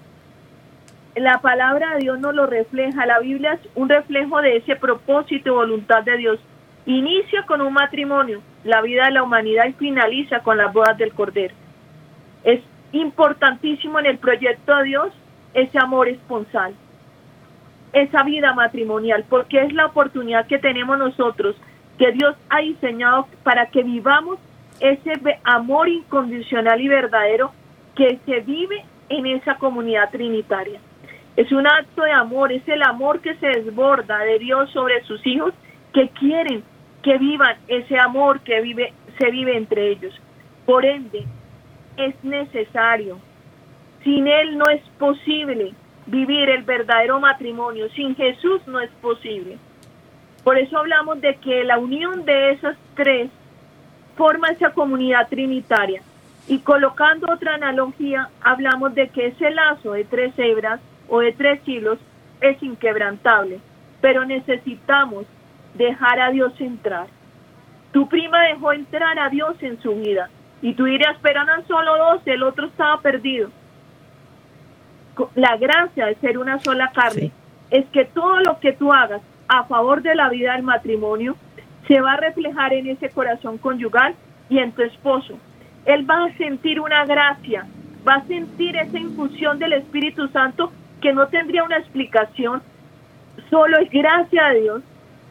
la 1.17 1.41
palabra 1.41 1.95
de 1.95 2.01
Dios 2.01 2.19
no 2.19 2.33
lo 2.33 2.47
refleja, 2.47 3.07
la 3.07 3.21
Biblia 3.21 3.55
es 3.55 3.61
un 3.75 3.89
reflejo 3.89 4.41
de 4.41 4.57
ese 4.57 4.77
propósito 4.77 5.49
y 5.49 5.53
voluntad 5.53 6.03
de 6.05 6.17
Dios. 6.17 6.39
Inicia 6.87 7.45
con 7.45 7.61
un 7.61 7.73
matrimonio, 7.73 8.41
la 8.65 8.81
vida 8.83 9.07
de 9.07 9.13
la 9.13 9.23
humanidad 9.23 9.67
y 9.67 9.73
finaliza 9.73 10.41
con 10.41 10.57
las 10.57 10.73
bodas 10.73 10.97
del 10.97 11.13
Cordero. 11.13 11.55
Es 12.45 12.61
importantísimo 12.93 13.99
en 13.99 14.07
el 14.07 14.19
proyecto 14.19 14.77
de 14.77 14.85
Dios 14.85 15.13
ese 15.55 15.79
amor 15.79 16.09
esponsal, 16.09 16.75
esa 17.93 18.23
vida 18.23 18.55
matrimonial, 18.55 19.25
porque 19.29 19.63
es 19.63 19.73
la 19.73 19.87
oportunidad 19.87 20.47
que 20.47 20.59
tenemos 20.59 20.99
nosotros, 20.99 21.57
que 21.99 22.13
Dios 22.13 22.37
ha 22.49 22.61
diseñado 22.61 23.27
para 23.43 23.67
que 23.67 23.83
vivamos 23.83 24.39
ese 24.81 25.13
amor 25.45 25.89
incondicional 25.89 26.81
y 26.81 26.89
verdadero 26.89 27.53
que 27.95 28.19
se 28.25 28.41
vive 28.41 28.85
en 29.09 29.27
esa 29.27 29.57
comunidad 29.57 30.11
trinitaria. 30.11 30.81
Es 31.37 31.51
un 31.53 31.67
acto 31.67 32.03
de 32.03 32.13
amor, 32.13 32.53
es 32.53 32.67
el 32.69 32.83
amor 32.83 33.21
que 33.21 33.35
se 33.37 33.47
desborda 33.47 34.19
de 34.19 34.39
Dios 34.39 34.71
sobre 34.71 35.03
sus 35.05 35.25
hijos 35.27 35.55
que 35.93 36.09
quieren 36.11 36.63
que 37.03 37.17
vivan 37.19 37.57
ese 37.69 37.99
amor 37.99 38.41
que 38.41 38.61
vive, 38.61 38.93
se 39.19 39.31
vive 39.31 39.57
entre 39.57 39.91
ellos. 39.91 40.15
Por 40.67 40.85
ende, 40.85 41.25
es 41.97 42.15
necesario. 42.23 43.19
Sin 44.05 44.27
Él 44.27 44.59
no 44.59 44.65
es 44.69 44.83
posible 44.99 45.73
vivir 46.07 46.51
el 46.51 46.63
verdadero 46.63 47.21
matrimonio. 47.21 47.89
Sin 47.91 48.15
Jesús 48.17 48.61
no 48.67 48.81
es 48.81 48.91
posible. 49.01 49.59
Por 50.45 50.59
eso 50.59 50.79
hablamos 50.79 51.21
de 51.21 51.37
que 51.37 51.65
la 51.65 51.79
unión 51.79 52.25
de 52.25 52.53
esas 52.53 52.77
tres 52.95 53.31
forma 54.19 54.49
esa 54.49 54.71
comunidad 54.73 55.29
trinitaria. 55.29 56.03
Y 56.49 56.59
colocando 56.59 57.33
otra 57.33 57.55
analogía, 57.55 58.29
hablamos 58.43 58.95
de 58.95 59.09
que 59.09 59.29
ese 59.29 59.51
lazo 59.51 59.93
de 59.93 60.05
tres 60.05 60.35
hebras 60.37 60.81
o 61.09 61.21
de 61.21 61.33
tres 61.33 61.61
hilos 61.67 61.99
es 62.41 62.61
inquebrantable, 62.63 63.61
pero 64.01 64.25
necesitamos 64.25 65.25
dejar 65.75 66.21
a 66.21 66.31
Dios 66.31 66.53
entrar. 66.61 67.07
Tu 67.93 68.09
prima 68.09 68.43
dejó 68.43 68.73
entrar 68.73 69.19
a 69.19 69.29
Dios 69.29 69.55
en 69.61 69.81
su 69.81 69.95
vida 69.95 70.29
y 70.61 70.75
tú 70.75 70.85
dirías, 70.85 71.17
pero 71.23 71.43
eran 71.43 71.67
solo 71.67 71.97
dos, 71.97 72.23
el 72.27 72.43
otro 72.43 72.67
estaba 72.67 73.01
perdido. 73.01 73.51
La 75.35 75.57
gracia 75.57 76.07
de 76.07 76.17
ser 76.17 76.39
una 76.39 76.59
sola 76.59 76.91
carne 76.93 77.31
es 77.71 77.87
que 77.91 78.05
todo 78.05 78.41
lo 78.41 78.59
que 78.59 78.73
tú 78.73 78.93
hagas 78.93 79.23
a 79.47 79.65
favor 79.65 80.03
de 80.03 80.15
la 80.15 80.29
vida 80.29 80.55
del 80.55 80.63
matrimonio 80.63 81.37
se 81.89 82.01
va 82.01 82.13
a 82.13 82.17
reflejar 82.19 82.75
en 82.75 82.87
ese 82.87 83.09
corazón 83.09 83.57
conyugal 83.59 84.15
y 84.51 84.59
en 84.59 84.73
tu 84.73 84.83
esposo. 84.83 85.39
Él 85.87 86.09
va 86.09 86.27
a 86.27 86.37
sentir 86.37 86.81
una 86.81 87.05
gracia, 87.07 87.67
va 88.07 88.17
a 88.17 88.27
sentir 88.27 88.77
esa 88.77 88.99
infusión 88.99 89.59
del 89.59 89.73
Espíritu 89.73 90.29
Santo 90.29 90.71
que 91.01 91.15
no 91.15 91.29
tendría 91.29 91.65
una 91.65 91.79
explicación, 91.79 92.63
solo 93.49 93.79
es 93.79 93.91
gracia 93.91 94.47
a 94.47 94.53
Dios 94.53 94.83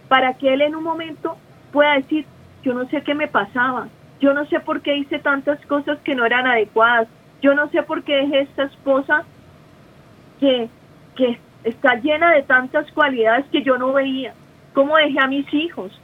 para 0.07 0.33
que 0.33 0.51
Él 0.51 0.61
en 0.61 0.75
un 0.75 0.83
momento 0.83 1.37
pueda 1.71 1.93
decir, 1.93 2.25
yo 2.63 2.73
no 2.73 2.87
sé 2.89 3.03
qué 3.03 3.13
me 3.13 3.27
pasaba, 3.27 3.87
yo 4.19 4.33
no 4.33 4.45
sé 4.47 4.59
por 4.59 4.81
qué 4.81 4.97
hice 4.97 5.19
tantas 5.19 5.63
cosas 5.67 5.99
que 5.99 6.15
no 6.15 6.25
eran 6.25 6.47
adecuadas, 6.47 7.07
yo 7.41 7.53
no 7.53 7.69
sé 7.69 7.83
por 7.83 8.03
qué 8.03 8.15
dejé 8.15 8.41
esta 8.41 8.63
esposa 8.63 9.25
que, 10.39 10.69
que 11.15 11.37
está 11.65 11.95
llena 11.95 12.31
de 12.31 12.41
tantas 12.43 12.91
cualidades 12.93 13.45
que 13.51 13.61
yo 13.61 13.77
no 13.77 13.93
veía, 13.93 14.33
cómo 14.73 14.97
dejé 14.97 15.19
a 15.19 15.27
mis 15.27 15.53
hijos. 15.53 16.01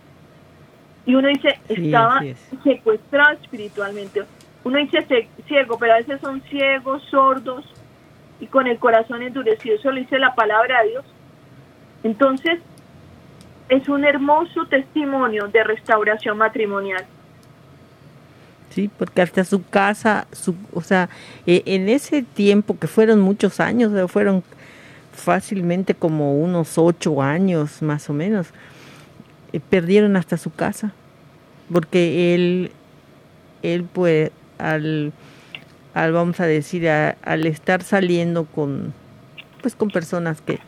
Y 1.06 1.16
uno 1.16 1.28
dice, 1.28 1.60
estaba 1.68 2.22
secuestrado 2.64 3.34
espiritualmente. 3.42 4.24
Uno 4.64 4.78
dice 4.78 5.28
ciego, 5.48 5.78
pero 5.78 5.94
a 5.94 5.98
veces 5.98 6.22
son 6.22 6.42
ciegos, 6.44 7.04
sordos, 7.10 7.66
y 8.40 8.48
con 8.48 8.68
el 8.68 8.78
corazón 8.80 9.22
endurecido. 9.22 9.76
Eso 9.76 9.92
lo 9.92 10.00
dice 10.00 10.18
la 10.20 10.34
palabra 10.36 10.82
de 10.84 10.90
Dios. 10.90 11.06
Entonces, 12.04 12.60
es 13.70 13.88
un 13.90 14.06
hermoso 14.06 14.66
testimonio 14.68 15.48
de 15.48 15.64
restauración 15.64 16.38
matrimonial. 16.38 17.06
Sí, 18.70 18.90
porque 18.98 19.22
hasta 19.22 19.44
su 19.44 19.64
casa, 19.68 20.26
su, 20.32 20.56
o 20.74 20.82
sea, 20.82 21.10
e, 21.46 21.62
en 21.66 21.90
ese 21.90 22.24
tiempo 22.24 22.78
que 22.80 22.88
fueron 22.88 23.20
muchos 23.20 23.60
años, 23.60 23.92
fueron 24.12 24.44
fácilmente 25.12 25.94
como 25.94 26.36
unos 26.38 26.78
ocho 26.78 27.22
años 27.22 27.82
más 27.82 28.10
o 28.10 28.14
menos, 28.14 28.48
eh, 29.54 29.60
perdieron 29.60 30.18
hasta 30.18 30.38
su 30.38 30.52
casa, 30.52 30.92
porque 31.72 32.36
él, 32.36 32.72
él 33.62 33.86
pues 33.92 34.32
al 34.58 35.14
al 35.94 36.12
vamos 36.12 36.40
a 36.40 36.46
decir, 36.46 36.90
al 36.90 37.46
estar 37.46 37.84
saliendo 37.84 38.46
con, 38.46 38.94
pues 39.62 39.76
con 39.76 39.90
personas 39.90 40.42
que, 40.42 40.60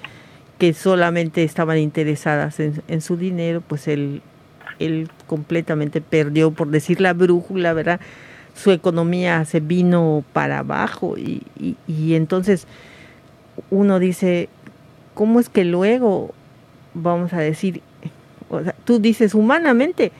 que 0.60 0.74
solamente 0.74 1.44
estaban 1.44 1.78
interesadas 1.78 2.60
en, 2.60 3.02
su 3.02 3.18
dinero, 3.18 3.62
pues 3.62 3.88
él, 3.88 4.22
él 4.80 5.10
completamente 5.26 6.02
perdió, 6.02 6.52
por 6.52 6.70
decir 6.70 7.02
la 7.02 7.14
brújula, 7.14 7.74
¿verdad? 7.74 8.00
Su 8.54 8.72
economía 8.72 9.44
se 9.46 9.60
vino 9.60 10.24
para 10.32 10.60
abajo 10.60 11.18
y, 11.18 11.44
y, 11.88 12.14
entonces 12.14 12.68
uno 13.72 14.00
dice, 14.00 14.48
¿cómo 15.16 15.40
es 15.40 15.50
que 15.50 15.66
luego, 15.66 16.34
vamos 16.94 17.34
a 17.34 17.40
decir, 17.40 17.82
tú 18.84 19.00
dices 19.00 19.34
humanamente, 19.36 20.12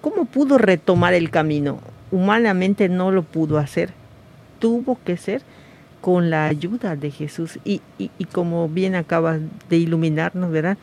¿cómo 0.00 0.24
pudo 0.24 0.58
retomar 0.58 1.14
el 1.14 1.30
camino? 1.30 1.80
Humanamente 2.10 2.88
no 2.88 3.10
lo 3.10 3.22
pudo 3.22 3.58
hacer 3.58 3.92
tuvo 4.58 4.98
que 5.04 5.16
ser 5.16 5.42
con 6.00 6.30
la 6.30 6.46
ayuda 6.46 6.96
de 6.96 7.10
Jesús. 7.10 7.58
Y, 7.64 7.80
y, 7.98 8.24
como 8.26 8.68
bien 8.68 8.94
acaba 8.94 9.38
de 9.68 9.76
iluminarnos, 9.76 10.50
¿verdad? 10.50 10.78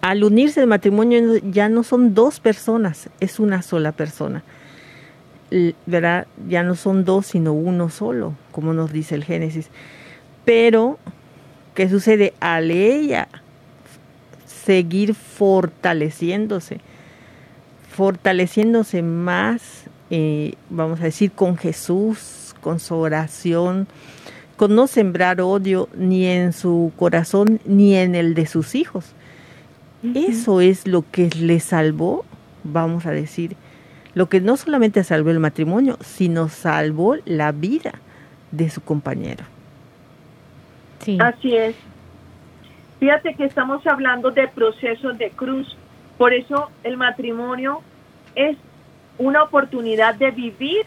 Al 0.00 0.22
unirse 0.22 0.60
el 0.60 0.66
matrimonio 0.66 1.38
ya 1.50 1.68
no 1.68 1.82
son 1.82 2.14
dos 2.14 2.40
personas, 2.40 3.08
es 3.20 3.40
una 3.40 3.62
sola 3.62 3.92
persona. 3.92 4.42
¿Verdad? 5.86 6.26
Ya 6.48 6.62
no 6.62 6.74
son 6.74 7.04
dos, 7.04 7.26
sino 7.26 7.52
uno 7.52 7.88
solo, 7.88 8.34
como 8.50 8.72
nos 8.72 8.92
dice 8.92 9.14
el 9.14 9.24
Génesis. 9.24 9.68
Pero, 10.44 10.98
¿qué 11.74 11.88
sucede? 11.88 12.34
Al 12.40 12.70
ella 12.70 13.28
seguir 14.64 15.14
fortaleciéndose, 15.14 16.80
fortaleciéndose 17.90 19.02
más 19.02 19.84
eh, 20.10 20.54
vamos 20.70 21.00
a 21.00 21.04
decir, 21.04 21.32
con 21.32 21.56
Jesús, 21.56 22.54
con 22.60 22.78
su 22.78 22.94
oración, 22.94 23.86
con 24.56 24.74
no 24.74 24.86
sembrar 24.86 25.40
odio 25.40 25.88
ni 25.96 26.26
en 26.26 26.52
su 26.52 26.92
corazón 26.96 27.60
ni 27.64 27.96
en 27.96 28.14
el 28.14 28.34
de 28.34 28.46
sus 28.46 28.74
hijos. 28.74 29.06
Eso 30.14 30.60
es 30.60 30.86
lo 30.86 31.02
que 31.10 31.30
le 31.30 31.60
salvó, 31.60 32.26
vamos 32.62 33.06
a 33.06 33.10
decir, 33.10 33.56
lo 34.12 34.28
que 34.28 34.42
no 34.42 34.58
solamente 34.58 35.02
salvó 35.02 35.30
el 35.30 35.40
matrimonio, 35.40 35.96
sino 36.04 36.50
salvó 36.50 37.16
la 37.24 37.52
vida 37.52 37.94
de 38.52 38.68
su 38.68 38.82
compañero. 38.82 39.44
Sí. 41.02 41.16
Así 41.20 41.56
es. 41.56 41.74
Fíjate 43.00 43.34
que 43.34 43.44
estamos 43.44 43.86
hablando 43.86 44.30
de 44.30 44.48
procesos 44.48 45.18
de 45.18 45.30
cruz, 45.30 45.76
por 46.16 46.32
eso 46.32 46.70
el 46.82 46.96
matrimonio 46.96 47.82
es 48.34 48.56
una 49.18 49.42
oportunidad 49.42 50.14
de 50.14 50.30
vivir 50.30 50.86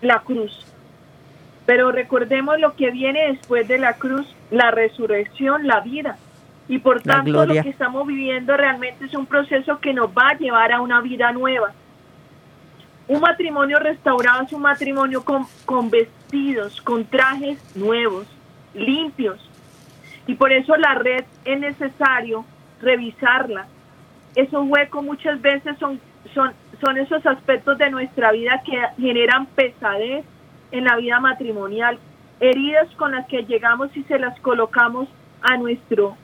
la 0.00 0.20
cruz. 0.20 0.66
Pero 1.66 1.92
recordemos 1.92 2.58
lo 2.58 2.74
que 2.74 2.90
viene 2.90 3.28
después 3.32 3.68
de 3.68 3.78
la 3.78 3.94
cruz, 3.94 4.26
la 4.50 4.70
resurrección, 4.70 5.66
la 5.66 5.80
vida. 5.80 6.18
Y 6.68 6.78
por 6.78 7.02
tanto 7.02 7.46
lo 7.46 7.62
que 7.62 7.68
estamos 7.68 8.06
viviendo 8.06 8.56
realmente 8.56 9.04
es 9.04 9.14
un 9.14 9.26
proceso 9.26 9.78
que 9.80 9.92
nos 9.92 10.08
va 10.10 10.30
a 10.30 10.38
llevar 10.38 10.72
a 10.72 10.80
una 10.80 11.00
vida 11.00 11.32
nueva. 11.32 11.72
Un 13.08 13.20
matrimonio 13.20 13.80
restaurado 13.80 14.44
es 14.44 14.52
un 14.52 14.62
matrimonio 14.62 15.24
con, 15.24 15.44
con 15.66 15.90
vestidos, 15.90 16.80
con 16.80 17.04
trajes 17.04 17.58
nuevos, 17.74 18.26
limpios. 18.72 19.49
Y 20.26 20.34
por 20.34 20.52
eso 20.52 20.76
la 20.76 20.94
red 20.94 21.24
es 21.44 21.60
necesario 21.60 22.44
revisarla. 22.80 23.66
Esos 24.34 24.64
huecos 24.68 25.04
muchas 25.04 25.40
veces 25.40 25.76
son, 25.78 26.00
son, 26.34 26.52
son 26.80 26.98
esos 26.98 27.24
aspectos 27.26 27.78
de 27.78 27.90
nuestra 27.90 28.32
vida 28.32 28.62
que 28.64 28.80
generan 29.00 29.46
pesadez 29.46 30.24
en 30.72 30.84
la 30.84 30.96
vida 30.96 31.18
matrimonial, 31.20 31.98
heridas 32.38 32.88
con 32.96 33.12
las 33.12 33.26
que 33.26 33.44
llegamos 33.44 33.94
y 33.96 34.02
se 34.04 34.18
las 34.18 34.38
colocamos 34.40 35.08
a 35.42 35.56
nuestro 35.56 36.16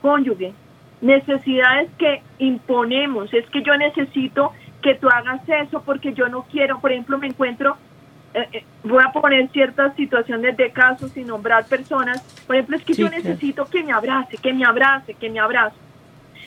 cónyuge, 0.00 0.52
necesidades 1.00 1.90
que 1.98 2.22
imponemos, 2.38 3.32
es 3.32 3.48
que 3.50 3.62
yo 3.62 3.76
necesito 3.76 4.52
que 4.82 4.94
tú 4.94 5.08
hagas 5.08 5.40
eso 5.48 5.82
porque 5.82 6.12
yo 6.12 6.28
no 6.28 6.42
quiero, 6.50 6.80
por 6.80 6.92
ejemplo, 6.92 7.18
me 7.18 7.26
encuentro, 7.26 7.76
eh, 8.34 8.48
eh, 8.52 8.64
voy 8.84 9.02
a 9.04 9.12
poner 9.12 9.48
ciertas 9.50 9.94
situaciones 9.96 10.56
de 10.56 10.70
casos 10.70 11.16
y 11.16 11.24
nombrar 11.24 11.66
personas, 11.66 12.22
por 12.46 12.56
ejemplo, 12.56 12.76
es 12.76 12.84
que 12.84 12.94
yo 12.94 13.08
necesito 13.08 13.64
que 13.66 13.82
me 13.82 13.92
abrace, 13.92 14.36
que 14.36 14.52
me 14.52 14.64
abrace, 14.64 15.14
que 15.14 15.30
me 15.30 15.40
abrace. 15.40 15.76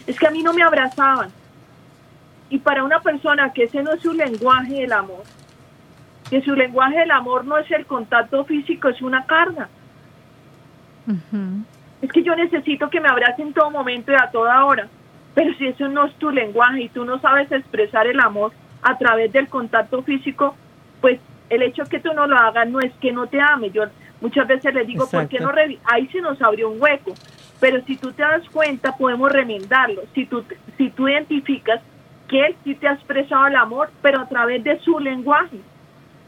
Es 0.08 0.18
que 0.18 0.28
a 0.28 0.32
mí 0.32 0.44
no 0.44 0.54
me 0.54 0.64
abrazaban. 0.64 1.30
Y 2.50 2.60
para 2.60 2.84
una 2.84 3.00
persona 3.00 3.54
que 3.54 3.64
ese 3.64 3.82
no 3.82 3.94
es 3.94 4.02
su 4.02 4.14
lenguaje 4.14 4.82
del 4.82 4.92
amor, 4.92 5.24
que 6.30 6.42
su 6.42 6.54
lenguaje 6.54 7.00
del 7.00 7.12
amor 7.12 7.46
no 7.46 7.58
es 7.58 7.70
el 7.72 7.86
contacto 7.86 8.44
físico, 8.46 8.90
es 8.90 9.02
una 9.02 9.26
carga 9.26 9.70
es 12.02 12.12
que 12.12 12.24
yo 12.24 12.36
necesito 12.36 12.90
que 12.90 13.00
me 13.00 13.10
abrace 13.10 13.42
en 13.42 13.54
todo 13.54 13.70
momento 13.70 14.12
y 14.12 14.16
a 14.16 14.32
toda 14.32 14.66
hora. 14.66 14.88
Pero 15.34 15.54
si 15.56 15.68
eso 15.68 15.88
no 15.88 16.06
es 16.06 16.14
tu 16.16 16.30
lenguaje 16.30 16.84
y 16.84 16.90
tú 16.90 17.06
no 17.06 17.20
sabes 17.20 17.52
expresar 17.52 18.08
el 18.08 18.20
amor 18.20 18.52
a 18.82 18.98
través 18.98 19.32
del 19.32 19.48
contacto 19.48 20.02
físico, 20.04 20.56
pues 21.00 21.20
el 21.52 21.62
hecho 21.62 21.84
que 21.84 22.00
tú 22.00 22.14
no 22.14 22.26
lo 22.26 22.36
hagas 22.38 22.68
no 22.70 22.80
es 22.80 22.92
que 22.96 23.12
no 23.12 23.28
te 23.28 23.40
ame. 23.40 23.70
Yo 23.70 23.84
muchas 24.20 24.48
veces 24.48 24.74
le 24.74 24.86
digo, 24.86 25.08
¿por 25.10 25.28
qué 25.28 25.40
no 25.40 25.52
Ahí 25.86 26.08
se 26.08 26.22
nos 26.22 26.42
abrió 26.42 26.70
un 26.70 26.82
hueco. 26.82 27.14
Pero 27.60 27.82
si 27.86 27.96
tú 27.98 28.12
te 28.12 28.24
das 28.24 28.48
cuenta, 28.50 28.98
podemos 28.98 29.32
remendarlo. 29.32 30.02
Si 30.16 30.26
tú, 30.26 30.44
si 30.78 30.90
tú 30.90 31.08
identificas 31.08 31.82
que 32.28 32.48
él 32.48 32.56
sí 32.64 32.76
te 32.76 32.88
ha 32.88 32.94
expresado 32.94 33.46
el 33.48 33.56
amor, 33.56 33.92
pero 34.02 34.22
a 34.22 34.28
través 34.28 34.64
de 34.64 34.80
su 34.80 35.00
lenguaje, 35.00 35.58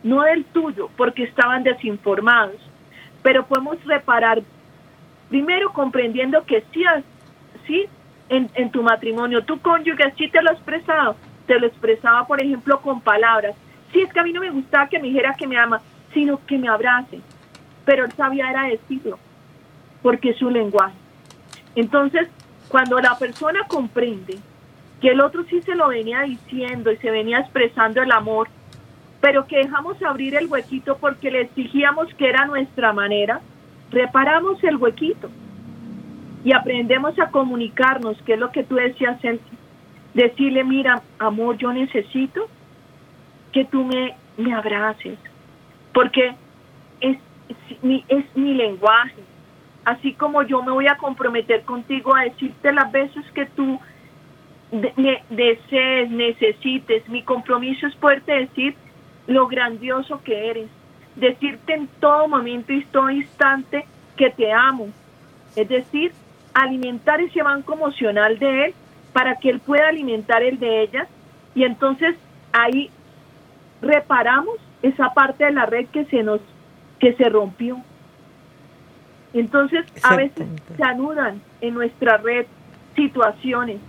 no 0.03 0.21
del 0.24 0.45
tuyo, 0.45 0.89
porque 0.95 1.24
estaban 1.24 1.63
desinformados. 1.63 2.57
Pero 3.24 3.45
podemos 3.45 3.84
reparar 3.86 4.41
Primero 5.34 5.74
comprendiendo 5.74 6.43
que 6.45 6.63
sí, 6.71 6.84
sí 7.65 7.86
en, 8.30 8.51
en 8.53 8.69
tu 8.69 8.84
matrimonio, 8.84 9.43
tu 9.43 9.59
cónyuge 9.59 10.13
sí 10.15 10.28
te 10.30 10.39
lo 10.43 10.51
ha 10.51 10.53
expresado, 10.53 11.15
te 11.47 11.59
lo 11.59 11.65
expresaba, 11.65 12.28
por 12.28 12.39
ejemplo, 12.39 12.80
con 12.82 13.01
palabras. 13.01 13.55
Sí, 13.93 14.01
es 14.01 14.11
que 14.11 14.19
a 14.19 14.23
mí 14.23 14.33
no 14.33 14.41
me 14.41 14.49
gustaba 14.49 14.89
que 14.89 14.99
me 14.99 15.07
dijera 15.07 15.35
que 15.37 15.47
me 15.47 15.57
ama, 15.57 15.79
sino 16.13 16.43
que 16.45 16.57
me 16.57 16.67
abrace. 16.67 17.21
Pero 17.85 18.05
él 18.05 18.11
sabía 18.13 18.49
era 18.49 18.63
decirlo, 18.63 19.19
porque 20.01 20.31
es 20.31 20.37
su 20.37 20.49
lenguaje. 20.49 20.95
Entonces, 21.75 22.27
cuando 22.67 22.99
la 22.99 23.17
persona 23.17 23.61
comprende 23.67 24.37
que 24.99 25.09
el 25.09 25.21
otro 25.21 25.43
sí 25.43 25.61
se 25.61 25.75
lo 25.75 25.89
venía 25.89 26.21
diciendo 26.21 26.91
y 26.91 26.97
se 26.97 27.11
venía 27.11 27.39
expresando 27.39 28.01
el 28.01 28.11
amor, 28.11 28.47
pero 29.21 29.45
que 29.45 29.57
dejamos 29.57 30.01
abrir 30.01 30.35
el 30.35 30.47
huequito 30.47 30.97
porque 30.97 31.31
le 31.31 31.41
exigíamos 31.41 32.13
que 32.15 32.29
era 32.29 32.45
nuestra 32.45 32.93
manera, 32.93 33.41
reparamos 33.91 34.63
el 34.63 34.77
huequito 34.77 35.29
y 36.43 36.53
aprendemos 36.53 37.17
a 37.19 37.29
comunicarnos, 37.29 38.21
que 38.23 38.33
es 38.33 38.39
lo 38.39 38.51
que 38.51 38.63
tú 38.63 38.75
decías, 38.75 39.17
decirle, 40.13 40.63
mira, 40.63 41.01
amor, 41.19 41.57
yo 41.57 41.71
necesito 41.71 42.47
que 43.54 43.66
tú 43.66 43.86
me, 43.86 44.16
me 44.36 44.54
abraces, 44.54 45.18
porque 45.93 46.34
es, 46.99 47.18
mi, 47.82 48.04
es 48.08 48.26
mi 48.36 48.54
lenguaje. 48.54 49.22
Así 49.86 50.14
como 50.14 50.43
yo 50.43 50.64
me 50.64 50.72
voy 50.72 50.88
a 50.88 50.97
comprometer 50.97 51.64
contigo 51.64 52.16
a 52.16 52.24
decirte 52.24 52.72
las 52.72 52.91
veces 52.91 53.24
que 53.34 53.45
tú 53.45 53.80
desees, 55.30 56.10
necesites, 56.10 57.08
mi 57.10 57.22
compromiso 57.22 57.86
es 57.86 57.95
poderte 57.95 58.32
decir 58.32 58.76
lo 59.28 59.47
grandioso 59.47 60.22
que 60.24 60.49
eres, 60.49 60.70
decirte 61.16 61.74
en 61.74 61.88
todo 61.99 62.28
momento 62.28 62.74
y 62.74 62.84
todo 62.86 63.10
instante 63.10 63.86
que 64.18 64.32
te 64.32 64.51
amo. 64.51 64.88
Es 65.56 65.70
decir, 65.70 66.12
alimentar 66.54 67.22
ese 67.22 67.43
banco 67.43 67.74
emocional 67.74 68.39
de 68.39 68.66
él 68.66 68.74
para 69.12 69.36
que 69.36 69.49
él 69.49 69.60
pueda 69.60 69.89
alimentar 69.89 70.41
el 70.41 70.60
de 70.60 70.82
ella 70.84 71.08
y 71.54 71.64
entonces 71.66 72.16
ahí 72.51 72.89
reparamos 73.84 74.55
esa 74.81 75.13
parte 75.13 75.45
de 75.45 75.51
la 75.51 75.65
red 75.65 75.88
que 75.88 76.05
se 76.05 76.23
nos 76.23 76.41
que 76.99 77.13
se 77.13 77.29
rompió. 77.29 77.77
Entonces, 79.34 79.86
a 80.03 80.15
veces 80.15 80.47
se 80.77 80.84
anudan 80.84 81.41
en 81.61 81.73
nuestra 81.73 82.17
red 82.17 82.45
situaciones. 82.95 83.79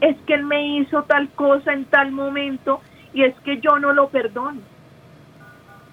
Es 0.00 0.16
que 0.26 0.34
él 0.34 0.44
me 0.44 0.78
hizo 0.78 1.02
tal 1.02 1.28
cosa 1.30 1.72
en 1.72 1.84
tal 1.84 2.12
momento 2.12 2.80
y 3.12 3.22
es 3.24 3.34
que 3.40 3.60
yo 3.60 3.78
no 3.78 3.92
lo 3.92 4.08
perdono 4.08 4.60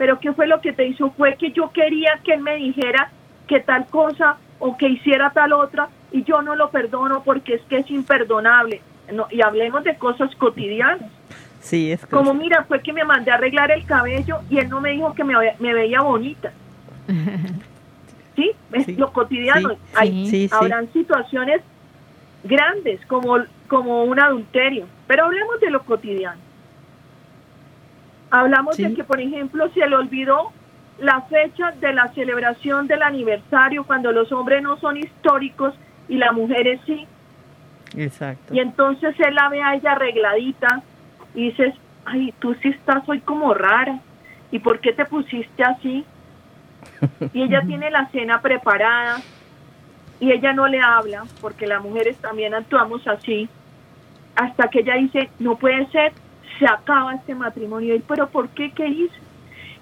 pero 0.01 0.19
¿qué 0.19 0.33
fue 0.33 0.47
lo 0.47 0.61
que 0.61 0.73
te 0.73 0.87
hizo? 0.87 1.11
Fue 1.11 1.35
que 1.35 1.51
yo 1.51 1.69
quería 1.71 2.19
que 2.23 2.33
él 2.33 2.41
me 2.41 2.55
dijera 2.55 3.11
que 3.45 3.59
tal 3.59 3.85
cosa 3.85 4.37
o 4.57 4.75
que 4.75 4.89
hiciera 4.89 5.29
tal 5.29 5.53
otra 5.53 5.89
y 6.11 6.23
yo 6.23 6.41
no 6.41 6.55
lo 6.55 6.71
perdono 6.71 7.21
porque 7.21 7.53
es 7.53 7.61
que 7.69 7.77
es 7.77 7.91
imperdonable. 7.91 8.81
No, 9.13 9.27
y 9.29 9.43
hablemos 9.43 9.83
de 9.83 9.95
cosas 9.97 10.35
cotidianas. 10.37 11.07
Sí, 11.61 11.91
es 11.91 12.05
Como 12.07 12.33
mira, 12.33 12.63
fue 12.63 12.81
que 12.81 12.91
me 12.91 13.03
mandé 13.03 13.31
a 13.31 13.35
arreglar 13.35 13.71
el 13.71 13.85
cabello 13.85 14.39
y 14.49 14.57
él 14.57 14.67
no 14.69 14.81
me 14.81 14.91
dijo 14.91 15.13
que 15.13 15.23
me, 15.23 15.35
me 15.59 15.73
veía 15.73 16.01
bonita. 16.01 16.51
¿Sí? 18.35 18.51
Es 18.73 18.87
lo 18.97 19.11
cotidiano. 19.13 19.75
Hay, 19.93 20.49
habrán 20.51 20.91
situaciones 20.91 21.61
grandes 22.43 23.05
como, 23.05 23.37
como 23.67 24.03
un 24.03 24.19
adulterio, 24.19 24.87
pero 25.07 25.25
hablemos 25.25 25.59
de 25.59 25.69
lo 25.69 25.83
cotidiano. 25.83 26.39
Hablamos 28.31 28.77
de 28.77 28.93
que, 28.93 29.03
por 29.03 29.19
ejemplo, 29.19 29.69
se 29.73 29.85
le 29.87 29.95
olvidó 29.95 30.51
la 30.99 31.21
fecha 31.23 31.71
de 31.71 31.93
la 31.93 32.07
celebración 32.13 32.87
del 32.87 33.03
aniversario 33.03 33.83
cuando 33.83 34.11
los 34.11 34.31
hombres 34.31 34.63
no 34.63 34.77
son 34.77 34.97
históricos 34.97 35.73
y 36.07 36.17
las 36.17 36.31
mujeres 36.31 36.79
sí. 36.85 37.05
Exacto. 37.97 38.53
Y 38.53 38.59
entonces 38.59 39.13
él 39.19 39.35
la 39.35 39.49
ve 39.49 39.61
a 39.61 39.75
ella 39.75 39.91
arregladita 39.91 40.81
y 41.33 41.49
dices, 41.49 41.73
ay, 42.05 42.33
tú 42.39 42.53
sí 42.61 42.69
estás 42.69 43.07
hoy 43.07 43.19
como 43.21 43.53
rara. 43.53 43.99
¿Y 44.51 44.59
por 44.59 44.79
qué 44.79 44.91
te 44.93 45.05
pusiste 45.05 45.63
así? 45.63 46.03
Y 47.33 47.43
ella 47.43 47.61
tiene 47.65 47.89
la 47.89 48.09
cena 48.09 48.41
preparada 48.41 49.21
y 50.19 50.31
ella 50.31 50.53
no 50.53 50.67
le 50.67 50.79
habla, 50.79 51.23
porque 51.39 51.65
las 51.65 51.81
mujeres 51.81 52.17
también 52.17 52.53
actuamos 52.53 53.07
así, 53.07 53.49
hasta 54.35 54.67
que 54.67 54.81
ella 54.81 54.95
dice, 54.95 55.29
no 55.39 55.55
puede 55.55 55.87
ser, 55.87 56.13
se 56.59 56.65
acaba 56.65 57.15
este 57.15 57.33
matrimonio. 57.33 57.95
Y 57.95 57.99
pero 57.99 58.29
¿por 58.29 58.49
qué? 58.49 58.71
¿Qué 58.71 58.87
hice? 58.87 59.15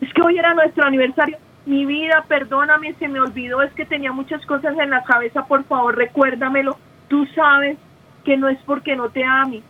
Es 0.02 0.14
que 0.14 0.22
hoy 0.22 0.38
era 0.38 0.54
nuestro 0.54 0.86
aniversario. 0.86 1.38
Mi 1.66 1.86
vida, 1.86 2.24
perdóname, 2.28 2.94
se 2.94 3.08
me 3.10 3.20
olvidó, 3.20 3.62
es 3.62 3.74
que 3.74 3.86
tenía 3.86 4.14
muchas 4.14 4.44
cosas 4.46 4.78
en 4.80 4.90
la 4.90 5.04
cabeza, 5.04 5.46
por 5.46 5.66
favor, 5.66 5.96
recuérdamelo. 5.98 6.78
Tú 7.10 7.26
sabes 7.36 7.78
que 8.24 8.38
no 8.38 8.48
es 8.48 8.58
porque 8.66 8.96
no 8.96 9.10
te 9.10 9.24
ame. 9.24 9.62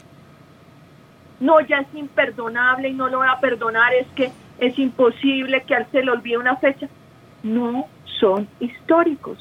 No, 1.40 1.60
ya 1.62 1.78
es 1.78 1.88
imperdonable 1.94 2.90
y 2.90 2.94
no 2.94 3.08
lo 3.08 3.20
voy 3.20 3.28
a 3.30 3.40
perdonar, 3.40 3.94
es 3.94 4.08
que 4.16 4.32
es 4.60 4.78
imposible 4.78 5.64
que 5.64 5.76
a 5.76 5.80
él 5.80 5.86
se 5.92 6.04
le 6.04 6.12
olvide 6.12 6.38
una 6.38 6.58
fecha. 6.58 6.88
No 7.44 7.88
son 8.20 8.48
históricos, 8.60 9.38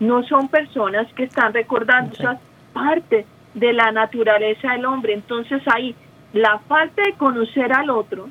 no 0.00 0.24
son 0.24 0.48
personas 0.48 1.06
que 1.14 1.24
están 1.24 1.52
recordando, 1.52 2.14
esas 2.14 2.38
parte 2.72 3.26
de 3.54 3.72
la 3.72 3.92
naturaleza 3.92 4.72
del 4.72 4.86
hombre. 4.86 5.14
Entonces 5.14 5.62
ahí 5.66 5.94
la 6.32 6.58
falta 6.60 7.02
de 7.02 7.12
conocer 7.14 7.72
al 7.72 7.90
otro 7.90 8.28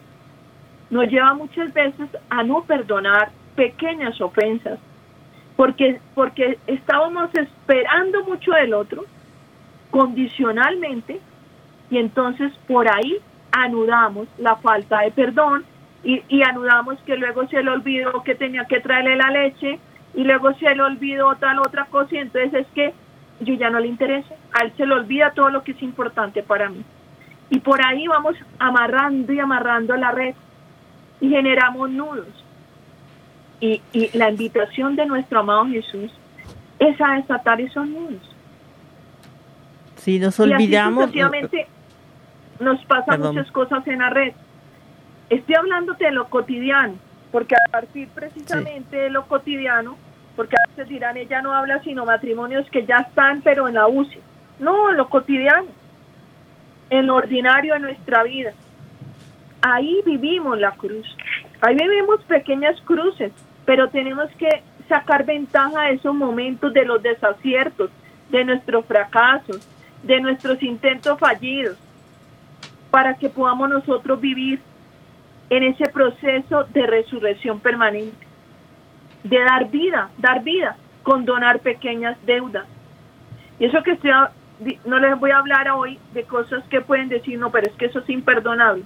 nos 0.90 1.08
lleva 1.08 1.34
muchas 1.34 1.74
veces 1.74 2.10
a 2.30 2.44
no 2.44 2.64
perdonar 2.64 3.32
pequeñas 3.56 4.20
ofensas, 4.20 4.80
porque, 5.56 6.00
porque 6.16 6.58
estábamos 6.68 7.30
esperando 7.34 8.24
mucho 8.26 8.52
del 8.52 8.74
otro, 8.74 9.06
condicionalmente, 9.90 11.22
y 11.92 11.98
entonces 11.98 12.52
por 12.68 12.88
ahí 12.90 13.18
anudamos 13.52 14.28
la 14.40 14.56
falta 14.56 15.02
de 15.02 15.12
perdón 15.12 15.66
y, 16.04 16.24
y 16.30 16.42
anudamos 16.42 16.98
que 17.06 17.18
luego 17.18 17.48
se 17.48 17.62
le 17.62 17.70
olvidó 17.70 18.24
que 18.24 18.34
tenía 18.34 18.66
que 18.66 18.80
traerle 18.80 19.18
la 19.18 19.30
leche 19.30 19.78
y 20.16 20.24
luego 20.24 20.54
se 20.56 20.74
le 20.74 20.82
olvidó 20.82 21.36
tal 21.36 21.60
otra 21.60 21.86
cosa 21.86 22.16
y 22.16 22.20
entonces 22.20 22.54
es 22.54 22.68
que 22.74 22.94
yo 23.42 23.54
ya 23.56 23.70
no 23.70 23.80
le 23.80 23.88
interesa, 23.88 24.36
a 24.54 24.64
él 24.64 24.74
se 24.78 24.86
le 24.86 24.94
olvida 24.94 25.32
todo 25.32 25.50
lo 25.50 25.64
que 25.64 25.72
es 25.72 25.82
importante 25.82 26.44
para 26.44 26.70
mí. 26.70 26.84
Y 27.50 27.60
por 27.60 27.84
ahí 27.86 28.08
vamos 28.08 28.36
amarrando 28.60 29.34
y 29.34 29.40
amarrando 29.40 29.96
la 29.98 30.12
red 30.12 30.36
y 31.20 31.30
generamos 31.30 31.90
nudos. 31.90 32.28
Y, 33.60 33.82
la 34.14 34.30
invitación 34.30 34.96
de 34.96 35.06
nuestro 35.06 35.40
amado 35.40 35.66
Jesús 35.68 36.12
es 36.80 37.00
a 37.02 37.16
desatar 37.16 37.60
esos 37.62 37.88
nudos. 37.88 38.36
Sí, 39.98 40.20
nos 40.20 40.40
olvidamos. 40.40 41.14
Y 41.14 41.22
así 41.22 41.66
nos 42.62 42.84
pasan 42.86 43.22
muchas 43.22 43.52
cosas 43.52 43.86
en 43.88 44.00
la 44.00 44.10
red. 44.10 44.34
Estoy 45.30 45.56
hablándote 45.56 46.06
de 46.06 46.12
lo 46.12 46.30
cotidiano, 46.30 46.96
porque 47.32 47.56
a 47.56 47.72
partir 47.72 48.08
precisamente 48.10 48.96
de 48.96 49.10
lo 49.10 49.26
cotidiano, 49.26 49.98
porque 50.36 50.56
a 50.56 50.70
veces 50.70 50.88
dirán, 50.90 51.18
ella 51.18 51.42
no 51.42 51.54
habla 51.54 51.82
sino 51.84 52.06
matrimonios 52.06 52.70
que 52.70 52.86
ya 52.86 52.98
están, 52.98 53.42
pero 53.42 53.68
en 53.68 53.76
la 53.76 53.88
UCI. 53.88 54.20
No, 54.60 54.92
en 54.92 54.98
lo 54.98 55.10
cotidiano, 55.10 55.68
en 56.90 57.08
lo 57.08 57.16
ordinario 57.16 57.74
de 57.74 57.80
nuestra 57.80 58.24
vida. 58.24 58.54
Ahí 59.62 60.02
vivimos 60.06 60.60
la 60.60 60.72
cruz. 60.72 61.08
Ahí 61.62 61.76
vivimos 61.76 62.24
pequeñas 62.24 62.80
cruces, 62.82 63.32
pero 63.66 63.90
tenemos 63.90 64.30
que 64.38 64.64
sacar 64.88 65.26
ventaja 65.26 65.84
de 65.84 65.94
esos 65.94 66.14
momentos, 66.14 66.74
de 66.74 66.86
los 66.86 67.02
desaciertos, 67.02 67.90
de 68.30 68.44
nuestros 68.44 68.86
fracasos, 68.86 69.68
de 70.04 70.20
nuestros 70.20 70.62
intentos 70.64 71.20
fallidos, 71.20 71.78
para 72.92 73.16
que 73.16 73.30
podamos 73.30 73.70
nosotros 73.70 74.20
vivir 74.20 74.60
en 75.50 75.64
ese 75.64 75.90
proceso 75.90 76.66
de 76.66 76.86
resurrección 76.86 77.60
permanente, 77.60 78.26
de 79.24 79.40
dar 79.40 79.70
vida, 79.70 80.10
dar 80.18 80.44
vida, 80.44 80.76
con 81.04 81.26
donar 81.26 81.60
pequeñas 81.60 82.18
deudas. 82.26 82.66
Y 83.60 83.66
eso 83.66 83.82
que 83.84 83.92
estoy, 83.92 84.12
no 84.86 85.00
les 85.00 85.20
voy 85.20 85.32
a 85.32 85.40
hablar 85.40 85.70
hoy 85.72 86.00
de 86.14 86.24
cosas 86.24 86.64
que 86.70 86.82
pueden 86.82 87.10
decir, 87.10 87.40
no, 87.40 87.52
pero 87.52 87.68
es 87.68 87.74
que 87.74 87.86
eso 87.86 88.00
es 88.00 88.10
imperdonable. 88.10 88.84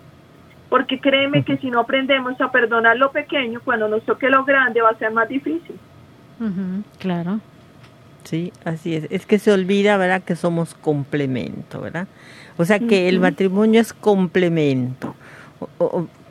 Porque 0.70 1.00
créeme 1.00 1.44
que 1.44 1.58
si 1.58 1.70
no 1.70 1.82
aprendemos 1.82 2.40
a 2.42 2.52
perdonar 2.52 2.98
lo 2.98 3.12
pequeño, 3.12 3.62
cuando 3.64 3.88
nos 3.88 4.04
toque 4.04 4.30
lo 4.30 4.44
grande 4.44 4.82
va 4.82 4.90
a 4.90 4.98
ser 4.98 5.12
más 5.12 5.30
difícil. 5.30 5.78
claro. 7.00 7.40
Sí, 8.24 8.52
así 8.66 8.96
es. 8.96 9.08
Es 9.12 9.28
que 9.28 9.38
se 9.38 9.52
olvida, 9.52 9.98
¿verdad? 9.98 10.24
Que 10.24 10.36
somos 10.36 10.74
complemento, 10.74 11.80
¿verdad? 11.82 12.08
O 12.58 12.66
sea, 12.66 12.80
que 12.80 13.10
el 13.10 13.20
matrimonio 13.20 13.82
es 13.82 13.94
complemento. 13.94 15.16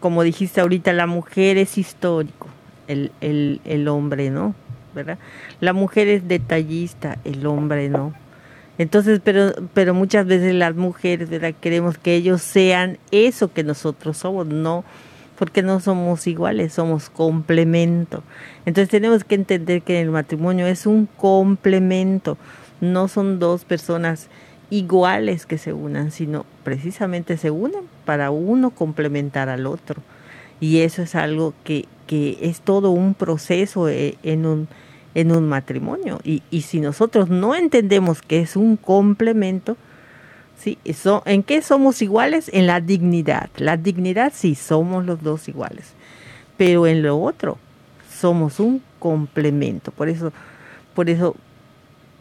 como 0.01 0.23
dijiste 0.23 0.61
ahorita, 0.61 0.93
la 0.93 1.07
mujer 1.07 1.59
es 1.59 1.79
histórico, 1.79 2.49
el, 2.89 3.13
el, 3.21 3.61
el 3.65 3.89
hombre 3.89 4.31
no, 4.31 4.55
¿verdad? 4.95 5.19
La 5.61 5.73
mujer 5.73 6.09
es 6.09 6.27
detallista, 6.29 7.19
el 7.25 7.47
hombre 7.47 7.89
no. 7.89 8.15
Entonces, 8.77 9.21
pero, 9.23 9.53
pero 9.73 9.95
muchas 9.95 10.27
veces 10.27 10.55
las 10.55 10.75
mujeres, 10.75 11.31
¿verdad? 11.31 11.55
Queremos 11.61 11.97
que 11.97 12.17
ellos 12.17 12.43
sean 12.43 12.99
eso 13.11 13.53
que 13.53 13.63
nosotros 13.63 14.17
somos, 14.17 14.47
no, 14.47 14.85
porque 15.39 15.63
no 15.63 15.79
somos 15.81 16.27
iguales, 16.27 16.73
somos 16.73 17.09
complemento. 17.09 18.23
Entonces 18.67 18.89
tenemos 18.89 19.25
que 19.25 19.37
entender 19.37 19.83
que 19.83 20.01
el 20.01 20.11
matrimonio 20.11 20.67
es 20.67 20.87
un 20.87 21.07
complemento, 21.07 22.37
no 22.81 23.09
son 23.09 23.39
dos 23.39 23.65
personas 23.65 24.29
iguales 24.71 25.47
que 25.47 25.59
se 25.59 25.73
unan, 25.73 26.11
sino 26.11 26.47
precisamente 26.63 27.37
se 27.37 27.51
unen 27.51 27.83
para 28.05 28.31
uno 28.31 28.71
complementar 28.71 29.49
al 29.49 29.67
otro. 29.67 30.03
Y 30.61 30.81
eso 30.81 31.03
es 31.03 31.15
algo 31.15 31.55
que, 31.65 31.87
que 32.07 32.39
es 32.41 32.61
todo 32.61 32.91
un 32.91 33.15
proceso 33.15 33.89
eh, 33.89 34.17
en 34.23 34.47
un, 34.47 34.69
en 35.15 35.33
un 35.33 35.49
matrimonio. 35.49 36.21
Y, 36.25 36.43
y 36.51 36.63
si 36.63 36.81
nosotros 36.81 37.29
no 37.29 37.55
entendemos 37.55 38.23
que 38.23 38.41
es 38.41 38.57
un 38.57 38.77
complemento, 38.77 39.77
¿sí? 40.59 40.79
Eso, 40.85 41.23
¿En 41.27 41.43
qué 41.43 41.63
somos 41.63 42.03
iguales? 42.03 42.51
En 42.53 42.67
la 42.67 42.81
dignidad. 42.81 43.51
La 43.57 43.77
dignidad 43.77 44.33
sí 44.35 44.55
somos 44.55 45.05
los 45.05 45.23
dos 45.23 45.49
iguales, 45.49 45.93
pero 46.57 46.87
en 46.87 47.03
lo 47.03 47.21
otro 47.21 47.59
somos 48.11 48.61
un 48.61 48.83
complemento. 48.99 49.91
Por 49.91 50.09
eso, 50.09 50.33
por 50.95 51.11
eso 51.11 51.37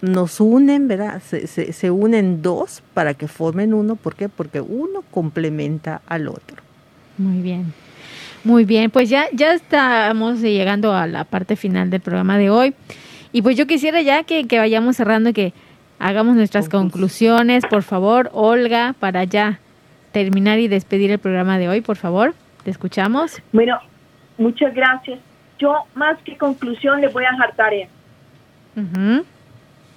nos 0.03 0.41
unen, 0.41 0.89
¿verdad? 0.89 1.21
Se, 1.21 1.47
se, 1.47 1.91
unen 1.91 2.41
dos 2.41 2.83
para 2.93 3.13
que 3.13 3.29
formen 3.29 3.73
uno. 3.73 3.95
¿Por 3.95 4.15
qué? 4.15 4.27
Porque 4.27 4.59
uno 4.59 5.01
complementa 5.11 6.01
al 6.07 6.27
otro. 6.27 6.57
Muy 7.17 7.41
bien. 7.41 7.73
Muy 8.43 8.65
bien, 8.65 8.91
pues 8.91 9.09
ya, 9.09 9.27
ya 9.31 9.53
estamos 9.53 10.41
llegando 10.41 10.93
a 10.93 11.07
la 11.07 11.23
parte 11.23 11.55
final 11.55 11.89
del 11.89 12.01
programa 12.01 12.37
de 12.37 12.49
hoy. 12.49 12.73
Y 13.31 13.41
pues 13.41 13.55
yo 13.55 13.65
quisiera 13.65 14.01
ya 14.01 14.23
que, 14.23 14.45
que 14.45 14.59
vayamos 14.59 14.97
cerrando, 14.97 15.31
que 15.31 15.53
hagamos 15.99 16.35
nuestras 16.35 16.67
conclusiones, 16.67 17.65
por 17.65 17.83
favor, 17.83 18.29
Olga, 18.33 18.95
para 18.99 19.23
ya 19.23 19.61
terminar 20.11 20.59
y 20.59 20.67
despedir 20.67 21.11
el 21.11 21.19
programa 21.19 21.57
de 21.57 21.69
hoy, 21.69 21.79
por 21.79 21.95
favor. 21.95 22.33
¿Te 22.65 22.71
escuchamos? 22.71 23.41
Bueno, 23.53 23.79
muchas 24.37 24.75
gracias. 24.75 25.19
Yo 25.59 25.75
más 25.95 26.21
que 26.23 26.35
conclusión 26.35 26.99
le 26.99 27.07
voy 27.07 27.23
a 27.23 27.31
dejar 27.31 27.55
tarea. 27.55 27.87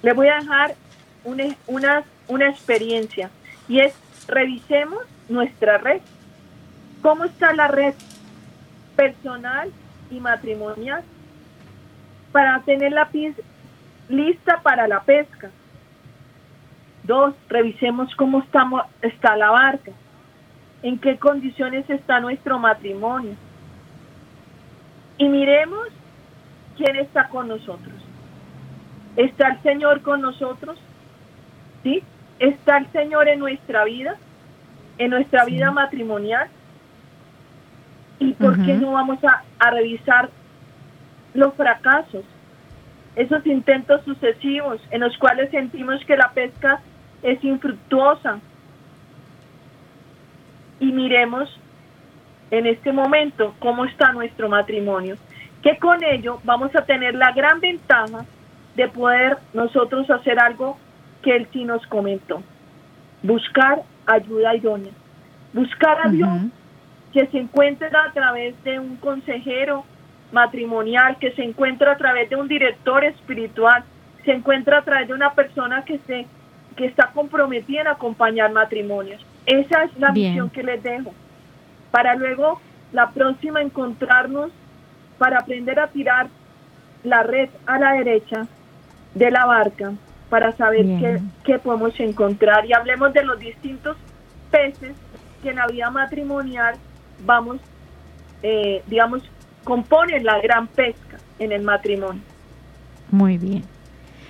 Le 0.03 0.13
voy 0.13 0.29
a 0.29 0.37
dejar 0.37 0.75
una, 1.25 1.45
una, 1.67 2.05
una 2.29 2.49
experiencia 2.49 3.31
y 3.69 3.81
es 3.81 3.95
revisemos 4.27 5.03
nuestra 5.29 5.79
red. 5.79 6.01
¿Cómo 7.03 7.25
está 7.25 7.53
la 7.53 7.69
red 7.69 7.95
personal 8.97 9.71
y 10.11 10.21
matrimonial? 10.21 11.03
Para 12.33 12.61
tener 12.63 12.93
la 12.93 13.09
lista 14.09 14.61
para 14.63 14.87
la 14.89 15.03
pesca. 15.03 15.51
Dos, 17.05 17.35
revisemos 17.49 18.15
cómo 18.17 18.41
estamos, 18.41 18.83
está 19.01 19.37
la 19.37 19.51
barca, 19.51 19.93
en 20.83 20.99
qué 20.99 21.19
condiciones 21.19 21.89
está 21.89 22.19
nuestro 22.19 22.59
matrimonio. 22.59 23.37
Y 25.19 25.29
miremos 25.29 25.87
quién 26.77 26.97
está 26.97 27.29
con 27.29 27.49
nosotros. 27.49 28.06
¿Está 29.17 29.49
el 29.49 29.63
Señor 29.63 30.03
con 30.03 30.21
nosotros? 30.21 30.79
¿Sí? 31.83 32.03
¿Está 32.39 32.79
el 32.79 32.87
Señor 32.93 33.29
en 33.29 33.39
nuestra 33.39 33.85
vida? 33.85 34.17
¿En 34.99 35.11
nuestra 35.11 35.45
vida 35.45 35.71
matrimonial? 35.71 36.49
¿Y 38.19 38.33
por 38.35 38.63
qué 38.65 38.75
no 38.75 38.93
vamos 38.93 39.19
a, 39.25 39.43
a 39.59 39.71
revisar 39.71 40.31
los 41.35 41.55
fracasos? 41.55 42.25
Esos 43.15 43.47
intentos 43.47 44.03
sucesivos 44.05 44.81
en 44.91 45.01
los 45.01 45.17
cuales 45.17 45.51
sentimos 45.51 46.05
que 46.05 46.17
la 46.17 46.31
pesca 46.33 46.81
es 47.23 47.43
infructuosa. 47.43 48.39
Y 50.79 50.93
miremos 50.93 51.59
en 52.51 52.67
este 52.67 52.93
momento 52.93 53.55
cómo 53.59 53.87
está 53.87 54.13
nuestro 54.13 54.49
matrimonio, 54.49 55.17
que 55.63 55.79
con 55.79 56.05
ello 56.05 56.39
vamos 56.45 56.75
a 56.77 56.85
tener 56.85 57.15
la 57.15 57.33
gran 57.33 57.61
ventaja 57.61 58.27
de 58.77 58.89
poder 58.89 59.39
nosotros 59.55 60.09
hacer 60.11 60.39
algo 60.39 60.79
que 61.23 61.35
él 61.35 61.49
sí 61.53 61.65
nos 61.65 61.85
comentó, 61.87 62.43
buscar 63.23 63.83
ayuda 64.07 64.55
idónea, 64.55 64.93
buscar 65.53 66.07
a 66.07 66.11
Dios 66.11 66.29
que 67.13 67.27
se 67.29 67.39
encuentra 67.39 68.05
a 68.05 68.13
través 68.13 68.63
de 68.63 68.79
un 68.79 68.97
consejero 68.97 69.85
matrimonial, 70.31 71.17
que 71.19 71.33
se 71.33 71.43
encuentra 71.43 71.93
a 71.93 71.97
través 71.97 72.29
de 72.29 72.37
un 72.37 72.47
director 72.47 73.05
espiritual, 73.05 73.85
se 74.25 74.33
encuentra 74.33 74.79
a 74.79 74.83
través 74.83 75.09
de 75.09 75.15
una 75.15 75.33
persona 75.33 75.85
que 75.85 75.99
se 76.07 76.27
que 76.77 76.85
está 76.85 77.11
comprometida 77.13 77.81
en 77.81 77.87
acompañar 77.87 78.53
matrimonios. 78.53 79.25
Esa 79.47 79.85
es 79.85 79.99
la 79.99 80.13
misión 80.13 80.51
que 80.51 80.63
les 80.63 80.83
dejo. 80.83 81.15
Para 81.91 82.15
luego, 82.17 82.61
la 82.93 83.13
próxima, 83.13 83.63
encontrarnos 83.63 84.51
para 85.17 85.39
aprender 85.39 85.81
a 85.81 85.87
tirar 85.87 86.27
la 87.03 87.23
red 87.23 87.49
a 87.65 87.79
la 87.79 87.93
derecha 87.93 88.47
de 89.17 89.31
la 89.31 89.47
barca 89.47 89.93
para 90.29 90.53
saber 90.53 90.85
qué, 90.85 91.21
qué, 91.45 91.59
podemos 91.59 91.99
encontrar. 91.99 92.67
Y 92.67 92.73
hablemos 92.73 93.13
de 93.13 93.25
los 93.25 93.39
distintos 93.39 93.97
peces 94.51 94.93
que 95.43 95.51
en 95.51 95.57
la 95.57 95.67
vida 95.67 95.91
matrimonial 95.91 96.75
vamos, 97.25 97.59
eh, 98.43 98.83
digamos, 98.87 99.23
componen 99.65 100.25
la 100.25 100.39
gran 100.41 100.67
pesca 100.67 101.19
en 101.39 101.53
el 101.53 101.63
matrimonio. 101.63 102.23
Muy 103.11 103.39
bien. 103.39 103.65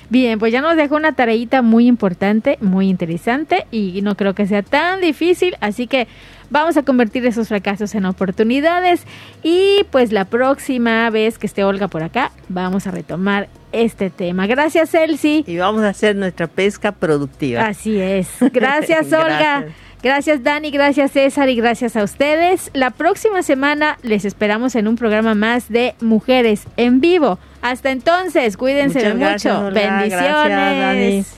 Bien, 0.08 0.38
pues 0.38 0.52
ya 0.52 0.60
nos 0.60 0.76
dejó 0.76 0.94
una 0.94 1.14
tareita 1.14 1.62
muy 1.62 1.88
importante, 1.88 2.58
muy 2.60 2.88
interesante 2.88 3.66
y 3.72 4.00
no 4.02 4.14
creo 4.14 4.34
que 4.34 4.46
sea 4.46 4.62
tan 4.62 5.00
difícil, 5.00 5.56
así 5.60 5.88
que 5.88 6.06
vamos 6.48 6.76
a 6.76 6.84
convertir 6.84 7.26
esos 7.26 7.48
fracasos 7.48 7.92
en 7.96 8.04
oportunidades 8.04 9.04
y 9.42 9.84
pues 9.90 10.12
la 10.12 10.24
próxima 10.24 11.10
vez 11.10 11.38
que 11.38 11.48
esté 11.48 11.64
Olga 11.64 11.88
por 11.88 12.04
acá 12.04 12.30
vamos 12.48 12.86
a 12.86 12.92
retomar 12.92 13.48
este 13.82 14.10
tema. 14.10 14.46
Gracias, 14.46 14.94
Elsie. 14.94 15.44
Y 15.46 15.58
vamos 15.58 15.82
a 15.82 15.88
hacer 15.88 16.16
nuestra 16.16 16.46
pesca 16.46 16.92
productiva. 16.92 17.66
Así 17.66 18.00
es. 18.00 18.28
Gracias, 18.52 19.12
Olga. 19.12 19.66
Gracias 20.02 20.44
Dani, 20.44 20.70
gracias 20.70 21.12
César 21.12 21.48
y 21.48 21.56
gracias 21.56 21.96
a 21.96 22.04
ustedes. 22.04 22.70
La 22.74 22.90
próxima 22.90 23.42
semana 23.42 23.98
les 24.02 24.24
esperamos 24.24 24.76
en 24.76 24.86
un 24.86 24.94
programa 24.94 25.34
más 25.34 25.68
de 25.68 25.94
Mujeres 26.00 26.64
en 26.76 27.00
Vivo. 27.00 27.40
Hasta 27.62 27.90
entonces, 27.90 28.56
cuídense 28.56 29.14
mucho. 29.14 29.70
Bendiciones. 29.72 31.34